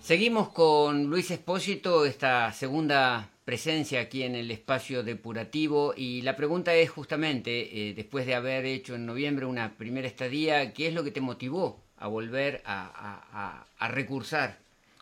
Seguimos 0.00 0.50
con 0.50 1.06
Luis 1.06 1.30
Espósito, 1.30 2.04
esta 2.04 2.52
segunda 2.52 3.30
presencia 3.46 4.00
aquí 4.00 4.24
en 4.24 4.34
el 4.34 4.50
espacio 4.50 5.02
depurativo 5.02 5.94
y 5.96 6.20
la 6.20 6.36
pregunta 6.36 6.74
es 6.74 6.90
justamente, 6.90 7.90
eh, 7.90 7.94
después 7.94 8.26
de 8.26 8.34
haber 8.34 8.66
hecho 8.66 8.96
en 8.96 9.06
noviembre 9.06 9.46
una 9.46 9.78
primera 9.78 10.06
estadía, 10.06 10.74
¿qué 10.74 10.88
es 10.88 10.94
lo 10.94 11.04
que 11.04 11.12
te 11.12 11.22
motivó 11.22 11.80
a 11.98 12.08
volver 12.08 12.62
a, 12.66 13.64
recursar 13.88 14.58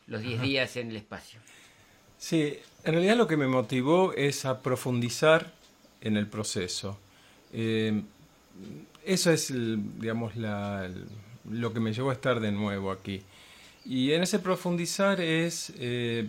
los 0.06 0.22
10 0.22 0.42
días 0.42 0.76
en 0.76 0.90
el 0.90 0.96
espacio. 0.96 1.40
Sí, 2.18 2.58
en 2.84 2.92
realidad 2.92 3.16
lo 3.16 3.26
que 3.26 3.36
me 3.36 3.46
motivó 3.46 4.12
es 4.12 4.44
a 4.44 4.60
profundizar 4.60 5.52
en 6.00 6.16
el 6.16 6.26
proceso. 6.26 6.98
Eh, 7.52 8.02
eso 9.04 9.30
es, 9.30 9.52
digamos, 9.98 10.34
lo 10.36 11.72
que 11.72 11.80
me 11.80 11.92
llevó 11.92 12.10
a 12.10 12.12
estar 12.12 12.40
de 12.40 12.52
nuevo 12.52 12.90
aquí. 12.90 13.22
Y 13.84 14.12
en 14.12 14.22
ese 14.22 14.38
profundizar 14.38 15.20
es 15.20 15.72
eh, 15.78 16.28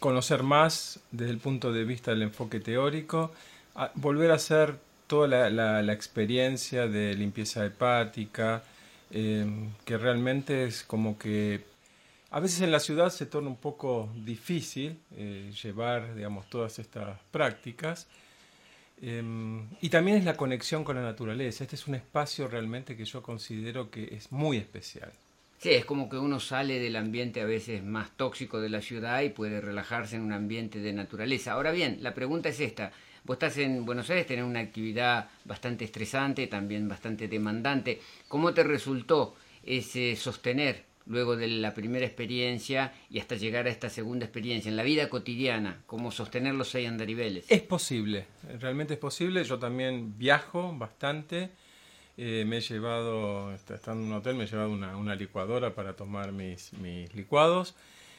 conocer 0.00 0.42
más 0.42 1.00
desde 1.12 1.30
el 1.30 1.38
punto 1.38 1.72
de 1.72 1.84
vista 1.84 2.10
del 2.10 2.22
enfoque 2.22 2.58
teórico, 2.58 3.32
volver 3.94 4.32
a 4.32 4.34
hacer 4.34 4.76
toda 5.06 5.28
la, 5.50 5.92
experiencia 5.92 6.88
de 6.88 7.14
limpieza 7.14 7.64
hepática, 7.64 8.64
eh, 9.10 9.46
que 9.84 9.98
realmente 9.98 10.64
es 10.64 10.82
como 10.82 11.18
que 11.18 11.64
a 12.30 12.40
veces 12.40 12.60
en 12.60 12.70
la 12.70 12.78
ciudad 12.78 13.10
se 13.10 13.26
torna 13.26 13.48
un 13.48 13.56
poco 13.56 14.08
difícil 14.24 14.98
eh, 15.16 15.52
llevar, 15.62 16.14
digamos, 16.14 16.48
todas 16.48 16.78
estas 16.78 17.18
prácticas. 17.32 18.06
Em, 19.02 19.68
y 19.80 19.88
también 19.88 20.18
es 20.18 20.24
la 20.24 20.36
conexión 20.36 20.84
con 20.84 20.96
la 20.96 21.02
naturaleza. 21.02 21.64
Este 21.64 21.74
es 21.74 21.88
un 21.88 21.96
espacio 21.96 22.46
realmente 22.46 22.96
que 22.96 23.04
yo 23.04 23.22
considero 23.22 23.90
que 23.90 24.14
es 24.14 24.30
muy 24.30 24.58
especial. 24.58 25.12
Sí, 25.60 25.68
es 25.72 25.84
como 25.84 26.08
que 26.08 26.16
uno 26.16 26.40
sale 26.40 26.78
del 26.78 26.96
ambiente 26.96 27.42
a 27.42 27.44
veces 27.44 27.84
más 27.84 28.16
tóxico 28.16 28.62
de 28.62 28.70
la 28.70 28.80
ciudad 28.80 29.20
y 29.20 29.28
puede 29.28 29.60
relajarse 29.60 30.16
en 30.16 30.22
un 30.22 30.32
ambiente 30.32 30.78
de 30.78 30.94
naturaleza. 30.94 31.52
Ahora 31.52 31.70
bien, 31.70 31.98
la 32.00 32.14
pregunta 32.14 32.48
es 32.48 32.60
esta. 32.60 32.92
Vos 33.24 33.34
estás 33.34 33.58
en 33.58 33.84
Buenos 33.84 34.08
Aires, 34.08 34.26
tenés 34.26 34.46
una 34.46 34.60
actividad 34.60 35.28
bastante 35.44 35.84
estresante, 35.84 36.46
también 36.46 36.88
bastante 36.88 37.28
demandante. 37.28 38.00
¿Cómo 38.26 38.54
te 38.54 38.62
resultó 38.62 39.36
ese 39.62 40.16
sostener 40.16 40.86
luego 41.04 41.36
de 41.36 41.48
la 41.48 41.74
primera 41.74 42.06
experiencia 42.06 42.94
y 43.10 43.18
hasta 43.18 43.36
llegar 43.36 43.66
a 43.66 43.70
esta 43.70 43.90
segunda 43.90 44.24
experiencia, 44.24 44.70
en 44.70 44.76
la 44.76 44.82
vida 44.82 45.10
cotidiana, 45.10 45.82
cómo 45.84 46.10
sostener 46.10 46.54
los 46.54 46.70
seis 46.70 46.88
andariveles? 46.88 47.44
Es 47.50 47.60
posible, 47.60 48.28
realmente 48.60 48.94
es 48.94 48.98
posible. 48.98 49.44
Yo 49.44 49.58
también 49.58 50.16
viajo 50.16 50.74
bastante. 50.74 51.50
Eh, 52.22 52.44
me 52.44 52.58
he 52.58 52.60
llevado, 52.60 53.50
estando 53.54 54.04
en 54.04 54.10
un 54.10 54.12
hotel, 54.12 54.34
me 54.34 54.44
he 54.44 54.46
llevado 54.46 54.70
una, 54.70 55.14
licuadora 55.14 55.74
para 55.74 55.96
tomar 55.96 56.32
mis, 56.32 56.70
mis 56.74 57.14
licuados. 57.14 57.74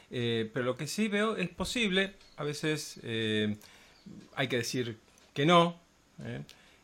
Eh, 0.09 0.49
pero 0.51 0.65
lo 0.65 0.75
que 0.75 0.87
sí 0.87 1.07
veo 1.07 1.37
es 1.37 1.49
posible, 1.49 2.15
a 2.35 2.43
veces 2.43 2.99
eh, 3.03 3.55
hay 4.33 4.47
que 4.47 4.57
decir 4.57 4.97
que 5.35 5.45
no. 5.45 5.79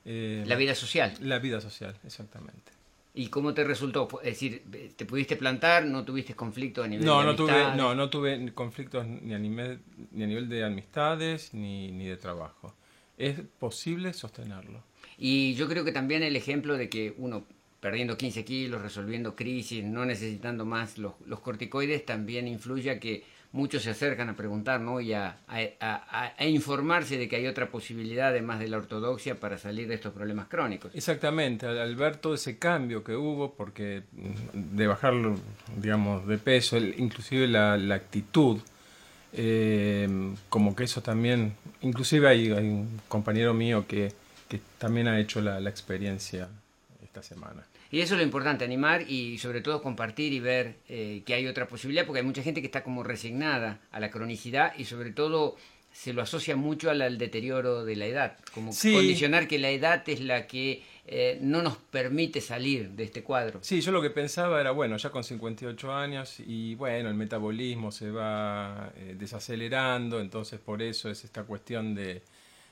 la 0.05 0.55
vida 0.57 0.76
social. 0.76 1.11
La 1.22 1.39
vida 1.39 1.59
social, 1.59 1.95
exactamente. 2.05 2.72
¿Y 3.15 3.30
cómo 3.30 3.55
te 3.55 3.63
resultó? 3.63 4.07
Es 4.22 4.34
decir, 4.34 4.61
¿te 4.95 5.05
pudiste 5.07 5.38
plantar? 5.38 5.86
¿No 5.86 6.05
tuviste 6.05 6.36
conflicto 6.36 6.84
a 6.84 6.88
nivel 6.88 7.03
no, 7.03 7.22
de 7.22 7.26
no 7.26 7.36
tuve 7.36 7.76
No, 7.76 7.95
no 7.95 8.11
tuve 8.11 8.53
conflictos 8.53 9.07
ni 9.07 9.34
a 9.34 9.39
nivel, 9.39 9.80
ni 10.11 10.24
a 10.24 10.28
nivel 10.28 10.47
de 10.49 10.63
amistades 10.63 11.51
ni, 11.55 11.91
ni 11.91 12.05
de 12.05 12.18
trabajo. 12.18 12.76
Es 13.18 13.39
posible 13.57 14.13
sostenerlo. 14.13 14.84
Y 15.18 15.55
yo 15.55 15.68
creo 15.68 15.84
que 15.84 15.91
también 15.91 16.24
el 16.24 16.36
ejemplo 16.36 16.78
de 16.78 16.89
que 16.89 17.13
uno 17.18 17.45
perdiendo 17.80 18.18
15 18.18 18.43
kilos, 18.43 18.82
resolviendo 18.82 19.36
crisis, 19.36 19.84
no 19.84 20.05
necesitando 20.05 20.65
más 20.65 20.97
los, 20.97 21.13
corticoides, 21.41 22.05
también 22.05 22.47
influye 22.47 22.91
a 22.91 22.99
que 22.99 23.24
muchos 23.51 23.84
se 23.84 23.91
acercan 23.91 24.30
a 24.30 24.36
preguntar 24.36 24.82
¿no? 24.82 24.99
y 24.99 25.13
a, 25.13 25.38
informarse 26.39 27.18
de 27.18 27.28
que 27.28 27.38
hay 27.38 27.47
otra 27.47 27.70
posibilidad 27.70 28.30
además 28.30 28.59
de 28.59 28.68
la 28.68 28.78
ortodoxia 28.78 29.39
para 29.39 29.57
salir 29.57 29.88
de 29.88 29.95
estos 29.95 30.11
problemas 30.13 30.47
crónicos. 30.47 30.93
Exactamente, 30.95 31.65
al, 31.65 31.95
ver 31.95 32.18
todo 32.18 32.34
ese 32.34 32.57
cambio 32.57 33.03
que 33.03 33.15
hubo, 33.15 33.53
porque 33.53 34.03
de 34.53 34.88
bajar, 34.88 35.13
digamos, 35.78 36.28
de 36.28 36.38
peso, 36.38 36.78
inclusive 36.78 37.47
la, 37.47 37.74
actitud, 37.93 38.59
eh, 39.34 40.34
como 40.49 40.76
que 40.76 40.84
eso 40.84 41.01
también, 41.01 41.53
inclusive 41.82 42.28
hay, 42.28 42.51
un 42.51 42.99
compañero 43.07 43.53
mío 43.53 43.86
que, 43.88 44.11
también 44.78 45.08
ha 45.08 45.20
hecho 45.20 45.41
la 45.41 45.70
experiencia 45.70 46.50
esta 47.04 47.24
semana. 47.24 47.66
Y 47.91 48.02
eso 48.02 48.16
es 48.16 48.20
lo 48.20 48.24
importante, 48.24 48.66
animar 48.66 49.10
y 49.10 49.38
sobre 49.38 49.62
todo 49.62 49.82
compartir 49.82 50.34
y 50.34 50.39
ver 50.39 50.76
eh, 50.89 51.24
que 51.26 51.34
hay 51.34 51.48
otra 51.48 51.68
posibilidad, 51.68 52.06
porque 52.06 52.20
hay 52.20 52.26
mucha 52.26 52.43
gente 52.43 52.62
que 52.62 52.68
está 52.68 52.84
como 52.84 53.04
resignada 53.04 53.80
a 53.91 54.00
la 54.00 54.10
cronicidad 54.10 54.74
y 54.78 54.86
sobre 54.86 55.12
todo 55.12 55.56
se 55.93 56.14
lo 56.14 56.22
asocia 56.22 56.56
mucho 56.56 56.91
al, 56.91 57.18
deterioro 57.18 57.86
de 57.86 57.95
la 57.95 58.06
edad, 58.06 58.38
como 58.54 58.72
condicionar 58.72 59.48
que 59.48 59.58
la 59.58 59.72
edad 59.72 60.08
es 60.08 60.20
la 60.20 60.45
que 60.45 60.84
eh, 61.08 61.39
no 61.41 61.64
nos 61.64 61.78
permite 61.78 62.41
salir 62.41 62.89
de 62.89 63.06
este 63.06 63.24
cuadro. 63.24 63.60
Sí, 63.64 63.82
yo 63.82 63.91
lo 63.91 64.02
que 64.02 64.12
pensaba 64.12 64.60
era, 64.60 64.72
bueno, 64.72 64.98
ya 64.98 65.10
con 65.10 65.24
58 65.24 65.91
años 65.91 66.39
y 66.45 66.76
bueno, 66.76 67.10
el 67.10 67.16
metabolismo 67.16 67.91
se 67.91 68.12
va 68.12 68.91
eh, 68.98 69.16
desacelerando, 69.18 70.20
entonces 70.20 70.60
por 70.60 70.82
eso 70.84 71.10
es 71.10 71.24
esta 71.24 71.43
cuestión 71.43 71.95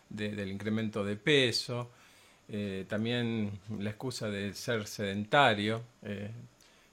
de, 0.10 0.30
del 0.30 0.52
incremento 0.52 1.04
de 1.04 1.16
peso. 1.16 1.92
Eh, 2.48 2.86
también 2.88 3.60
la 3.80 3.90
excusa 3.90 4.30
de 4.30 4.54
ser 4.54 4.86
sedentario, 4.86 5.82
eh, 6.04 6.30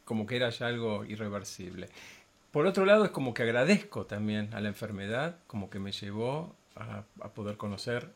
como 0.04 0.26
que 0.26 0.36
era 0.36 0.50
ya 0.50 0.66
algo 0.66 1.04
irreversible. 1.04 1.88
Por 2.50 2.66
otro 2.66 2.84
lado, 2.84 3.04
es 3.04 3.10
como 3.10 3.34
que 3.34 3.42
agradezco 3.42 4.06
también 4.06 4.52
a 4.54 4.60
la 4.60 4.68
enfermedad, 4.68 5.36
como 5.46 5.70
que 5.70 5.78
me 5.78 5.92
llevó 5.92 6.54
a, 6.76 7.04
poder 7.34 7.56
conocer 7.56 8.10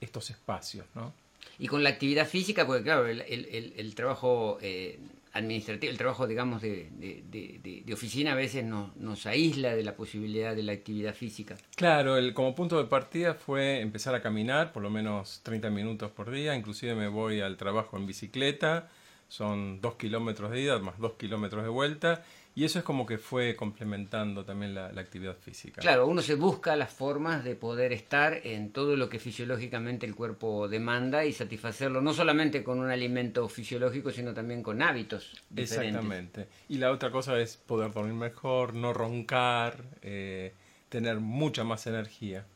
estos 0.00 0.30
espacios, 0.30 0.86
¿no? 0.94 1.12
Y 1.58 1.68
con 1.68 1.82
la 1.82 1.90
actividad 1.90 2.26
física, 2.26 2.66
porque 2.66 2.82
claro, 2.82 3.06
el, 3.06 3.94
trabajo 3.94 4.58
eh, 4.60 4.98
administrativo, 5.36 5.90
el 5.90 5.98
trabajo, 5.98 6.26
digamos, 6.26 6.62
de, 6.62 6.90
de, 6.98 7.92
oficina 7.92 8.32
a 8.32 8.34
veces 8.34 8.64
nos 8.64 9.26
aísla 9.26 9.74
de 9.74 9.84
la 9.84 9.94
posibilidad 9.94 10.54
de 10.54 10.62
la 10.62 10.72
actividad 10.72 11.14
física. 11.14 11.56
Claro, 11.76 12.16
el, 12.16 12.34
como 12.34 12.54
punto 12.54 12.78
de 12.78 12.84
partida 12.84 13.34
fue 13.34 13.80
empezar 13.80 14.14
a 14.14 14.22
caminar 14.22 14.72
por 14.72 14.82
lo 14.82 14.90
menos 14.90 15.40
30 15.42 15.70
minutos 15.70 16.10
por 16.10 16.30
día, 16.30 16.54
inclusive 16.54 16.94
me 16.94 17.08
voy 17.08 17.40
al 17.40 17.56
trabajo 17.56 17.96
en 17.96 18.06
bicicleta, 18.06 18.88
son 19.28 19.80
dos 19.80 19.94
kilómetros 19.96 20.50
de 20.52 20.60
ida 20.60 20.78
más 20.78 20.98
dos 20.98 21.14
kilómetros 21.14 21.64
de 21.64 21.68
vuelta 21.68 22.24
y 22.56 22.64
eso 22.64 22.78
es 22.78 22.86
como 22.86 23.04
que 23.04 23.18
fue 23.18 23.54
complementando 23.54 24.46
también 24.46 24.74
la, 24.74 24.86
actividad 24.86 25.36
física. 25.36 25.82
Claro, 25.82 26.06
uno 26.06 26.22
se 26.22 26.36
busca 26.36 26.74
las 26.74 26.90
formas 26.90 27.44
de 27.44 27.54
poder 27.54 27.92
estar 27.92 28.40
en 28.44 28.72
todo 28.72 28.96
lo 28.96 29.10
que 29.10 29.18
fisiológicamente 29.18 30.06
el 30.06 30.14
cuerpo 30.14 30.66
demanda 30.66 31.26
y 31.26 31.34
satisfacerlo, 31.34 32.00
no 32.00 32.14
solamente 32.14 32.64
con 32.64 32.80
un 32.80 32.88
alimento 32.88 33.46
fisiológico, 33.50 34.10
sino 34.10 34.32
también 34.32 34.62
con 34.62 34.80
hábitos. 34.80 35.32
Diferentes. 35.50 35.86
Exactamente. 35.86 36.48
Y 36.70 36.78
la 36.78 36.92
otra 36.92 37.10
cosa 37.10 37.38
es 37.38 37.58
poder 37.58 37.92
dormir 37.92 38.14
mejor, 38.14 38.72
no 38.72 38.94
roncar, 38.94 39.84
eh, 40.00 40.54
tener 40.88 41.20
mucha 41.20 41.62
más 41.62 41.86
energía. 41.86 42.46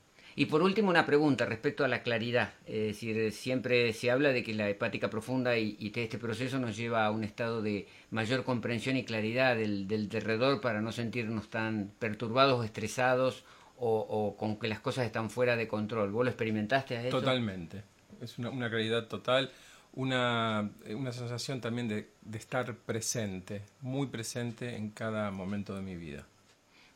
Y 0.40 0.46
por 0.46 0.62
último, 0.62 0.88
una 0.88 1.04
pregunta 1.04 1.44
respecto 1.44 1.84
a 1.84 1.88
la 1.88 2.02
claridad. 2.02 2.54
Es 2.64 2.86
decir, 2.86 3.30
siempre 3.30 3.92
se 3.92 4.10
habla 4.10 4.30
de 4.30 4.42
que 4.42 4.54
la 4.54 4.70
hepática 4.70 5.10
profunda 5.10 5.58
y, 5.58 5.92
este 5.94 6.16
proceso 6.16 6.58
nos 6.58 6.78
lleva 6.78 7.04
a 7.04 7.10
un 7.10 7.24
estado 7.24 7.60
de 7.60 7.86
mayor 8.10 8.42
comprensión 8.44 8.96
y 8.96 9.04
claridad 9.04 9.54
del, 9.54 9.86
del 9.86 10.08
derredor 10.08 10.62
para 10.62 10.80
no 10.80 10.92
sentirnos 10.92 11.50
tan 11.50 11.92
perturbados 11.98 12.58
o 12.58 12.64
estresados 12.64 13.44
o, 13.76 14.34
con 14.38 14.58
que 14.58 14.68
las 14.68 14.80
cosas 14.80 15.04
están 15.04 15.28
fuera 15.28 15.56
de 15.56 15.68
control. 15.68 16.10
¿Vos 16.10 16.24
lo 16.24 16.30
experimentaste 16.30 16.96
a 16.96 17.02
eso? 17.02 17.20
Totalmente. 17.20 17.82
Es 18.22 18.38
una, 18.38 18.70
claridad 18.70 19.08
total. 19.08 19.50
Una, 19.92 20.70
sensación 21.12 21.60
también 21.60 21.86
de 21.86 22.08
estar 22.32 22.74
presente, 22.76 23.60
muy 23.82 24.06
presente 24.06 24.74
en 24.74 24.88
cada 24.88 25.30
momento 25.32 25.74
de 25.74 25.82
mi 25.82 25.96
vida. 25.96 26.24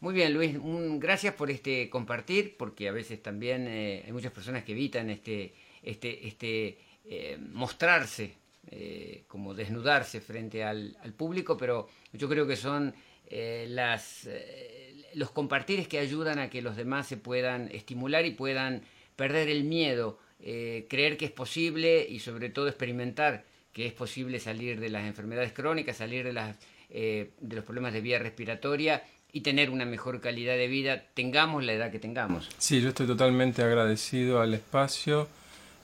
Muy 0.04 0.12
bien, 0.12 0.34
Luis, 0.34 0.54
gracias 1.00 1.32
por 1.32 1.50
este 1.50 1.88
compartir, 1.88 2.58
porque 2.58 2.90
a 2.90 2.92
veces 2.92 3.22
también 3.22 3.66
eh, 3.66 4.02
hay 4.04 4.12
muchas 4.12 4.32
personas 4.32 4.62
que 4.62 4.72
evitan 4.72 5.08
este, 5.08 5.54
este, 5.82 6.28
este 6.28 6.78
eh, 7.06 7.38
mostrarse, 7.40 8.34
eh, 8.70 9.24
como 9.28 9.54
desnudarse 9.54 10.20
frente 10.20 10.62
al, 10.62 10.94
público, 11.16 11.56
pero 11.56 11.88
yo 12.12 12.28
creo 12.28 12.46
que 12.46 12.56
son 12.56 12.94
las, 13.30 14.28
los 15.14 15.30
compartires 15.30 15.88
que 15.88 15.98
ayudan 15.98 16.38
a 16.38 16.50
que 16.50 16.60
los 16.60 16.76
demás 16.76 17.06
se 17.06 17.16
puedan 17.16 17.70
estimular 17.72 18.26
y 18.26 18.32
puedan 18.32 18.82
perder 19.16 19.48
el 19.48 19.64
miedo, 19.64 20.18
creer 20.38 21.16
que 21.16 21.24
es 21.24 21.30
posible 21.30 22.06
y 22.06 22.20
sobre 22.20 22.50
todo 22.50 22.68
experimentar 22.68 23.46
que 23.72 23.86
es 23.86 23.94
posible 23.94 24.38
salir 24.38 24.80
de 24.80 24.90
las 24.90 25.06
enfermedades 25.06 25.54
crónicas, 25.54 25.96
salir 25.96 26.24
de, 26.24 26.34
las, 26.34 26.58
de 26.90 27.32
los 27.40 27.64
problemas 27.64 27.94
de 27.94 28.02
vía 28.02 28.18
respiratoria 28.18 29.02
y 29.34 29.40
tener 29.40 29.68
una 29.68 29.84
mejor 29.84 30.20
calidad 30.20 30.56
de 30.56 30.68
vida, 30.68 31.02
tengamos 31.12 31.64
la 31.64 31.72
edad 31.72 31.90
que 31.90 31.98
tengamos. 31.98 32.48
Sí, 32.56 32.80
yo 32.80 32.90
estoy 32.90 33.08
totalmente 33.08 33.64
agradecido 33.64 34.40
al 34.40 34.54
espacio 34.54 35.28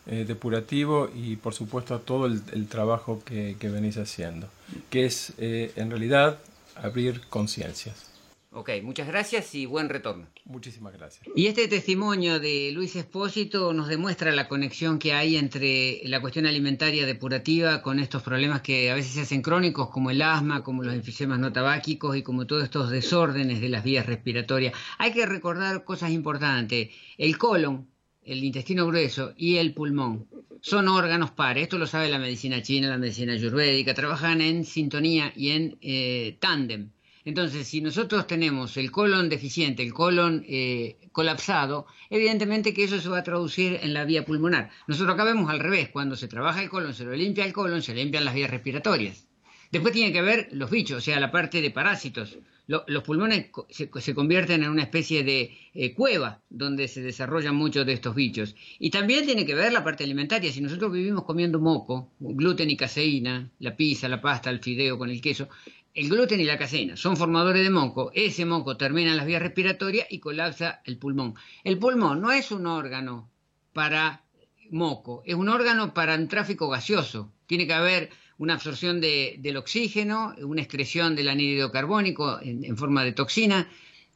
eh, 0.07 0.25
depurativo 0.25 1.11
y 1.13 1.35
por 1.35 1.53
supuesto 1.53 1.97
a 1.97 1.99
todo 1.99 2.27
el, 2.27 2.69
trabajo 2.69 3.21
que, 3.25 3.57
venís 3.61 3.97
haciendo, 3.97 4.49
que 4.89 5.05
es 5.05 5.33
eh, 5.39 5.73
en 5.75 5.91
realidad 5.91 6.39
abrir 6.77 7.23
conciencias. 7.29 8.10
Ok, 8.53 8.71
muchas 8.83 9.07
gracias 9.07 9.55
y 9.55 9.65
buen 9.65 9.89
retorno. 9.89 10.27
Muchísimas 10.45 10.93
gracias. 10.93 11.25
Y 11.37 11.47
este 11.47 11.69
testimonio 11.69 12.41
de 12.41 12.73
Luis 12.73 12.97
Espósito 12.97 13.73
nos 13.73 13.87
demuestra 13.87 14.33
la 14.33 14.49
conexión 14.49 14.99
que 14.99 15.13
hay 15.13 15.37
entre 15.37 16.01
la 16.05 16.21
cuestión 16.21 16.47
alimentaria 16.47 17.07
depurativa 17.07 17.81
con 17.81 18.01
estos 18.01 18.25
problemas 18.25 18.61
que 18.63 18.91
a 18.91 18.97
veces 18.97 19.13
se 19.13 19.21
hacen 19.21 19.43
crónicos, 19.43 19.91
como 19.91 20.11
el 20.11 20.21
asma, 20.21 20.65
como 20.65 20.83
los 20.83 20.95
enfisemas 20.95 21.39
no 21.39 21.53
tabáquicos 21.53 22.17
y 22.17 22.25
como 22.25 22.49
todos 22.49 22.65
estos 22.65 22.91
desórdenes 22.91 23.61
de 23.61 23.69
las 23.69 23.85
vías 23.85 24.07
respiratorias. 24.07 24.75
Hay 24.99 25.13
que 25.13 25.27
recordar 25.27 25.85
cosas 25.85 26.11
importantes. 26.11 26.89
El 27.19 27.39
colon, 27.39 27.87
el 28.25 28.43
intestino 28.43 28.85
grueso 28.85 29.33
y 29.37 29.59
el 29.59 29.75
pulmón 29.75 30.27
son 30.61 30.89
órganos 30.89 31.31
pares. 31.31 31.63
Esto 31.63 31.79
lo 31.79 31.87
sabe 31.87 32.09
la 32.09 32.19
medicina 32.19 32.63
china, 32.63 32.89
la 32.89 32.99
medicina 32.99 33.33
ayurvédica. 33.33 33.95
Trabajan 33.95 34.41
en 34.41 34.65
sintonía 34.65 35.33
y 35.37 35.51
en 35.51 35.79
eh, 35.83 36.37
tándem. 36.41 36.91
Entonces, 37.25 37.69
si 37.69 37.81
nosotros 37.81 38.27
tenemos 38.27 38.77
el 38.77 38.91
colon 38.91 39.29
deficiente, 39.29 39.83
el 39.83 39.93
colon 39.93 40.45
eh, 40.49 40.97
colapsado, 41.13 41.87
evidentemente 42.09 42.73
que 42.73 42.85
eso 42.85 43.01
se 43.01 43.09
va 43.09 43.19
a 43.19 43.23
traducir 43.23 43.79
en 43.83 43.93
la 43.93 44.05
vía 44.05 44.25
pulmonar. 44.25 44.71
Nosotros 44.87 45.15
acá 45.15 45.25
vemos 45.25 45.51
al 45.51 45.61
revés, 45.61 45.91
cuando 45.91 46.17
se 46.17 46.29
trabaja 46.29 46.63
el 46.63 46.71
colon, 46.71 46.95
se 46.95 47.05
lo 47.05 47.13
limpia 47.13 47.45
el 47.45 47.53
colon, 47.53 47.83
se 47.83 47.95
limpian 47.95 48.25
las 48.25 48.35
vías 48.35 48.51
respiratorias. 48.51 49.27
Después 49.71 49.95
tiene 49.95 50.13
que 50.13 50.23
ver 50.23 50.49
los 50.53 50.71
bichos, 50.71 50.99
o 50.99 51.01
sea, 51.01 51.21
la 51.21 51.31
parte 51.31 51.63
de 51.63 51.71
parásitos. 51.71 52.39
los 52.67 53.03
pulmones 53.05 53.51
se, 53.69 54.15
convierten 54.15 54.65
en 54.65 54.71
una 54.71 54.83
especie 54.83 55.23
de 55.23 55.57
eh, 55.75 55.95
cueva 55.95 56.41
donde 56.51 56.89
se 56.89 57.03
desarrollan 57.03 57.55
muchos 57.55 57.87
de 57.87 57.93
estos 57.93 58.17
bichos. 58.17 58.57
Y 58.81 58.91
también 58.91 59.27
tiene 59.27 59.47
que 59.47 59.55
ver 59.55 59.73
la 59.73 59.85
parte 59.85 60.03
alimentaria. 60.03 60.53
Si 60.53 60.61
nosotros 60.61 60.93
vivimos 60.93 61.23
comiendo 61.25 61.61
moco, 61.61 62.11
gluten 62.19 62.69
y 62.69 62.77
caseína, 62.77 63.49
la 63.61 63.77
pizza, 63.77 64.09
la 64.09 64.21
pasta, 64.21 64.51
el 64.51 64.59
fideo 64.59 64.99
con 64.99 65.09
el 65.11 65.21
queso, 65.21 65.49
el 65.95 66.09
gluten 66.09 66.41
y 66.41 66.45
la 66.45 66.59
caseína 66.59 66.97
son 66.97 67.17
formadores 67.17 67.63
de 67.63 67.71
moco, 67.71 68.13
ese 68.15 68.45
moco 68.45 68.77
termina 68.77 69.11
en 69.11 69.17
las 69.17 69.27
vías 69.27 69.43
respiratorias 69.43 70.07
y 70.11 70.21
colapsa 70.21 70.83
el 70.85 70.99
pulmón. 70.99 71.35
El 71.65 71.79
pulmón 71.79 72.21
no 72.21 72.31
es 72.31 72.53
un 72.53 72.67
órgano 72.67 73.29
para 73.73 74.23
moco, 74.71 75.23
es 75.27 75.35
un 75.35 75.49
órgano 75.49 75.93
para 75.95 76.15
un 76.15 76.29
tráfico 76.29 76.69
gaseoso. 76.69 77.33
Tiene 77.47 77.67
que 77.67 77.73
haber 77.73 78.11
una 78.39 78.55
absorción 78.55 79.01
del 79.01 79.57
oxígeno, 79.57 80.35
una 80.43 80.63
excreción 80.63 81.15
del 81.15 81.29
anhídrido 81.29 81.71
carbónico 81.71 82.39
en, 82.41 82.77
forma 82.77 83.05
de 83.05 83.13
toxina, 83.13 83.69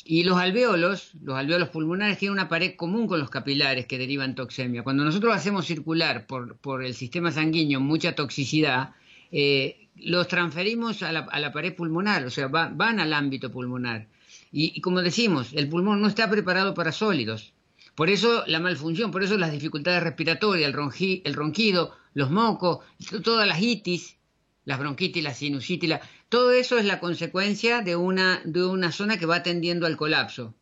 y 0.06 0.24
los 0.24 0.38
alveolos, 0.38 1.12
los 1.22 1.36
alveolos 1.36 1.70
pulmonares 1.70 2.18
tienen 2.18 2.34
una 2.34 2.48
pared 2.48 2.76
común 2.76 3.06
con 3.06 3.18
los 3.18 3.30
capilares 3.30 3.86
que 3.86 3.98
derivan 3.98 4.34
toxemia. 4.34 4.82
Cuando 4.82 5.04
nosotros 5.04 5.34
hacemos 5.34 5.66
circular 5.66 6.26
por, 6.26 6.84
el 6.84 6.94
sistema 6.94 7.32
sanguíneo 7.32 7.80
mucha 7.80 8.14
toxicidad, 8.14 8.94
eh, 9.32 9.83
los 9.96 10.28
transferimos 10.28 11.02
a 11.02 11.12
la, 11.12 11.52
pared 11.52 11.74
pulmonar, 11.74 12.24
o 12.26 12.30
sea, 12.30 12.48
van 12.48 13.00
al 13.00 13.12
ámbito 13.12 13.50
pulmonar. 13.50 14.08
Y, 14.50 14.80
como 14.80 15.02
decimos, 15.02 15.50
el 15.52 15.68
pulmón 15.68 16.00
no 16.00 16.08
está 16.08 16.30
preparado 16.30 16.74
para 16.74 16.92
sólidos. 16.92 17.52
Por 17.94 18.08
eso 18.08 18.44
la 18.46 18.60
malfunción, 18.60 19.10
por 19.10 19.22
eso 19.22 19.36
las 19.36 19.52
dificultades 19.52 20.02
respiratorias, 20.02 20.68
el, 20.72 21.22
el 21.24 21.34
ronquido, 21.34 21.96
los 22.12 22.30
mocos, 22.30 22.84
todas 23.22 23.46
las 23.46 23.60
itis, 23.60 24.16
las 24.64 24.78
bronquitis, 24.78 25.22
la 25.22 25.34
sinusitis, 25.34 25.94
todo 26.28 26.52
eso 26.52 26.78
es 26.78 26.84
la 26.84 27.00
consecuencia 27.00 27.82
de 27.82 27.96
una, 27.96 28.40
de 28.44 28.64
una 28.64 28.92
zona 28.92 29.18
que 29.18 29.26
va 29.26 29.42
tendiendo 29.42 29.86
al 29.86 29.96
colapso 29.96 30.54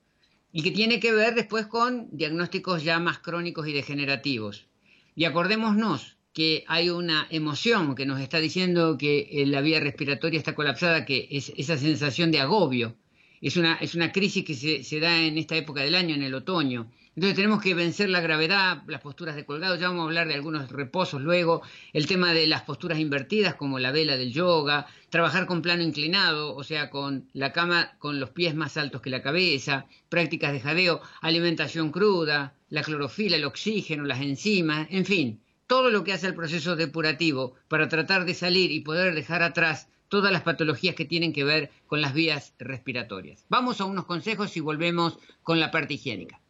y 0.53 0.63
que 0.63 0.71
tiene 0.71 1.01
que 1.01 1.13
ver 1.13 1.35
después 1.35 1.67
con 1.67 2.09
diagnósticos 2.13 2.83
ya 2.83 2.99
más 2.99 3.19
crónicos 3.19 3.67
y 3.69 3.73
degenerativos. 3.73 4.67
Y 5.15 5.25
acordémonos, 5.25 6.17
que 6.33 6.65
hay 6.67 6.91
una 6.91 7.27
emoción 7.31 7.95
que 7.95 8.07
nos 8.07 8.21
está 8.21 8.39
diciendo 8.39 8.97
que 8.97 9.29
eh, 9.31 9.47
la 9.47 9.61
vía 9.61 9.81
respiratoria 9.81 10.39
está 10.39 10.55
colapsada, 10.55 11.05
que 11.05 11.29
es 11.31 11.53
esa 11.57 11.77
sensación 11.77 12.31
de 12.31 12.41
agobio. 12.41 12.97
Es 13.41 13.57
una, 13.57 13.75
es 13.75 13.95
una 13.95 14.13
crisis 14.13 14.45
que 14.45 14.55
se, 14.55 14.85
se, 14.85 15.01
da 15.01 15.21
en 15.21 15.37
esta 15.37 15.57
época 15.57 15.83
del 15.83 15.95
año, 15.95 16.15
en 16.15 16.23
el 16.23 16.35
otoño. 16.35 16.91
Entonces 17.15 17.37
tenemos 17.37 17.61
que 17.61 17.75
vencer 17.75 18.09
la 18.09 18.21
gravedad, 18.21 18.85
las 18.87 19.03
posturas 19.03 19.37
de 19.37 19.45
colgado, 19.45 19.77
ya 19.77 19.89
vamos 19.89 20.03
a 20.03 20.05
hablar 20.05 20.29
de 20.29 20.35
algunos 20.35 20.71
reposos 20.71 21.21
luego, 21.21 21.61
el 21.93 22.07
tema 22.07 22.33
de 22.33 22.47
las 22.47 22.63
posturas 22.63 22.99
invertidas 22.99 23.55
como 23.55 23.79
la 23.79 23.93
vela 23.93 24.17
del 24.17 24.33
yoga, 24.33 24.87
trabajar 25.11 25.45
con 25.45 25.61
plano 25.61 25.83
inclinado, 25.83 26.57
o 26.57 26.65
sea, 26.65 26.89
con 26.89 27.29
la 27.35 27.53
cama 27.53 27.93
con 27.99 28.19
los 28.19 28.31
pies 28.31 28.55
más 28.55 28.79
altos 28.79 29.03
que 29.03 29.11
la 29.11 29.21
cabeza, 29.21 29.87
prácticas 30.09 30.53
de 30.53 30.61
jadeo, 30.61 31.03
alimentación 31.21 31.93
cruda, 31.93 32.55
la 32.71 32.83
clorofila, 32.83 33.37
el 33.37 33.45
oxígeno, 33.45 34.05
las 34.05 34.23
enzimas, 34.23 34.89
en 34.91 35.05
fin, 35.05 35.43
todo 35.73 35.89
lo 35.89 36.05
que 36.05 36.13
hace 36.13 36.27
el 36.27 36.35
proceso 36.35 36.77
depurativo 36.77 37.55
para 37.69 37.89
tratar 37.89 38.27
de 38.27 38.35
salir 38.35 38.71
y 38.73 38.81
poder 38.81 39.15
dejar 39.15 39.43
atrás 39.43 39.89
todas 40.09 40.31
las 40.31 40.43
patologías 40.43 40.95
que 40.95 41.07
tienen 41.07 41.33
que 41.33 41.45
ver 41.45 41.71
con 41.87 42.03
las 42.03 42.13
vías 42.13 42.53
respiratorias. 42.59 43.47
Vamos 43.49 43.81
a 43.81 43.87
unos 43.87 44.05
consejos 44.05 44.55
y 44.59 44.61
volvemos 44.61 45.19
con 45.43 45.61
la 45.61 45.71
parte 45.71 45.95
higiénica. 45.95 46.43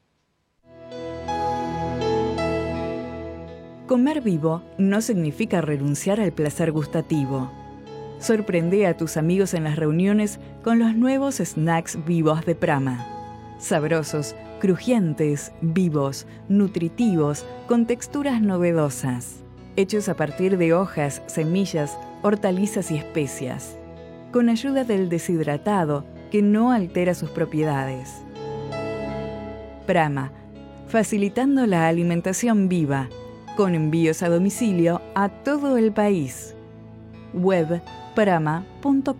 Comer 3.86 4.22
vivo 4.22 4.64
no 4.76 5.00
significa 5.00 5.60
renunciar 5.60 6.18
al 6.18 6.32
placer 6.32 6.72
gustativo. 6.72 7.52
Sorprende 8.18 8.88
a 8.88 8.96
tus 8.96 9.16
amigos 9.16 9.54
en 9.54 9.62
las 9.62 9.76
reuniones 9.76 10.40
con 10.64 10.80
los 10.80 10.96
nuevos 10.96 11.36
snacks 11.36 12.04
vivos 12.04 12.44
de 12.44 12.56
Prama. 12.56 13.11
Sabrosos, 13.62 14.34
crujientes, 14.60 15.52
vivos, 15.60 16.26
nutritivos, 16.48 17.46
con 17.68 17.86
texturas 17.86 18.42
novedosas, 18.42 19.36
hechos 19.76 20.08
a 20.08 20.16
partir 20.16 20.58
de 20.58 20.74
hojas, 20.74 21.22
semillas, 21.26 21.96
hortalizas 22.22 22.90
y 22.90 22.96
especias, 22.96 23.78
con 24.32 24.48
ayuda 24.48 24.82
del 24.82 25.08
deshidratado 25.08 26.04
que 26.32 26.42
no 26.42 26.72
altera 26.72 27.14
sus 27.14 27.30
propiedades. 27.30 28.24
Prama, 29.86 30.32
facilitando 30.88 31.64
la 31.68 31.86
alimentación 31.86 32.68
viva, 32.68 33.08
con 33.56 33.76
envíos 33.76 34.24
a 34.24 34.28
domicilio 34.28 35.00
a 35.14 35.28
todo 35.28 35.76
el 35.76 35.92
país. 35.92 36.56
Web 37.32 37.80
prama.com.ar 38.16 39.12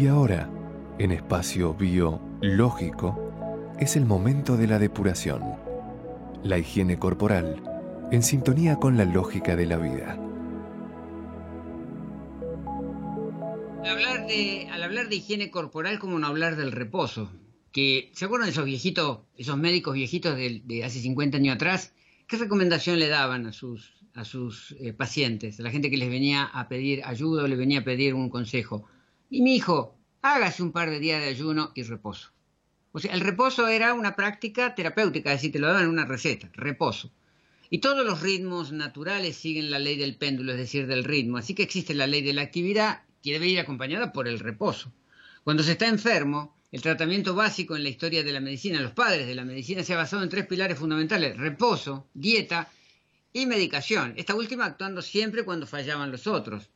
Y 0.00 0.06
ahora, 0.06 0.48
en 0.98 1.12
espacio 1.12 1.74
biológico, 1.74 3.74
es 3.78 3.96
el 3.96 4.06
momento 4.06 4.56
de 4.56 4.66
la 4.66 4.78
depuración, 4.78 5.42
la 6.42 6.56
higiene 6.56 6.98
corporal, 6.98 7.62
en 8.10 8.22
sintonía 8.22 8.76
con 8.76 8.96
la 8.96 9.04
lógica 9.04 9.56
de 9.56 9.66
la 9.66 9.76
vida. 9.76 10.18
Al 13.84 14.82
hablar 14.82 15.10
de, 15.10 15.16
higiene 15.16 15.50
corporal, 15.50 15.98
como 15.98 16.18
no 16.18 16.28
hablar 16.28 16.56
del 16.56 16.72
reposo? 16.72 17.30
Que, 17.70 18.10
¿Se 18.14 18.24
acuerdan 18.24 18.46
de 18.46 18.52
esos 18.52 18.64
viejitos, 18.64 19.18
esos 19.36 19.58
médicos 19.58 19.92
viejitos 19.92 20.34
de, 20.34 20.82
hace 20.82 21.00
50 21.00 21.36
años 21.36 21.56
atrás? 21.56 21.92
¿Qué 22.26 22.38
recomendación 22.38 22.98
le 22.98 23.08
daban 23.08 23.46
a 23.46 23.52
sus, 23.52 23.92
a 24.14 24.24
sus 24.24 24.74
eh, 24.80 24.94
pacientes, 24.94 25.60
a 25.60 25.62
la 25.62 25.70
gente 25.70 25.90
que 25.90 25.98
les 25.98 26.08
venía 26.08 26.44
a 26.44 26.68
pedir 26.68 27.02
ayuda 27.04 27.44
o 27.44 27.46
le 27.46 27.56
venía 27.56 27.80
a 27.80 27.84
pedir 27.84 28.14
un 28.14 28.30
consejo? 28.30 28.86
Y 29.30 29.42
mi 29.42 29.54
hijo, 29.54 29.96
hágase 30.22 30.60
un 30.60 30.72
par 30.72 30.90
de 30.90 30.98
días 30.98 31.22
de 31.22 31.28
ayuno 31.28 31.70
y 31.76 31.84
reposo. 31.84 32.32
O 32.90 32.98
sea, 32.98 33.14
el 33.14 33.20
reposo 33.20 33.68
era 33.68 33.94
una 33.94 34.16
práctica 34.16 34.74
terapéutica, 34.74 35.30
es 35.30 35.36
decir, 35.36 35.52
te 35.52 35.60
lo 35.60 35.68
daban 35.68 35.84
en 35.84 35.90
una 35.90 36.04
receta, 36.04 36.50
reposo. 36.52 37.12
Y 37.70 37.78
todos 37.78 38.04
los 38.04 38.20
ritmos 38.20 38.72
naturales 38.72 39.36
siguen 39.36 39.70
la 39.70 39.78
ley 39.78 39.96
del 39.96 40.16
péndulo, 40.16 40.50
es 40.50 40.58
decir, 40.58 40.88
del 40.88 41.04
ritmo. 41.04 41.38
Así 41.38 41.54
que 41.54 41.62
existe 41.62 41.94
la 41.94 42.08
ley 42.08 42.22
de 42.22 42.32
la 42.32 42.42
actividad 42.42 43.02
que 43.22 43.32
debe 43.32 43.46
ir 43.46 43.60
acompañada 43.60 44.12
por 44.12 44.26
el 44.26 44.40
reposo. 44.40 44.92
Cuando 45.44 45.62
se 45.62 45.72
está 45.72 45.86
enfermo, 45.86 46.56
el 46.72 46.82
tratamiento 46.82 47.36
básico 47.36 47.76
en 47.76 47.84
la 47.84 47.88
historia 47.88 48.24
de 48.24 48.32
la 48.32 48.40
medicina, 48.40 48.80
los 48.80 48.92
padres 48.92 49.28
de 49.28 49.36
la 49.36 49.44
medicina, 49.44 49.84
se 49.84 49.94
ha 49.94 49.96
basado 49.96 50.24
en 50.24 50.28
tres 50.28 50.46
pilares 50.46 50.76
fundamentales, 50.76 51.36
reposo, 51.36 52.08
dieta 52.14 52.68
y 53.32 53.46
medicación. 53.46 54.14
Esta 54.16 54.34
última 54.34 54.64
actuando 54.64 55.00
siempre 55.02 55.44
cuando 55.44 55.68
fallaban 55.68 56.10
los 56.10 56.26
otros. 56.26 56.68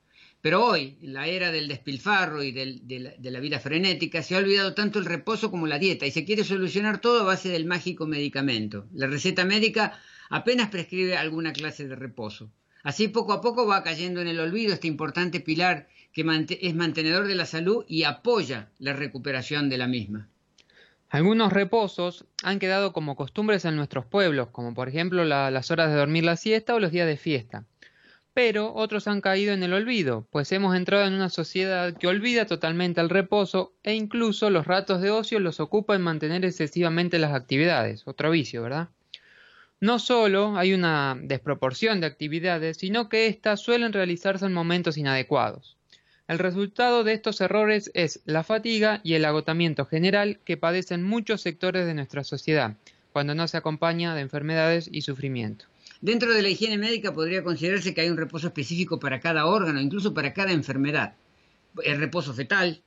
Pero 0.44 0.62
hoy, 0.62 0.98
en 1.00 1.14
la 1.14 1.26
era 1.26 1.50
del 1.50 1.68
despilfarro 1.68 2.42
y 2.42 2.52
de, 2.52 3.16
la, 3.18 3.40
vida 3.40 3.60
frenética, 3.60 4.22
se 4.22 4.34
ha 4.34 4.40
olvidado 4.40 4.74
tanto 4.74 4.98
el 4.98 5.06
reposo 5.06 5.50
como 5.50 5.66
la 5.66 5.78
dieta 5.78 6.04
y 6.04 6.10
se 6.10 6.26
quiere 6.26 6.44
solucionar 6.44 7.00
todo 7.00 7.22
a 7.22 7.24
base 7.24 7.48
del 7.48 7.64
mágico 7.64 8.06
medicamento. 8.06 8.84
La 8.92 9.06
receta 9.06 9.46
médica 9.46 9.98
apenas 10.28 10.68
prescribe 10.68 11.16
alguna 11.16 11.54
clase 11.54 11.88
de 11.88 11.96
reposo. 11.96 12.50
Así 12.82 13.08
poco 13.08 13.32
a 13.32 13.40
poco 13.40 13.66
va 13.66 13.82
cayendo 13.82 14.20
en 14.20 14.28
el 14.28 14.38
olvido 14.38 14.74
este 14.74 14.86
importante 14.86 15.40
pilar 15.40 15.88
que 16.12 16.26
es 16.60 16.74
mantenedor 16.74 17.26
de 17.26 17.36
la 17.36 17.46
salud 17.46 17.86
y 17.88 18.02
apoya 18.02 18.68
la 18.78 18.92
recuperación 18.92 19.70
de 19.70 19.78
la 19.78 19.86
misma. 19.88 20.28
Algunos 21.08 21.54
reposos 21.54 22.26
han 22.42 22.58
quedado 22.58 22.92
como 22.92 23.16
costumbres 23.16 23.64
en 23.64 23.76
nuestros 23.76 24.04
pueblos, 24.04 24.48
como 24.50 24.74
por 24.74 24.90
ejemplo 24.90 25.24
las 25.24 25.70
horas 25.70 25.88
de 25.88 25.96
dormir 25.96 26.24
la 26.24 26.36
siesta 26.36 26.74
o 26.74 26.80
los 26.80 26.92
días 26.92 27.06
de 27.06 27.16
fiesta 27.16 27.64
pero 28.34 28.74
otros 28.74 29.06
han 29.06 29.20
caído 29.20 29.54
en 29.54 29.62
el 29.62 29.72
olvido, 29.72 30.26
pues 30.30 30.50
hemos 30.50 30.76
entrado 30.76 31.06
en 31.06 31.14
una 31.14 31.30
sociedad 31.30 31.96
que 31.96 32.08
olvida 32.08 32.46
totalmente 32.46 33.00
el 33.00 33.08
reposo 33.08 33.72
e 33.84 33.94
incluso 33.94 34.50
los 34.50 34.66
ratos 34.66 35.00
de 35.00 35.10
ocio 35.10 35.38
los 35.38 35.60
ocupa 35.60 35.94
en 35.94 36.02
mantener 36.02 36.44
excesivamente 36.44 37.20
las 37.20 37.32
actividades, 37.32 38.02
otro 38.06 38.32
vicio, 38.32 38.62
¿verdad? 38.62 38.88
No 39.78 40.00
solo 40.00 40.56
hay 40.56 40.74
una 40.74 41.16
desproporción 41.20 42.00
de 42.00 42.08
actividades, 42.08 42.78
sino 42.78 43.08
que 43.08 43.28
éstas 43.28 43.60
suelen 43.60 43.92
realizarse 43.92 44.46
en 44.46 44.52
momentos 44.52 44.96
inadecuados. 44.96 45.76
El 46.26 46.38
resultado 46.38 47.04
de 47.04 47.12
estos 47.12 47.40
errores 47.40 47.90
es 47.94 48.20
la 48.24 48.42
fatiga 48.42 49.00
y 49.04 49.14
el 49.14 49.26
agotamiento 49.26 49.84
general 49.84 50.40
que 50.44 50.56
padecen 50.56 51.04
muchos 51.04 51.42
sectores 51.42 51.86
de 51.86 51.94
nuestra 51.94 52.24
sociedad, 52.24 52.76
cuando 53.12 53.34
no 53.34 53.46
se 53.46 53.58
acompaña 53.58 54.14
de 54.14 54.22
enfermedades 54.22 54.88
y 54.90 55.02
sufrimiento. 55.02 55.66
Dentro 56.04 56.34
de 56.34 56.42
la 56.42 56.50
higiene 56.50 56.76
médica 56.76 57.14
podría 57.14 57.42
considerarse 57.42 57.94
que 57.94 58.02
hay 58.02 58.10
un 58.10 58.18
reposo 58.18 58.48
específico 58.48 59.00
para 59.00 59.20
cada 59.20 59.46
órgano, 59.46 59.80
incluso 59.80 60.12
para 60.12 60.34
cada 60.34 60.52
enfermedad. 60.52 61.14
El 61.82 61.98
reposo 61.98 62.34
fetal, 62.34 62.82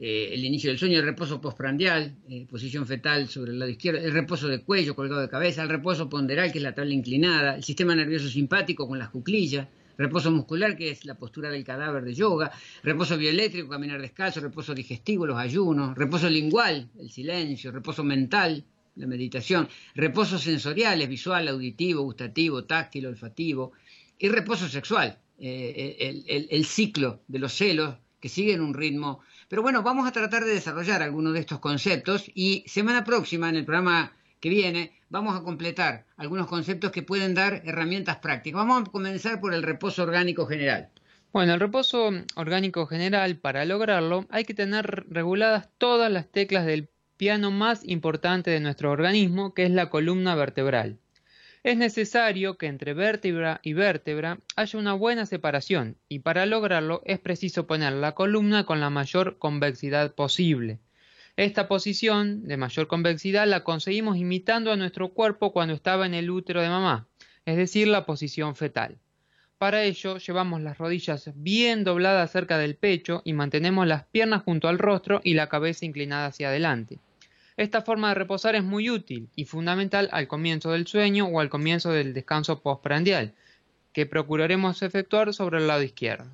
eh, 0.00 0.30
el 0.32 0.44
inicio 0.44 0.70
del 0.70 0.76
sueño, 0.76 0.98
el 0.98 1.04
reposo 1.04 1.40
postprandial, 1.40 2.16
eh, 2.28 2.44
posición 2.50 2.84
fetal 2.84 3.28
sobre 3.28 3.52
el 3.52 3.60
lado 3.60 3.70
izquierdo, 3.70 4.00
el 4.00 4.10
reposo 4.10 4.48
de 4.48 4.64
cuello 4.64 4.96
colgado 4.96 5.20
de 5.20 5.28
cabeza, 5.28 5.62
el 5.62 5.68
reposo 5.68 6.08
ponderal, 6.08 6.50
que 6.50 6.58
es 6.58 6.64
la 6.64 6.74
tabla 6.74 6.92
inclinada, 6.92 7.54
el 7.54 7.62
sistema 7.62 7.94
nervioso 7.94 8.28
simpático 8.28 8.88
con 8.88 8.98
las 8.98 9.10
cuclillas, 9.10 9.68
reposo 9.96 10.32
muscular, 10.32 10.76
que 10.76 10.90
es 10.90 11.04
la 11.04 11.14
postura 11.14 11.50
del 11.50 11.62
cadáver 11.62 12.02
de 12.02 12.14
yoga, 12.14 12.50
reposo 12.82 13.16
bioeléctrico, 13.16 13.68
caminar 13.68 14.02
descalzo, 14.02 14.40
reposo 14.40 14.74
digestivo, 14.74 15.24
los 15.24 15.38
ayunos, 15.38 15.96
reposo 15.96 16.28
lingual, 16.28 16.90
el 16.98 17.10
silencio, 17.10 17.70
reposo 17.70 18.02
mental, 18.02 18.64
la 18.96 19.06
meditación, 19.06 19.68
reposos 19.94 20.42
sensoriales, 20.42 21.08
visual, 21.08 21.48
auditivo, 21.48 22.02
gustativo, 22.02 22.64
táctil, 22.64 23.06
olfativo, 23.06 23.72
y 24.18 24.28
reposo 24.28 24.68
sexual, 24.68 25.18
eh, 25.38 26.24
el, 26.26 26.48
el 26.50 26.64
ciclo 26.64 27.20
de 27.28 27.38
los 27.38 27.52
celos 27.52 27.96
que 28.20 28.28
siguen 28.28 28.60
un 28.60 28.74
ritmo. 28.74 29.20
Pero 29.48 29.62
bueno, 29.62 29.82
vamos 29.82 30.08
a 30.08 30.12
tratar 30.12 30.44
de 30.44 30.54
desarrollar 30.54 31.02
algunos 31.02 31.34
de 31.34 31.40
estos 31.40 31.60
conceptos 31.60 32.30
y 32.34 32.64
semana 32.66 33.04
próxima 33.04 33.48
en 33.48 33.56
el 33.56 33.64
programa 33.64 34.12
que 34.40 34.48
viene 34.48 34.96
vamos 35.08 35.36
a 35.36 35.42
completar 35.42 36.06
algunos 36.16 36.46
conceptos 36.46 36.90
que 36.90 37.02
pueden 37.02 37.34
dar 37.34 37.62
herramientas 37.64 38.16
prácticas. 38.16 38.58
Vamos 38.58 38.88
a 38.88 38.90
comenzar 38.90 39.40
por 39.40 39.54
el 39.54 39.62
reposo 39.62 40.02
orgánico 40.02 40.46
general. 40.46 40.90
Bueno, 41.32 41.54
el 41.54 41.60
reposo 41.60 42.10
orgánico 42.34 42.86
general, 42.86 43.36
para 43.36 43.64
lograrlo, 43.64 44.26
hay 44.30 44.44
que 44.44 44.54
tener 44.54 45.06
reguladas 45.08 45.68
todas 45.78 46.10
las 46.10 46.30
teclas 46.30 46.64
del 46.64 46.88
piano 47.16 47.50
más 47.50 47.82
importante 47.84 48.50
de 48.50 48.60
nuestro 48.60 48.90
organismo, 48.90 49.54
que 49.54 49.64
es 49.64 49.70
la 49.70 49.90
columna 49.90 50.34
vertebral. 50.34 50.98
Es 51.62 51.76
necesario 51.76 52.58
que 52.58 52.66
entre 52.66 52.94
vértebra 52.94 53.58
y 53.62 53.72
vértebra 53.72 54.38
haya 54.54 54.78
una 54.78 54.92
buena 54.92 55.26
separación, 55.26 55.96
y 56.08 56.20
para 56.20 56.46
lograrlo 56.46 57.02
es 57.04 57.18
preciso 57.18 57.66
poner 57.66 57.92
la 57.94 58.12
columna 58.12 58.64
con 58.64 58.78
la 58.78 58.90
mayor 58.90 59.38
convexidad 59.38 60.14
posible. 60.14 60.78
Esta 61.36 61.66
posición 61.66 62.44
de 62.46 62.56
mayor 62.56 62.86
convexidad 62.86 63.46
la 63.48 63.64
conseguimos 63.64 64.16
imitando 64.16 64.70
a 64.70 64.76
nuestro 64.76 65.08
cuerpo 65.08 65.52
cuando 65.52 65.74
estaba 65.74 66.06
en 66.06 66.14
el 66.14 66.30
útero 66.30 66.62
de 66.62 66.68
mamá, 66.68 67.08
es 67.44 67.56
decir, 67.56 67.88
la 67.88 68.06
posición 68.06 68.54
fetal. 68.54 68.98
Para 69.58 69.82
ello 69.82 70.18
llevamos 70.18 70.60
las 70.60 70.76
rodillas 70.76 71.30
bien 71.34 71.82
dobladas 71.82 72.30
cerca 72.30 72.58
del 72.58 72.76
pecho 72.76 73.22
y 73.24 73.32
mantenemos 73.32 73.86
las 73.86 74.04
piernas 74.04 74.42
junto 74.44 74.68
al 74.68 74.78
rostro 74.78 75.20
y 75.24 75.34
la 75.34 75.48
cabeza 75.48 75.86
inclinada 75.86 76.26
hacia 76.26 76.48
adelante. 76.48 77.00
Esta 77.56 77.80
forma 77.80 78.08
de 78.08 78.16
reposar 78.16 78.54
es 78.54 78.64
muy 78.64 78.90
útil 78.90 79.28
y 79.34 79.46
fundamental 79.46 80.10
al 80.12 80.28
comienzo 80.28 80.72
del 80.72 80.86
sueño 80.86 81.26
o 81.26 81.40
al 81.40 81.48
comienzo 81.48 81.90
del 81.90 82.12
descanso 82.12 82.60
postprandial, 82.60 83.32
que 83.94 84.04
procuraremos 84.04 84.82
efectuar 84.82 85.32
sobre 85.32 85.58
el 85.58 85.66
lado 85.66 85.82
izquierdo. 85.82 86.26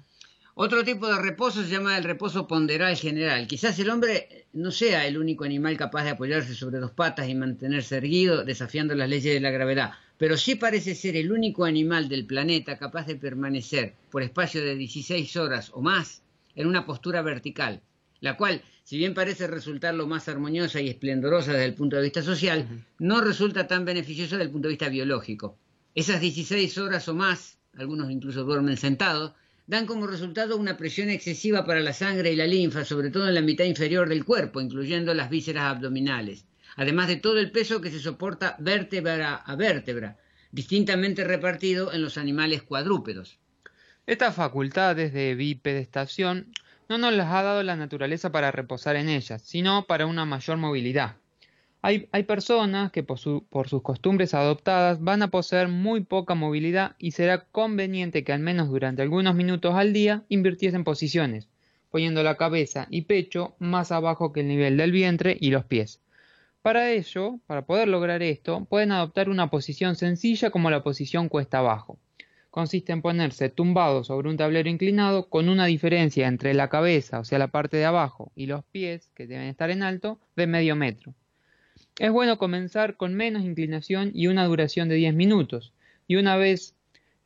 Otro 0.54 0.84
tipo 0.84 1.06
de 1.06 1.22
reposo 1.22 1.62
se 1.62 1.70
llama 1.70 1.96
el 1.96 2.04
reposo 2.04 2.46
ponderal 2.46 2.96
general. 2.96 3.46
Quizás 3.46 3.78
el 3.78 3.88
hombre 3.88 4.46
no 4.52 4.70
sea 4.70 5.06
el 5.06 5.16
único 5.16 5.44
animal 5.44 5.76
capaz 5.76 6.04
de 6.04 6.10
apoyarse 6.10 6.54
sobre 6.54 6.78
dos 6.78 6.90
patas 6.90 7.28
y 7.28 7.34
mantenerse 7.34 7.96
erguido, 7.96 8.44
desafiando 8.44 8.94
las 8.94 9.08
leyes 9.08 9.32
de 9.32 9.40
la 9.40 9.50
gravedad, 9.50 9.92
pero 10.18 10.36
sí 10.36 10.56
parece 10.56 10.94
ser 10.94 11.16
el 11.16 11.32
único 11.32 11.64
animal 11.64 12.08
del 12.08 12.26
planeta 12.26 12.76
capaz 12.76 13.06
de 13.06 13.16
permanecer 13.16 13.94
por 14.10 14.22
espacio 14.22 14.62
de 14.62 14.74
16 14.74 15.36
horas 15.36 15.70
o 15.72 15.80
más 15.80 16.22
en 16.54 16.66
una 16.66 16.84
postura 16.84 17.22
vertical, 17.22 17.80
la 18.20 18.36
cual, 18.36 18.60
si 18.84 18.98
bien 18.98 19.14
parece 19.14 19.46
resultar 19.46 19.94
lo 19.94 20.06
más 20.06 20.28
armoniosa 20.28 20.80
y 20.80 20.88
esplendorosa 20.88 21.52
desde 21.52 21.66
el 21.66 21.74
punto 21.74 21.96
de 21.96 22.02
vista 22.02 22.22
social, 22.22 22.66
no 22.98 23.20
resulta 23.20 23.66
tan 23.66 23.84
beneficiosa 23.84 24.36
desde 24.36 24.46
el 24.46 24.52
punto 24.52 24.68
de 24.68 24.72
vista 24.72 24.88
biológico. 24.88 25.58
Esas 25.94 26.20
16 26.20 26.78
horas 26.78 27.08
o 27.08 27.14
más, 27.14 27.58
algunos 27.76 28.10
incluso 28.10 28.44
duermen 28.44 28.76
sentados, 28.76 29.32
dan 29.66 29.86
como 29.86 30.06
resultado 30.06 30.56
una 30.56 30.76
presión 30.76 31.10
excesiva 31.10 31.64
para 31.64 31.80
la 31.80 31.92
sangre 31.92 32.32
y 32.32 32.36
la 32.36 32.46
linfa, 32.46 32.84
sobre 32.84 33.10
todo 33.10 33.28
en 33.28 33.34
la 33.34 33.40
mitad 33.40 33.64
inferior 33.64 34.08
del 34.08 34.24
cuerpo, 34.24 34.60
incluyendo 34.60 35.14
las 35.14 35.30
vísceras 35.30 35.64
abdominales, 35.64 36.46
además 36.76 37.08
de 37.08 37.16
todo 37.16 37.38
el 37.38 37.52
peso 37.52 37.80
que 37.80 37.90
se 37.90 38.00
soporta 38.00 38.56
vértebra 38.58 39.36
a 39.36 39.54
vértebra, 39.54 40.18
distintamente 40.50 41.24
repartido 41.24 41.92
en 41.92 42.02
los 42.02 42.18
animales 42.18 42.62
cuadrúpedos. 42.62 43.38
Estas 44.06 44.34
facultades 44.34 45.12
de 45.12 45.36
bipedestación 45.36 46.52
no 46.88 46.98
nos 46.98 47.12
las 47.12 47.32
ha 47.32 47.42
dado 47.42 47.62
la 47.62 47.76
naturaleza 47.76 48.32
para 48.32 48.50
reposar 48.50 48.96
en 48.96 49.08
ellas, 49.08 49.42
sino 49.42 49.84
para 49.86 50.06
una 50.06 50.24
mayor 50.24 50.58
movilidad. 50.58 51.16
Hay, 51.84 52.22
personas 52.22 52.92
que 52.92 53.02
por, 53.02 53.18
sus 53.18 53.82
costumbres 53.82 54.34
adoptadas 54.34 55.02
van 55.02 55.20
a 55.22 55.30
poseer 55.32 55.66
muy 55.66 56.02
poca 56.02 56.36
movilidad 56.36 56.94
y 56.96 57.10
será 57.10 57.46
conveniente 57.46 58.22
que 58.22 58.32
al 58.32 58.38
menos 58.38 58.68
durante 58.68 59.02
algunos 59.02 59.34
minutos 59.34 59.74
al 59.74 59.92
día 59.92 60.22
invirtiesen 60.28 60.84
posiciones, 60.84 61.48
poniendo 61.90 62.22
la 62.22 62.36
cabeza 62.36 62.86
y 62.88 63.02
pecho 63.02 63.56
más 63.58 63.90
abajo 63.90 64.32
que 64.32 64.40
el 64.40 64.48
nivel 64.48 64.76
del 64.76 64.92
vientre 64.92 65.36
y 65.40 65.50
los 65.50 65.64
pies. 65.64 66.00
Para 66.62 66.92
ello, 66.92 67.40
para 67.48 67.66
poder 67.66 67.88
lograr 67.88 68.22
esto, 68.22 68.64
pueden 68.66 68.92
adoptar 68.92 69.28
una 69.28 69.50
posición 69.50 69.96
sencilla 69.96 70.50
como 70.50 70.70
la 70.70 70.84
posición 70.84 71.28
cuesta 71.28 71.58
abajo. 71.58 71.98
Consiste 72.52 72.92
en 72.92 73.00
ponerse 73.00 73.48
tumbado 73.48 74.04
sobre 74.04 74.28
un 74.28 74.36
tablero 74.36 74.68
inclinado 74.68 75.30
con 75.30 75.48
una 75.48 75.64
diferencia 75.64 76.28
entre 76.28 76.52
la 76.52 76.68
cabeza, 76.68 77.18
o 77.18 77.24
sea 77.24 77.38
la 77.38 77.48
parte 77.48 77.78
de 77.78 77.86
abajo, 77.86 78.30
y 78.36 78.44
los 78.44 78.62
pies, 78.62 79.10
que 79.14 79.26
deben 79.26 79.46
estar 79.46 79.70
en 79.70 79.82
alto, 79.82 80.20
de 80.36 80.46
medio 80.46 80.76
metro. 80.76 81.14
Es 81.98 82.12
bueno 82.12 82.36
comenzar 82.36 82.98
con 82.98 83.14
menos 83.14 83.42
inclinación 83.42 84.10
y 84.12 84.26
una 84.26 84.44
duración 84.44 84.90
de 84.90 84.96
10 84.96 85.14
minutos. 85.14 85.72
Y 86.06 86.16
una 86.16 86.36
vez 86.36 86.74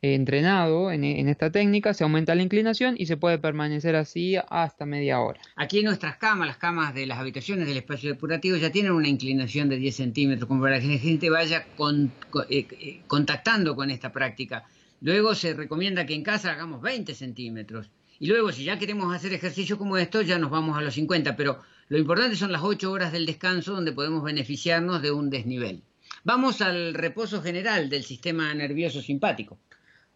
eh, 0.01 0.15
entrenado 0.15 0.93
en, 0.93 1.03
esta 1.03 1.51
técnica, 1.51 1.93
se 1.93 2.05
aumenta 2.05 2.33
la 2.33 2.43
inclinación 2.43 2.95
y 2.97 3.07
se 3.07 3.17
puede 3.17 3.37
permanecer 3.37 3.97
así 3.97 4.37
hasta 4.49 4.85
media 4.85 5.19
hora. 5.19 5.41
Aquí 5.57 5.83
nuestras 5.83 6.15
camas, 6.15 6.47
las 6.47 6.57
camas 6.57 6.93
de 6.93 7.05
las 7.05 7.19
habitaciones 7.19 7.67
del 7.67 7.75
espacio 7.75 8.09
depurativo, 8.09 8.55
ya 8.55 8.71
tienen 8.71 8.93
una 8.93 9.09
inclinación 9.09 9.67
de 9.67 9.75
10 9.75 9.93
centímetros, 9.93 10.47
como 10.47 10.61
para 10.61 10.79
que 10.79 10.87
la 10.87 10.99
gente 10.99 11.29
vaya 11.29 11.65
eh, 11.67 12.15
eh, 12.49 13.01
contactando 13.07 13.75
con 13.75 13.91
esta 13.91 14.13
práctica. 14.13 14.63
Luego 15.01 15.35
se 15.35 15.53
recomienda 15.53 16.05
que 16.05 16.15
en 16.15 16.23
casa 16.23 16.51
hagamos 16.51 16.81
20 16.81 17.13
centímetros. 17.13 17.89
Y 18.19 18.27
luego, 18.27 18.51
si 18.51 18.63
ya 18.63 18.79
queremos 18.79 19.15
hacer 19.15 19.33
ejercicio 19.33 19.77
como 19.77 19.97
esto, 19.97 20.21
ya 20.21 20.39
nos 20.39 20.49
vamos 20.49 20.77
a 20.77 20.81
los 20.81 20.95
50, 20.95 21.35
pero 21.35 21.61
lo 21.89 21.97
importante 21.97 22.35
son 22.35 22.51
las 22.51 22.63
8 22.63 22.91
horas 22.91 23.11
del 23.11 23.25
descanso 23.25 23.73
donde 23.73 23.91
podemos 23.91 24.23
beneficiarnos 24.23 25.01
de 25.01 25.11
un 25.11 25.29
desnivel. 25.29 25.83
Vamos 26.23 26.61
al 26.61 26.93
reposo 26.93 27.41
general 27.41 27.89
del 27.89 28.03
sistema 28.03 28.53
nervioso 28.53 29.01
simpático. 29.01 29.59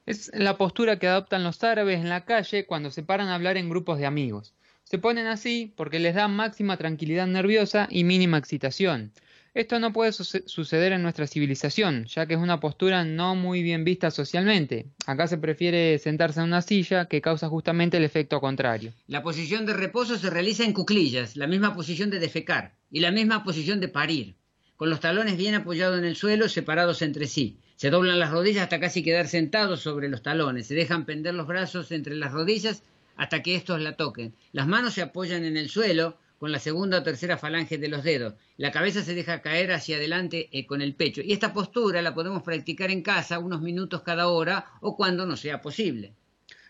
Es 0.05 0.31
la 0.33 0.57
postura 0.57 0.97
que 0.97 1.07
adoptan 1.07 1.43
los 1.43 1.63
árabes 1.63 1.99
en 1.99 2.09
la 2.09 2.25
calle 2.25 2.65
cuando 2.65 2.89
se 2.89 3.03
paran 3.03 3.27
a 3.27 3.35
hablar 3.35 3.57
en 3.57 3.69
grupos 3.69 3.99
de 3.99 4.07
amigos. 4.07 4.53
Se 4.83 4.97
ponen 4.97 5.27
así 5.27 5.73
porque 5.77 5.99
les 5.99 6.15
da 6.15 6.27
máxima 6.27 6.75
tranquilidad 6.75 7.27
nerviosa 7.27 7.87
y 7.89 8.03
mínima 8.03 8.37
excitación. 8.37 9.13
Esto 9.53 9.79
no 9.79 9.91
puede 9.91 10.13
suceder 10.13 10.93
en 10.93 11.03
nuestra 11.03 11.27
civilización, 11.27 12.05
ya 12.05 12.25
que 12.25 12.35
es 12.35 12.39
una 12.39 12.61
postura 12.61 13.03
no 13.03 13.35
muy 13.35 13.61
bien 13.61 13.83
vista 13.83 14.09
socialmente. 14.09 14.85
Acá 15.05 15.27
se 15.27 15.37
prefiere 15.37 15.99
sentarse 15.99 16.39
en 16.39 16.45
una 16.45 16.61
silla 16.61 17.07
que 17.07 17.19
causa 17.19 17.49
justamente 17.49 17.97
el 17.97 18.05
efecto 18.05 18.39
contrario. 18.39 18.93
La 19.07 19.23
posición 19.23 19.65
de 19.65 19.73
reposo 19.73 20.17
se 20.17 20.29
realiza 20.29 20.63
en 20.63 20.71
cuclillas, 20.71 21.35
la 21.35 21.47
misma 21.47 21.75
posición 21.75 22.09
de 22.09 22.19
defecar 22.19 22.75
y 22.89 23.01
la 23.01 23.11
misma 23.11 23.43
posición 23.43 23.81
de 23.81 23.89
parir, 23.89 24.35
con 24.77 24.89
los 24.89 25.01
talones 25.01 25.35
bien 25.35 25.55
apoyados 25.55 25.99
en 25.99 26.05
el 26.05 26.15
suelo, 26.15 26.47
separados 26.47 27.01
entre 27.01 27.27
sí. 27.27 27.57
Se 27.75 27.89
doblan 27.89 28.19
las 28.19 28.31
rodillas 28.31 28.63
hasta 28.63 28.79
casi 28.79 29.03
quedar 29.03 29.27
sentados 29.27 29.81
sobre 29.81 30.07
los 30.07 30.21
talones, 30.21 30.67
se 30.67 30.75
dejan 30.75 31.05
pender 31.05 31.33
los 31.33 31.47
brazos 31.47 31.91
entre 31.91 32.15
las 32.15 32.31
rodillas 32.31 32.83
hasta 33.17 33.43
que 33.43 33.55
estos 33.55 33.81
la 33.81 33.97
toquen. 33.97 34.33
Las 34.53 34.67
manos 34.67 34.93
se 34.93 35.01
apoyan 35.01 35.43
en 35.43 35.57
el 35.57 35.69
suelo, 35.69 36.17
con 36.41 36.51
la 36.51 36.57
segunda 36.57 36.97
o 36.97 37.03
tercera 37.03 37.37
falange 37.37 37.77
de 37.77 37.87
los 37.87 38.03
dedos. 38.03 38.33
La 38.57 38.71
cabeza 38.71 39.03
se 39.03 39.13
deja 39.13 39.43
caer 39.43 39.71
hacia 39.71 39.97
adelante 39.97 40.49
eh, 40.51 40.65
con 40.65 40.81
el 40.81 40.95
pecho. 40.95 41.21
Y 41.21 41.33
esta 41.33 41.53
postura 41.53 42.01
la 42.01 42.15
podemos 42.15 42.41
practicar 42.41 42.89
en 42.89 43.03
casa 43.03 43.37
unos 43.37 43.61
minutos 43.61 44.01
cada 44.01 44.27
hora 44.27 44.65
o 44.81 44.97
cuando 44.97 45.27
no 45.27 45.37
sea 45.37 45.61
posible. 45.61 46.15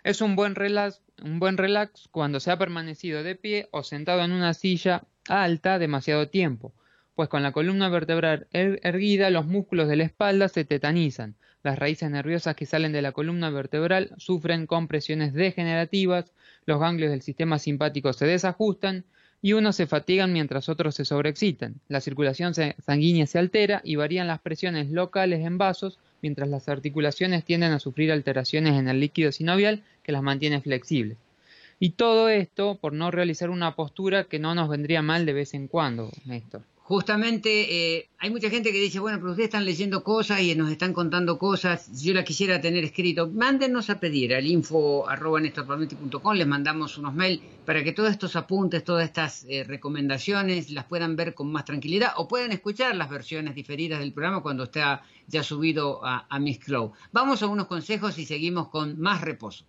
Es 0.04 0.20
un 0.20 0.36
buen 0.36 0.56
relax, 0.56 1.02
un 1.24 1.40
buen 1.40 1.56
relax 1.56 2.10
cuando 2.12 2.42
se 2.42 2.52
ha 2.52 2.58
permanecido 2.58 3.24
de 3.24 3.36
pie 3.36 3.70
o 3.72 3.82
sentado 3.84 4.22
en 4.26 4.34
una 4.34 4.54
silla 4.54 5.06
alta 5.30 5.80
demasiado 5.80 6.28
tiempo, 6.28 6.74
pues 7.16 7.30
con 7.30 7.42
la 7.42 7.54
columna 7.54 7.88
vertebral 7.88 8.48
er-, 8.52 8.82
erguida 8.84 9.30
los 9.30 9.46
músculos 9.46 9.88
de 9.88 9.96
la 9.96 10.04
espalda 10.04 10.50
se 10.50 10.66
tetanizan. 10.66 11.38
Las 11.64 11.80
raíces 11.80 12.12
nerviosas 12.12 12.58
que 12.58 12.66
salen 12.66 12.92
de 12.92 13.02
la 13.02 13.14
columna 13.14 13.50
vertebral 13.50 14.12
sufren 14.18 14.68
compresiones 14.68 15.32
degenerativas, 15.34 16.34
los 16.66 16.82
ganglios 16.82 17.12
del 17.12 17.22
sistema 17.22 17.58
simpático 17.58 18.12
se 18.12 18.26
desajustan 18.26 19.06
y 19.42 19.54
unos 19.54 19.76
se 19.76 19.88
fatigan 19.88 20.34
mientras 20.34 20.70
otros 20.70 20.96
se 20.96 21.06
sobreexcitan. 21.06 21.76
La 21.88 22.02
circulación 22.02 22.54
sanguínea 22.54 23.26
se 23.26 23.40
altera 23.40 23.82
y 23.84 23.96
varían 23.96 24.28
las 24.28 24.40
presiones 24.42 24.92
locales 24.92 25.46
en 25.46 25.58
vasos, 25.58 26.00
mientras 26.22 26.48
las 26.48 26.70
articulaciones 26.70 27.44
tienden 27.44 27.72
a 27.72 27.80
sufrir 27.80 28.12
alteraciones 28.12 28.80
en 28.80 28.88
el 28.88 29.00
líquido 29.00 29.32
sinovial 29.32 29.84
que 30.04 30.12
las 30.12 30.22
mantiene 30.22 30.62
flexibles. 30.62 31.18
Y 31.80 31.92
todo 31.92 32.30
esto 32.30 32.78
por 32.80 32.94
no 32.94 33.10
realizar 33.10 33.50
una 33.50 33.76
postura 33.76 34.26
que 34.26 34.40
no 34.40 34.54
nos 34.54 34.70
vendría 34.70 35.02
mal 35.02 35.26
de 35.26 35.34
vez 35.34 35.54
en 35.54 35.68
cuando, 35.68 36.12
Néstor 36.26 36.62
justamente 36.92 37.96
eh, 37.96 38.10
hay 38.18 38.30
mucha 38.32 38.50
gente 38.50 38.74
que 38.74 38.78
dice, 38.78 39.00
bueno, 39.00 39.18
pero 39.18 39.32
ustedes 39.32 39.48
están 39.48 39.64
leyendo 39.64 40.04
cosas 40.04 40.42
y 40.42 40.54
nos 40.56 40.70
están 40.70 40.92
contando 40.92 41.40
cosas, 41.40 41.90
yo 42.04 42.14
la 42.14 42.26
quisiera 42.26 42.60
tener 42.60 42.84
escrito, 42.84 43.30
mándenos 43.30 43.90
a 43.90 44.02
pedir 44.02 44.36
al 44.36 44.46
info 44.46 45.08
arroba 45.08 45.40
les 45.40 46.48
mandamos 46.48 46.98
unos 46.98 47.14
mails 47.14 47.42
para 47.66 47.82
que 47.82 47.94
todos 47.94 48.12
estos 48.12 48.36
apuntes, 48.36 48.84
todas 48.84 49.06
estas 49.06 49.46
eh, 49.48 49.64
recomendaciones 49.64 50.70
las 50.70 50.84
puedan 50.84 51.16
ver 51.16 51.34
con 51.34 51.50
más 51.50 51.64
tranquilidad 51.64 52.12
o 52.18 52.28
puedan 52.28 52.52
escuchar 52.52 52.94
las 52.98 53.10
versiones 53.10 53.56
diferidas 53.56 54.02
del 54.02 54.12
programa 54.12 54.42
cuando 54.42 54.64
está 54.66 55.02
ya 55.28 55.44
subido 55.44 56.02
a, 56.04 56.28
Miss 56.40 56.60
Clow. 56.60 56.92
Vamos 57.14 57.42
a 57.42 57.48
unos 57.48 57.68
consejos 57.68 58.18
y 58.18 58.26
seguimos 58.26 58.68
con 58.68 59.00
más 59.00 59.22
reposo. 59.22 59.66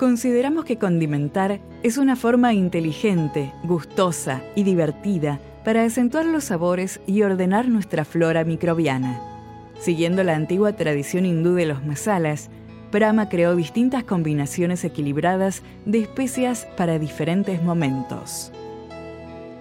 Consideramos 0.00 0.64
que 0.64 0.78
condimentar 0.78 1.60
es 1.82 1.98
una 1.98 2.16
forma 2.16 2.54
inteligente, 2.54 3.52
gustosa 3.64 4.40
y 4.54 4.62
divertida 4.62 5.40
para 5.62 5.84
acentuar 5.84 6.24
los 6.24 6.44
sabores 6.44 7.02
y 7.06 7.20
ordenar 7.20 7.68
nuestra 7.68 8.06
flora 8.06 8.42
microbiana. 8.44 9.20
Siguiendo 9.78 10.24
la 10.24 10.36
antigua 10.36 10.72
tradición 10.72 11.26
hindú 11.26 11.52
de 11.52 11.66
los 11.66 11.84
masalas, 11.84 12.48
Brahma 12.90 13.28
creó 13.28 13.54
distintas 13.54 14.02
combinaciones 14.04 14.84
equilibradas 14.84 15.62
de 15.84 15.98
especias 15.98 16.66
para 16.78 16.98
diferentes 16.98 17.62
momentos. 17.62 18.52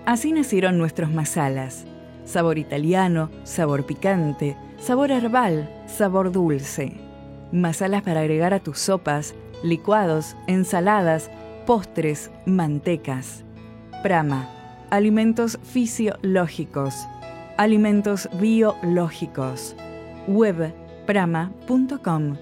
Así 0.05 0.31
nacieron 0.31 0.77
nuestros 0.77 1.11
masalas, 1.11 1.83
sabor 2.23 2.59
italiano, 2.59 3.29
sabor 3.43 3.85
picante, 3.85 4.55
sabor 4.79 5.11
herbal, 5.11 5.69
sabor 5.87 6.31
dulce. 6.31 6.93
Masalas 7.51 8.03
para 8.03 8.21
agregar 8.21 8.53
a 8.53 8.61
tus 8.61 8.79
sopas, 8.79 9.35
licuados, 9.63 10.35
ensaladas, 10.47 11.29
postres, 11.65 12.31
mantecas. 12.45 13.43
Prama, 14.03 14.49
alimentos 14.89 15.59
fisiológicos, 15.63 16.95
alimentos 17.57 18.29
biológicos. 18.39 19.75
Web 20.27 20.73
prama.com.ar 21.05 22.39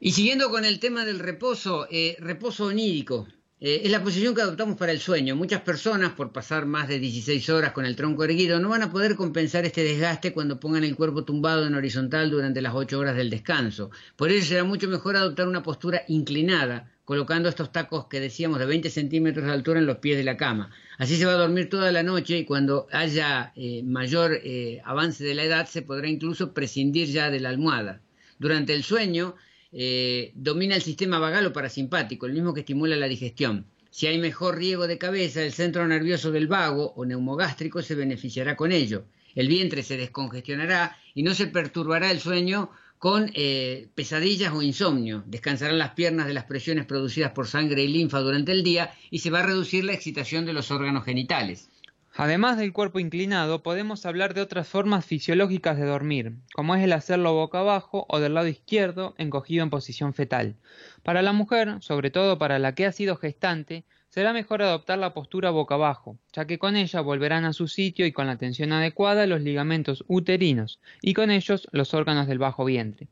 Y 0.00 0.12
siguiendo 0.12 0.50
con 0.50 0.64
el 0.64 0.80
tema 0.80 1.04
del 1.04 1.18
reposo, 1.18 1.86
eh, 1.90 2.16
reposo 2.20 2.66
onírico. 2.66 3.26
Eh, 3.62 3.82
es 3.84 3.90
la 3.90 4.02
posición 4.02 4.34
que 4.34 4.40
adoptamos 4.40 4.78
para 4.78 4.90
el 4.90 5.00
sueño. 5.00 5.36
Muchas 5.36 5.60
personas, 5.60 6.12
por 6.12 6.32
pasar 6.32 6.64
más 6.64 6.88
de 6.88 6.98
16 6.98 7.46
horas 7.50 7.72
con 7.72 7.84
el 7.84 7.94
tronco 7.94 8.24
erguido, 8.24 8.58
no 8.58 8.70
van 8.70 8.82
a 8.82 8.90
poder 8.90 9.16
compensar 9.16 9.66
este 9.66 9.84
desgaste 9.84 10.32
cuando 10.32 10.58
pongan 10.58 10.82
el 10.82 10.96
cuerpo 10.96 11.24
tumbado 11.24 11.66
en 11.66 11.74
horizontal 11.74 12.30
durante 12.30 12.62
las 12.62 12.74
8 12.74 12.98
horas 12.98 13.16
del 13.16 13.28
descanso. 13.28 13.90
Por 14.16 14.30
eso 14.30 14.48
será 14.48 14.64
mucho 14.64 14.88
mejor 14.88 15.16
adoptar 15.16 15.46
una 15.46 15.62
postura 15.62 16.04
inclinada, 16.08 16.90
colocando 17.04 17.50
estos 17.50 17.70
tacos 17.70 18.06
que 18.06 18.18
decíamos 18.18 18.60
de 18.60 18.64
20 18.64 18.88
centímetros 18.88 19.44
de 19.44 19.52
altura 19.52 19.80
en 19.80 19.86
los 19.86 19.98
pies 19.98 20.16
de 20.16 20.24
la 20.24 20.38
cama. 20.38 20.70
Así 20.96 21.16
se 21.16 21.26
va 21.26 21.32
a 21.32 21.36
dormir 21.36 21.68
toda 21.68 21.92
la 21.92 22.02
noche 22.02 22.38
y 22.38 22.46
cuando 22.46 22.86
haya 22.92 23.52
eh, 23.56 23.82
mayor 23.82 24.40
eh, 24.42 24.80
avance 24.86 25.22
de 25.22 25.34
la 25.34 25.44
edad 25.44 25.66
se 25.66 25.82
podrá 25.82 26.08
incluso 26.08 26.54
prescindir 26.54 27.08
ya 27.08 27.30
de 27.30 27.40
la 27.40 27.50
almohada. 27.50 28.00
Durante 28.38 28.72
el 28.72 28.84
sueño, 28.84 29.34
eh, 29.72 30.32
domina 30.34 30.74
el 30.74 30.82
sistema 30.82 31.18
vagal 31.18 31.46
o 31.46 31.52
parasimpático, 31.52 32.26
el 32.26 32.32
mismo 32.32 32.54
que 32.54 32.60
estimula 32.60 32.96
la 32.96 33.08
digestión. 33.08 33.66
Si 33.90 34.06
hay 34.06 34.18
mejor 34.18 34.56
riego 34.56 34.86
de 34.86 34.98
cabeza, 34.98 35.42
el 35.42 35.52
centro 35.52 35.86
nervioso 35.86 36.30
del 36.30 36.46
vago 36.46 36.92
o 36.96 37.04
neumogástrico 37.04 37.82
se 37.82 37.94
beneficiará 37.94 38.56
con 38.56 38.72
ello. 38.72 39.04
El 39.34 39.48
vientre 39.48 39.82
se 39.82 39.96
descongestionará 39.96 40.96
y 41.14 41.22
no 41.22 41.34
se 41.34 41.46
perturbará 41.46 42.10
el 42.10 42.20
sueño 42.20 42.70
con 42.98 43.30
eh, 43.34 43.88
pesadillas 43.94 44.52
o 44.52 44.62
insomnio. 44.62 45.24
Descansarán 45.26 45.78
las 45.78 45.94
piernas 45.94 46.26
de 46.26 46.34
las 46.34 46.44
presiones 46.44 46.84
producidas 46.84 47.32
por 47.32 47.46
sangre 47.46 47.82
y 47.82 47.88
linfa 47.88 48.20
durante 48.20 48.52
el 48.52 48.62
día 48.62 48.92
y 49.10 49.20
se 49.20 49.30
va 49.30 49.40
a 49.40 49.46
reducir 49.46 49.84
la 49.84 49.94
excitación 49.94 50.44
de 50.44 50.52
los 50.52 50.70
órganos 50.70 51.04
genitales. 51.04 51.70
Además 52.16 52.58
del 52.58 52.72
cuerpo 52.72 52.98
inclinado, 52.98 53.62
podemos 53.62 54.04
hablar 54.04 54.34
de 54.34 54.40
otras 54.40 54.66
formas 54.66 55.04
fisiológicas 55.06 55.76
de 55.76 55.84
dormir, 55.84 56.34
como 56.52 56.74
es 56.74 56.82
el 56.82 56.92
hacerlo 56.92 57.34
boca 57.34 57.60
abajo 57.60 58.04
o 58.08 58.18
del 58.18 58.34
lado 58.34 58.48
izquierdo 58.48 59.14
encogido 59.16 59.62
en 59.62 59.70
posición 59.70 60.12
fetal. 60.12 60.56
Para 61.04 61.22
la 61.22 61.32
mujer, 61.32 61.76
sobre 61.80 62.10
todo 62.10 62.36
para 62.36 62.58
la 62.58 62.74
que 62.74 62.86
ha 62.86 62.92
sido 62.92 63.16
gestante, 63.16 63.84
será 64.08 64.32
mejor 64.32 64.60
adoptar 64.60 64.98
la 64.98 65.14
postura 65.14 65.50
boca 65.50 65.76
abajo, 65.76 66.18
ya 66.32 66.46
que 66.46 66.58
con 66.58 66.74
ella 66.74 67.00
volverán 67.00 67.44
a 67.44 67.52
su 67.52 67.68
sitio 67.68 68.04
y 68.06 68.12
con 68.12 68.26
la 68.26 68.36
tensión 68.36 68.72
adecuada 68.72 69.26
los 69.26 69.40
ligamentos 69.40 70.04
uterinos 70.08 70.80
y 71.00 71.14
con 71.14 71.30
ellos 71.30 71.68
los 71.70 71.94
órganos 71.94 72.26
del 72.26 72.40
bajo 72.40 72.64
vientre. 72.64 73.06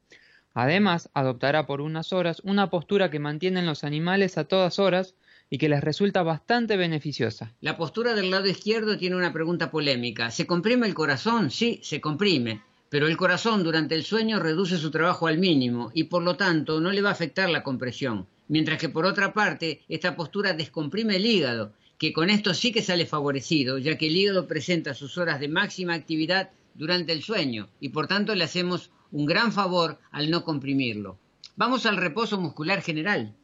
Además, 0.55 1.09
adoptará 1.15 1.67
por 1.67 1.81
unas 1.83 2.13
horas 2.13 2.41
una 2.43 2.69
postura 2.69 3.13
que 3.13 3.21
mantienen 3.21 3.65
los 3.65 3.85
animales 3.85 4.39
a 4.39 4.45
todas 4.45 4.81
horas 4.81 5.15
y 5.51 5.59
que 5.59 5.69
les 5.69 5.83
resulta 5.83 6.23
bastante 6.23 6.77
beneficiosa. 6.77 7.55
La 7.61 7.77
postura 7.77 8.15
del 8.15 8.31
lado 8.31 8.47
izquierdo 8.47 8.99
tiene 8.99 9.17
una 9.17 9.33
pregunta 9.33 9.71
polémica. 9.71 10.31
¿Se 10.31 10.47
comprime 10.47 10.87
el 10.87 10.95
corazón? 10.95 11.51
Sí, 11.51 11.81
se 11.83 12.01
comprime. 12.01 12.63
Pero 12.91 13.07
el 13.07 13.17
corazón 13.17 13.63
durante 13.63 13.95
el 13.95 14.05
sueño 14.05 14.39
reduce 14.39 14.79
su 14.79 14.91
trabajo 14.91 15.27
al 15.27 15.39
mínimo 15.39 15.91
y 15.95 16.05
por 16.05 16.23
lo 16.23 16.37
tanto 16.37 16.81
no 16.81 16.91
le 16.91 17.03
va 17.03 17.11
a 17.11 17.13
afectar 17.13 17.51
la 17.51 17.63
compresión. 17.63 18.27
Mientras 18.49 18.79
que 18.79 18.89
por 18.89 19.05
otra 19.05 19.35
parte, 19.35 19.83
esta 19.89 20.17
postura 20.17 20.55
descomprime 20.55 21.17
el 21.17 21.27
hígado, 21.27 21.73
que 21.99 22.13
con 22.13 22.31
esto 22.31 22.55
sí 22.55 22.73
que 22.73 22.81
sale 22.81 23.05
favorecido, 23.05 23.77
ya 23.77 23.99
que 23.99 24.07
el 24.07 24.17
hígado 24.17 24.47
presenta 24.47 24.95
sus 24.95 25.19
horas 25.19 25.41
de 25.41 25.49
máxima 25.49 25.95
actividad 25.95 26.51
durante 26.75 27.13
el 27.13 27.23
sueño 27.23 27.69
y 27.81 27.91
por 27.91 28.07
tanto 28.07 28.35
le 28.35 28.45
hacemos 28.45 28.91
un 29.11 29.27
gran 29.27 29.53
favor 29.53 29.99
al 30.11 30.31
no 30.31 30.45
comprimirlo. 30.45 31.19
Vamos 31.57 31.87
al 31.87 31.97
reposo 31.97 32.41
muscular 32.41 32.83
general. 32.83 33.35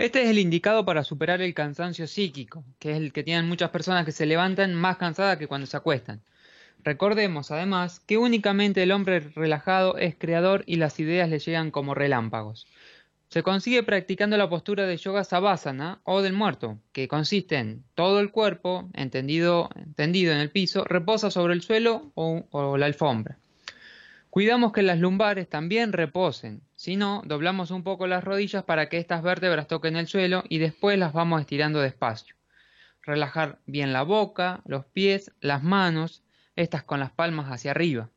Este 0.00 0.22
es 0.22 0.30
el 0.30 0.38
indicado 0.38 0.86
para 0.86 1.04
superar 1.04 1.42
el 1.42 1.52
cansancio 1.52 2.06
psíquico, 2.06 2.64
que 2.78 2.92
es 2.92 2.96
el 2.96 3.12
que 3.12 3.22
tienen 3.22 3.46
muchas 3.46 3.68
personas 3.68 4.06
que 4.06 4.12
se 4.12 4.24
levantan 4.24 4.74
más 4.74 4.96
cansadas 4.96 5.36
que 5.36 5.46
cuando 5.46 5.66
se 5.66 5.76
acuestan. 5.76 6.22
Recordemos 6.82 7.50
además 7.50 8.00
que 8.00 8.16
únicamente 8.16 8.82
el 8.82 8.92
hombre 8.92 9.20
relajado 9.20 9.98
es 9.98 10.16
creador 10.16 10.62
y 10.64 10.76
las 10.76 10.98
ideas 11.00 11.28
le 11.28 11.38
llegan 11.38 11.70
como 11.70 11.94
relámpagos. 11.94 12.66
Se 13.28 13.42
consigue 13.42 13.82
practicando 13.82 14.38
la 14.38 14.48
postura 14.48 14.86
de 14.86 14.96
yoga 14.96 15.22
sabásana 15.22 16.00
o 16.04 16.22
del 16.22 16.32
muerto, 16.32 16.78
que 16.92 17.06
consiste 17.06 17.56
en 17.56 17.84
todo 17.94 18.20
el 18.20 18.30
cuerpo, 18.30 18.88
entendido, 18.94 19.68
tendido 19.96 20.32
en 20.32 20.38
el 20.38 20.48
piso, 20.48 20.82
reposa 20.84 21.30
sobre 21.30 21.52
el 21.52 21.60
suelo 21.60 22.10
o 22.14 22.78
la 22.78 22.86
alfombra. 22.86 23.36
Cuidamos 24.30 24.72
que 24.72 24.80
las 24.80 24.98
lumbares 24.98 25.46
también 25.46 25.92
reposen, 25.92 26.62
si 26.80 26.96
no, 26.96 27.20
doblamos 27.26 27.72
un 27.72 27.82
poco 27.82 28.06
las 28.06 28.24
rodillas 28.24 28.64
para 28.64 28.88
que 28.88 28.96
estas 28.96 29.22
vértebras 29.22 29.68
toquen 29.68 29.96
el 29.96 30.06
suelo 30.06 30.44
y 30.48 30.56
después 30.56 30.98
las 30.98 31.12
vamos 31.12 31.42
estirando 31.42 31.78
despacio. 31.78 32.34
Relajar 33.02 33.58
bien 33.66 33.92
la 33.92 34.02
boca, 34.02 34.62
los 34.64 34.86
pies, 34.86 35.30
las 35.42 35.62
manos, 35.62 36.22
estas 36.56 36.82
con 36.82 36.98
las 36.98 37.10
palmas 37.10 37.48
hacia 37.52 37.72
arriba. 37.72 38.08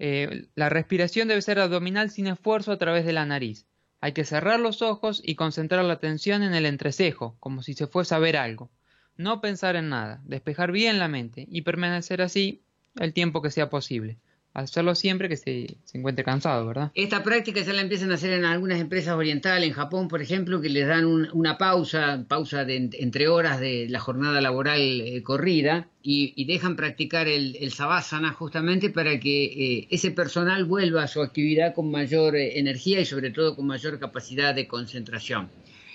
Eh, 0.00 0.48
la 0.56 0.70
respiración 0.70 1.28
debe 1.28 1.40
ser 1.40 1.60
abdominal 1.60 2.10
sin 2.10 2.26
esfuerzo 2.26 2.72
a 2.72 2.78
través 2.78 3.06
de 3.06 3.12
la 3.12 3.24
nariz. 3.24 3.64
Hay 4.00 4.10
que 4.10 4.24
cerrar 4.24 4.58
los 4.58 4.82
ojos 4.82 5.22
y 5.24 5.36
concentrar 5.36 5.84
la 5.84 5.92
atención 5.92 6.42
en 6.42 6.52
el 6.52 6.66
entrecejo, 6.66 7.36
como 7.38 7.62
si 7.62 7.74
se 7.74 7.86
fuese 7.86 8.12
a 8.16 8.18
ver 8.18 8.36
algo. 8.36 8.72
No 9.16 9.40
pensar 9.40 9.76
en 9.76 9.88
nada, 9.88 10.20
despejar 10.24 10.72
bien 10.72 10.98
la 10.98 11.06
mente 11.06 11.46
y 11.48 11.62
permanecer 11.62 12.22
así 12.22 12.64
el 12.96 13.12
tiempo 13.12 13.40
que 13.40 13.52
sea 13.52 13.70
posible 13.70 14.18
hacerlo 14.52 14.94
siempre 14.94 15.28
que 15.28 15.36
se, 15.36 15.76
encuentre 15.92 16.24
cansado, 16.24 16.66
¿verdad? 16.66 16.90
Esta 16.94 17.22
práctica 17.22 17.60
ya 17.60 17.72
la 17.72 17.82
empiezan 17.82 18.10
a 18.10 18.14
hacer 18.14 18.32
en 18.32 18.44
algunas 18.44 18.80
empresas 18.80 19.14
orientales, 19.14 19.68
en 19.68 19.74
Japón, 19.74 20.08
por 20.08 20.22
ejemplo, 20.22 20.60
que 20.60 20.68
les 20.68 20.86
dan 20.86 21.04
una 21.06 21.58
pausa, 21.58 22.24
pausa 22.28 22.64
de 22.64 22.90
entre 22.92 23.28
horas 23.28 23.60
de 23.60 23.86
la 23.88 24.00
jornada 24.00 24.40
laboral 24.40 24.80
eh, 24.80 25.22
corrida 25.22 25.88
y, 26.02 26.44
dejan 26.44 26.74
practicar 26.74 27.28
el, 27.28 27.56
el 27.60 27.72
justamente 28.34 28.90
para 28.90 29.20
que 29.20 29.44
eh, 29.44 29.88
ese 29.90 30.10
personal 30.10 30.64
vuelva 30.64 31.04
a 31.04 31.08
su 31.08 31.22
actividad 31.22 31.74
con 31.74 31.90
mayor 31.90 32.36
eh, 32.36 32.58
energía 32.58 33.00
y 33.00 33.04
sobre 33.04 33.30
todo 33.30 33.54
con 33.54 33.66
mayor 33.66 33.98
capacidad 33.98 34.54
de 34.54 34.66
concentración. 34.66 35.48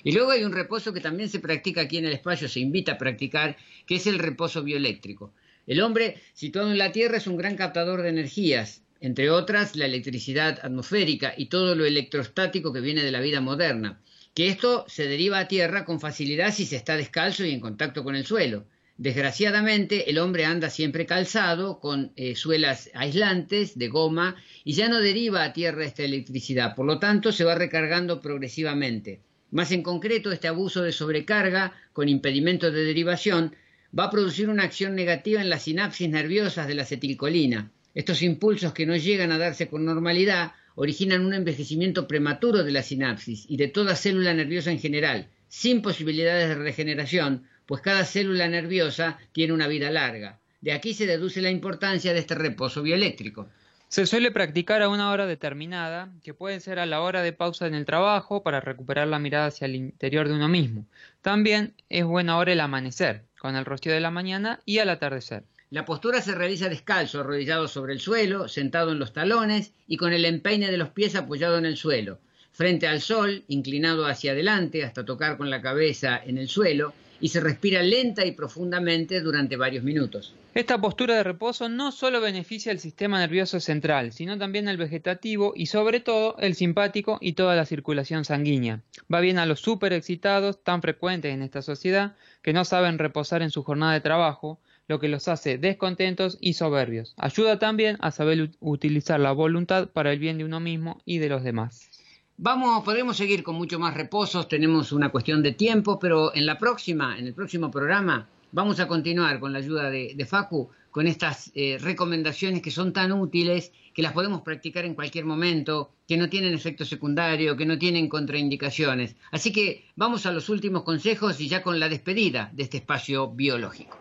Y 0.03 0.11
luego 0.11 0.31
hay 0.31 0.43
un 0.43 0.53
reposo 0.53 0.93
que 0.93 1.01
también 1.01 1.29
se 1.29 1.39
practica 1.39 1.81
aquí 1.81 1.97
en 1.97 2.05
el 2.05 2.13
espacio, 2.13 2.47
se 2.47 2.59
invita 2.59 2.93
a 2.93 2.97
practicar, 2.97 3.57
que 3.87 3.95
es 3.95 4.05
el 4.07 4.19
reposo 4.19 4.63
bioeléctrico. 4.63 5.33
El 5.67 5.81
hombre, 5.81 6.21
situado 6.33 6.71
en 6.71 6.77
la 6.77 6.91
Tierra, 6.91 7.17
es 7.17 7.27
un 7.27 7.37
gran 7.37 7.55
captador 7.55 8.01
de 8.01 8.09
energías, 8.09 8.83
entre 9.01 9.29
otras 9.29 9.75
la 9.75 9.85
electricidad 9.85 10.59
atmosférica 10.63 11.33
y 11.37 11.47
todo 11.47 11.75
lo 11.75 11.85
electrostático 11.85 12.71
que 12.71 12.81
viene 12.81 13.03
de 13.03 13.11
la 13.11 13.19
vida 13.19 13.41
moderna, 13.41 14.01
que 14.33 14.47
esto 14.47 14.85
se 14.87 15.07
deriva 15.07 15.39
a 15.39 15.47
tierra 15.47 15.85
con 15.85 15.99
facilidad 15.99 16.53
si 16.53 16.65
se 16.65 16.75
está 16.75 16.97
descalzo 16.97 17.45
y 17.45 17.51
en 17.51 17.59
contacto 17.59 18.03
con 18.03 18.15
el 18.15 18.25
suelo. 18.25 18.65
Desgraciadamente, 18.97 20.09
el 20.09 20.19
hombre 20.19 20.45
anda 20.45 20.69
siempre 20.69 21.05
calzado, 21.05 21.79
con 21.79 22.13
eh, 22.15 22.35
suelas 22.35 22.89
aislantes 22.93 23.77
de 23.77 23.89
goma, 23.89 24.37
y 24.63 24.73
ya 24.73 24.87
no 24.87 24.99
deriva 24.99 25.43
a 25.43 25.53
tierra 25.53 25.83
esta 25.83 26.03
electricidad, 26.03 26.75
por 26.75 26.85
lo 26.85 26.99
tanto 26.99 27.31
se 27.31 27.43
va 27.43 27.55
recargando 27.55 28.21
progresivamente. 28.21 29.21
Más 29.51 29.71
en 29.71 29.83
concreto, 29.83 30.31
este 30.31 30.47
abuso 30.47 30.81
de 30.81 30.91
sobrecarga, 30.91 31.73
con 31.91 32.07
impedimento 32.09 32.71
de 32.71 32.83
derivación, 32.83 33.55
va 33.97 34.05
a 34.05 34.09
producir 34.09 34.49
una 34.49 34.63
acción 34.63 34.95
negativa 34.95 35.41
en 35.41 35.49
las 35.49 35.63
sinapsis 35.63 36.09
nerviosas 36.09 36.67
de 36.67 36.75
la 36.75 36.83
acetilcolina. 36.83 37.71
Estos 37.93 38.21
impulsos 38.21 38.73
que 38.73 38.85
no 38.85 38.95
llegan 38.97 39.31
a 39.31 39.37
darse 39.37 39.69
con 39.69 39.85
normalidad 39.85 40.51
originan 40.75 41.25
un 41.25 41.33
envejecimiento 41.33 42.07
prematuro 42.07 42.63
de 42.63 42.71
la 42.71 42.83
sinapsis 42.83 43.45
y 43.47 43.55
de 43.55 43.69
toda 43.69 43.95
célula 43.95 44.33
nerviosa 44.33 44.71
en 44.71 44.79
general, 44.79 45.29
sin 45.47 45.81
posibilidades 45.81 46.49
de 46.49 46.55
regeneración, 46.55 47.47
pues 47.65 47.81
cada 47.81 48.03
célula 48.03 48.49
nerviosa 48.49 49.17
tiene 49.31 49.53
una 49.53 49.67
vida 49.67 49.89
larga. 49.89 50.39
De 50.59 50.73
aquí 50.73 50.93
se 50.93 51.05
deduce 51.05 51.41
la 51.41 51.49
importancia 51.49 52.11
de 52.11 52.19
este 52.19 52.35
reposo 52.35 52.81
bioeléctrico. 52.81 53.47
Se 53.87 54.05
suele 54.05 54.31
practicar 54.31 54.81
a 54.81 54.89
una 54.89 55.11
hora 55.11 55.25
determinada, 55.27 56.09
que 56.23 56.33
puede 56.33 56.59
ser 56.59 56.79
a 56.79 56.85
la 56.85 57.01
hora 57.01 57.21
de 57.21 57.31
pausa 57.31 57.67
en 57.67 57.75
el 57.75 57.85
trabajo 57.85 58.43
para 58.43 58.59
recuperar 58.59 59.07
la 59.07 59.19
mirada 59.19 59.45
hacia 59.45 59.65
el 59.65 59.75
interior 59.75 60.27
de 60.27 60.33
uno 60.33 60.49
mismo. 60.49 60.85
También 61.21 61.75
es 61.87 62.03
buena 62.03 62.37
hora 62.37 62.51
el 62.51 62.59
amanecer, 62.59 63.23
con 63.45 63.55
el 63.55 63.65
rocío 63.65 63.93
de 63.93 63.99
la 63.99 64.09
mañana 64.09 64.59
y 64.65 64.79
al 64.79 64.89
atardecer. 64.89 65.43
La 65.69 65.85
postura 65.85 66.19
se 66.19 66.33
realiza 66.33 66.67
descalzo, 66.67 67.19
arrodillado 67.19 67.67
sobre 67.67 67.93
el 67.93 67.99
suelo, 67.99 68.47
sentado 68.47 68.91
en 68.91 68.97
los 68.97 69.13
talones 69.13 69.71
y 69.85 69.97
con 69.97 70.13
el 70.13 70.25
empeine 70.25 70.71
de 70.71 70.77
los 70.77 70.89
pies 70.89 71.15
apoyado 71.15 71.59
en 71.59 71.67
el 71.67 71.77
suelo, 71.77 72.17
frente 72.51 72.87
al 72.87 73.01
sol, 73.01 73.43
inclinado 73.47 74.07
hacia 74.07 74.31
adelante 74.31 74.83
hasta 74.83 75.05
tocar 75.05 75.37
con 75.37 75.51
la 75.51 75.61
cabeza 75.61 76.19
en 76.25 76.39
el 76.39 76.49
suelo, 76.49 76.93
y 77.21 77.29
se 77.29 77.39
respira 77.39 77.83
lenta 77.83 78.25
y 78.25 78.31
profundamente 78.31 79.21
durante 79.21 79.57
varios 79.57 79.83
minutos. 79.83 80.33
Esta 80.55 80.79
postura 80.79 81.15
de 81.15 81.23
reposo 81.23 81.67
no 81.67 81.91
solo 81.91 82.21
beneficia 82.21 82.71
el 82.71 82.79
sistema 82.79 83.19
nervioso 83.19 83.59
central, 83.59 84.13
sino 84.13 84.37
también 84.37 84.69
el 84.69 84.77
vegetativo 84.77 85.51
y 85.53 85.65
sobre 85.65 85.99
todo 85.99 86.37
el 86.39 86.55
simpático 86.55 87.17
y 87.19 87.33
toda 87.33 87.57
la 87.57 87.65
circulación 87.65 88.23
sanguínea. 88.23 88.81
Va 89.13 89.19
bien 89.19 89.37
a 89.37 89.45
los 89.45 89.59
súper 89.59 89.91
excitados, 89.91 90.63
tan 90.63 90.81
frecuentes 90.81 91.33
en 91.33 91.41
esta 91.41 91.61
sociedad, 91.61 92.15
que 92.41 92.53
no 92.53 92.63
saben 92.63 92.99
reposar 92.99 93.41
en 93.41 93.51
su 93.51 93.63
jornada 93.63 93.91
de 93.91 93.99
trabajo, 93.99 94.61
lo 94.87 95.01
que 95.01 95.09
los 95.09 95.27
hace 95.27 95.57
descontentos 95.57 96.37
y 96.39 96.53
soberbios. 96.53 97.15
Ayuda 97.17 97.59
también 97.59 97.97
a 97.99 98.11
saber 98.11 98.51
utilizar 98.61 99.19
la 99.19 99.33
voluntad 99.33 99.89
para 99.89 100.13
el 100.13 100.19
bien 100.19 100.37
de 100.37 100.45
uno 100.45 100.61
mismo 100.61 101.01
y 101.03 101.17
de 101.17 101.27
los 101.27 101.43
demás. 101.43 101.89
Vamos, 102.37 102.81
podemos 102.85 103.17
seguir 103.17 103.43
con 103.43 103.55
mucho 103.55 103.77
más 103.77 103.93
reposos, 103.93 104.47
tenemos 104.47 104.93
una 104.93 105.09
cuestión 105.09 105.43
de 105.43 105.51
tiempo, 105.51 105.99
pero 105.99 106.33
en 106.33 106.45
la 106.45 106.57
próxima, 106.57 107.19
en 107.19 107.27
el 107.27 107.33
próximo 107.33 107.69
programa, 107.69 108.29
vamos 108.55 108.79
a 108.79 108.87
continuar 108.87 109.39
con 109.39 109.53
la 109.53 109.59
ayuda 109.59 109.91
de, 109.91 110.25
Facu 110.25 110.69
con 110.89 111.05
estas 111.07 111.51
eh, 111.53 111.77
recomendaciones 111.79 112.61
que 112.61 112.71
son 112.71 112.93
tan 112.93 113.11
útiles, 113.11 113.73
que 113.93 114.01
las 114.01 114.13
podemos 114.13 114.41
practicar 114.41 114.85
en 114.85 114.95
cualquier 114.95 115.25
momento, 115.25 115.91
que 116.07 116.15
no 116.15 116.29
tienen 116.29 116.53
efecto 116.53 116.85
secundario, 116.85 117.57
que 117.57 117.65
no 117.65 117.77
tienen 117.77 118.07
contraindicaciones. 118.07 119.15
Así 119.31 119.51
que 119.51 119.83
vamos 119.97 120.25
a 120.25 120.31
los 120.31 120.47
últimos 120.47 120.83
consejos 120.83 121.39
y 121.41 121.49
ya 121.49 121.61
con 121.61 121.79
la 121.79 121.89
despedida 121.89 122.49
de 122.53 122.63
este 122.63 122.77
espacio 122.77 123.29
biológico. 123.29 123.99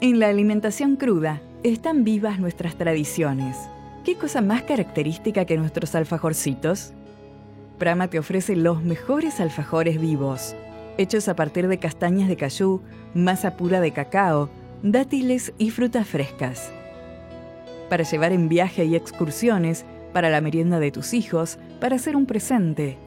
En 0.00 0.18
la 0.18 0.28
alimentación 0.28 0.96
cruda 0.96 1.42
están 1.62 2.02
vivas 2.04 2.40
nuestras 2.40 2.76
tradiciones 2.76 3.56
¿Qué 4.04 4.16
cosa 4.16 4.40
más 4.40 4.62
característica 4.62 5.44
que 5.44 5.56
nuestros 5.56 5.94
alfajorcitos? 5.94 6.92
Prama 7.78 8.08
te 8.08 8.18
ofrece 8.18 8.56
los 8.56 8.82
mejores 8.82 9.38
alfajores 9.38 10.00
vivos, 10.00 10.56
hechos 10.98 11.28
a 11.28 11.36
partir 11.36 11.68
de 11.68 11.78
castañas 11.78 12.28
de 12.28 12.36
cayú, 12.36 12.82
masa 13.14 13.56
pura 13.56 13.80
de 13.80 13.92
cacao, 13.92 14.50
dátiles 14.82 15.52
y 15.58 15.70
frutas 15.70 16.06
frescas. 16.06 16.72
Para 17.88 18.04
llevar 18.04 18.32
en 18.32 18.48
viaje 18.48 18.84
y 18.84 18.96
excursiones, 18.96 19.84
para 20.12 20.30
la 20.30 20.40
merienda 20.40 20.78
de 20.78 20.90
tus 20.90 21.14
hijos, 21.14 21.58
para 21.80 21.96
hacer 21.96 22.16
un 22.16 22.26
presente 22.26 22.98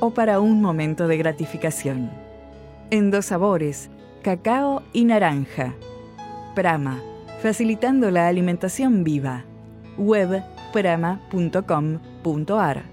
o 0.00 0.10
para 0.10 0.40
un 0.40 0.60
momento 0.60 1.08
de 1.08 1.16
gratificación. 1.16 2.10
En 2.90 3.10
dos 3.10 3.26
sabores, 3.26 3.90
cacao 4.22 4.82
y 4.92 5.04
naranja. 5.04 5.74
Prama, 6.54 7.00
facilitando 7.42 8.10
la 8.10 8.28
alimentación 8.28 9.04
viva 9.04 9.44
webprama.com.ar. 9.98 12.84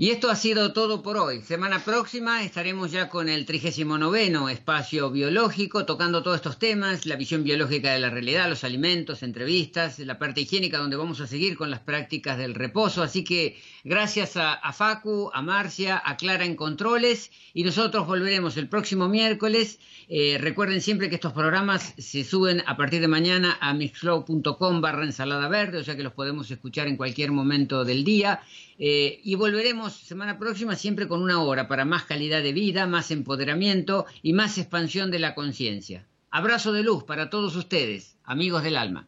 Y 0.00 0.08
esto 0.12 0.30
ha 0.30 0.34
sido 0.34 0.72
todo 0.72 1.02
por 1.02 1.18
hoy. 1.18 1.42
Semana 1.42 1.84
próxima 1.84 2.42
estaremos 2.42 2.90
ya 2.90 3.10
con 3.10 3.28
el 3.28 3.44
39 3.44 4.50
espacio 4.50 5.10
biológico, 5.10 5.84
tocando 5.84 6.22
todos 6.22 6.36
estos 6.36 6.58
temas, 6.58 7.04
la 7.04 7.16
visión 7.16 7.44
biológica 7.44 7.92
de 7.92 7.98
la 7.98 8.08
realidad, 8.08 8.48
los 8.48 8.64
alimentos, 8.64 9.22
entrevistas, 9.22 9.98
la 9.98 10.18
parte 10.18 10.40
higiénica, 10.40 10.78
donde 10.78 10.96
vamos 10.96 11.20
a 11.20 11.26
seguir 11.26 11.54
con 11.54 11.70
las 11.70 11.80
prácticas 11.80 12.38
del 12.38 12.54
reposo. 12.54 13.02
Así 13.02 13.24
que 13.24 13.60
gracias 13.84 14.38
a, 14.38 14.72
Facu, 14.72 15.30
a 15.34 15.42
Marcia, 15.42 16.00
a 16.02 16.16
Clara 16.16 16.46
en 16.46 16.56
Controles, 16.56 17.30
y 17.52 17.62
nosotros 17.62 18.06
volveremos 18.06 18.56
el 18.56 18.70
próximo 18.70 19.06
miércoles. 19.06 19.80
Eh, 20.08 20.38
recuerden 20.40 20.80
siempre 20.80 21.10
que 21.10 21.16
estos 21.16 21.34
programas 21.34 21.92
se 21.98 22.24
suben 22.24 22.62
a 22.66 22.74
partir 22.78 23.02
de 23.02 23.08
mañana 23.08 23.58
a 23.60 23.74
mixflow.com 23.74 24.80
barra 24.80 25.04
ensalada 25.04 25.46
verde, 25.48 25.76
o 25.76 25.84
sea 25.84 25.94
que 25.94 26.02
los 26.02 26.14
podemos 26.14 26.50
escuchar 26.50 26.88
en 26.88 26.96
cualquier 26.96 27.32
momento 27.32 27.84
del 27.84 28.02
día. 28.02 28.40
Eh, 28.82 29.20
y 29.22 29.34
volveremos 29.34 29.92
semana 29.92 30.38
próxima 30.38 30.74
siempre 30.74 31.06
con 31.06 31.22
una 31.22 31.42
hora 31.42 31.68
para 31.68 31.84
más 31.84 32.04
calidad 32.04 32.42
de 32.42 32.54
vida, 32.54 32.86
más 32.86 33.10
empoderamiento 33.10 34.06
y 34.22 34.32
más 34.32 34.56
expansión 34.56 35.10
de 35.10 35.18
la 35.18 35.34
conciencia. 35.34 36.06
Abrazo 36.30 36.72
de 36.72 36.82
luz 36.82 37.04
para 37.04 37.28
todos 37.28 37.56
ustedes, 37.56 38.16
amigos 38.24 38.62
del 38.62 38.78
alma. 38.78 39.06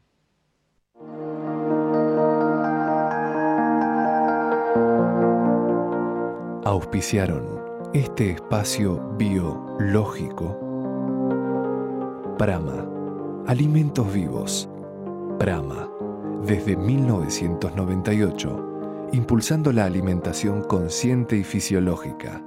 Auspiciaron 6.66 7.62
este 7.94 8.32
espacio 8.32 9.16
biológico. 9.16 10.58
Prama, 12.36 12.86
alimentos 13.46 14.12
vivos. 14.12 14.68
Prama, 15.38 15.88
desde 16.44 16.76
1998 16.76 18.71
impulsando 19.12 19.72
la 19.72 19.84
alimentación 19.84 20.62
consciente 20.62 21.36
y 21.36 21.44
fisiológica. 21.44 22.42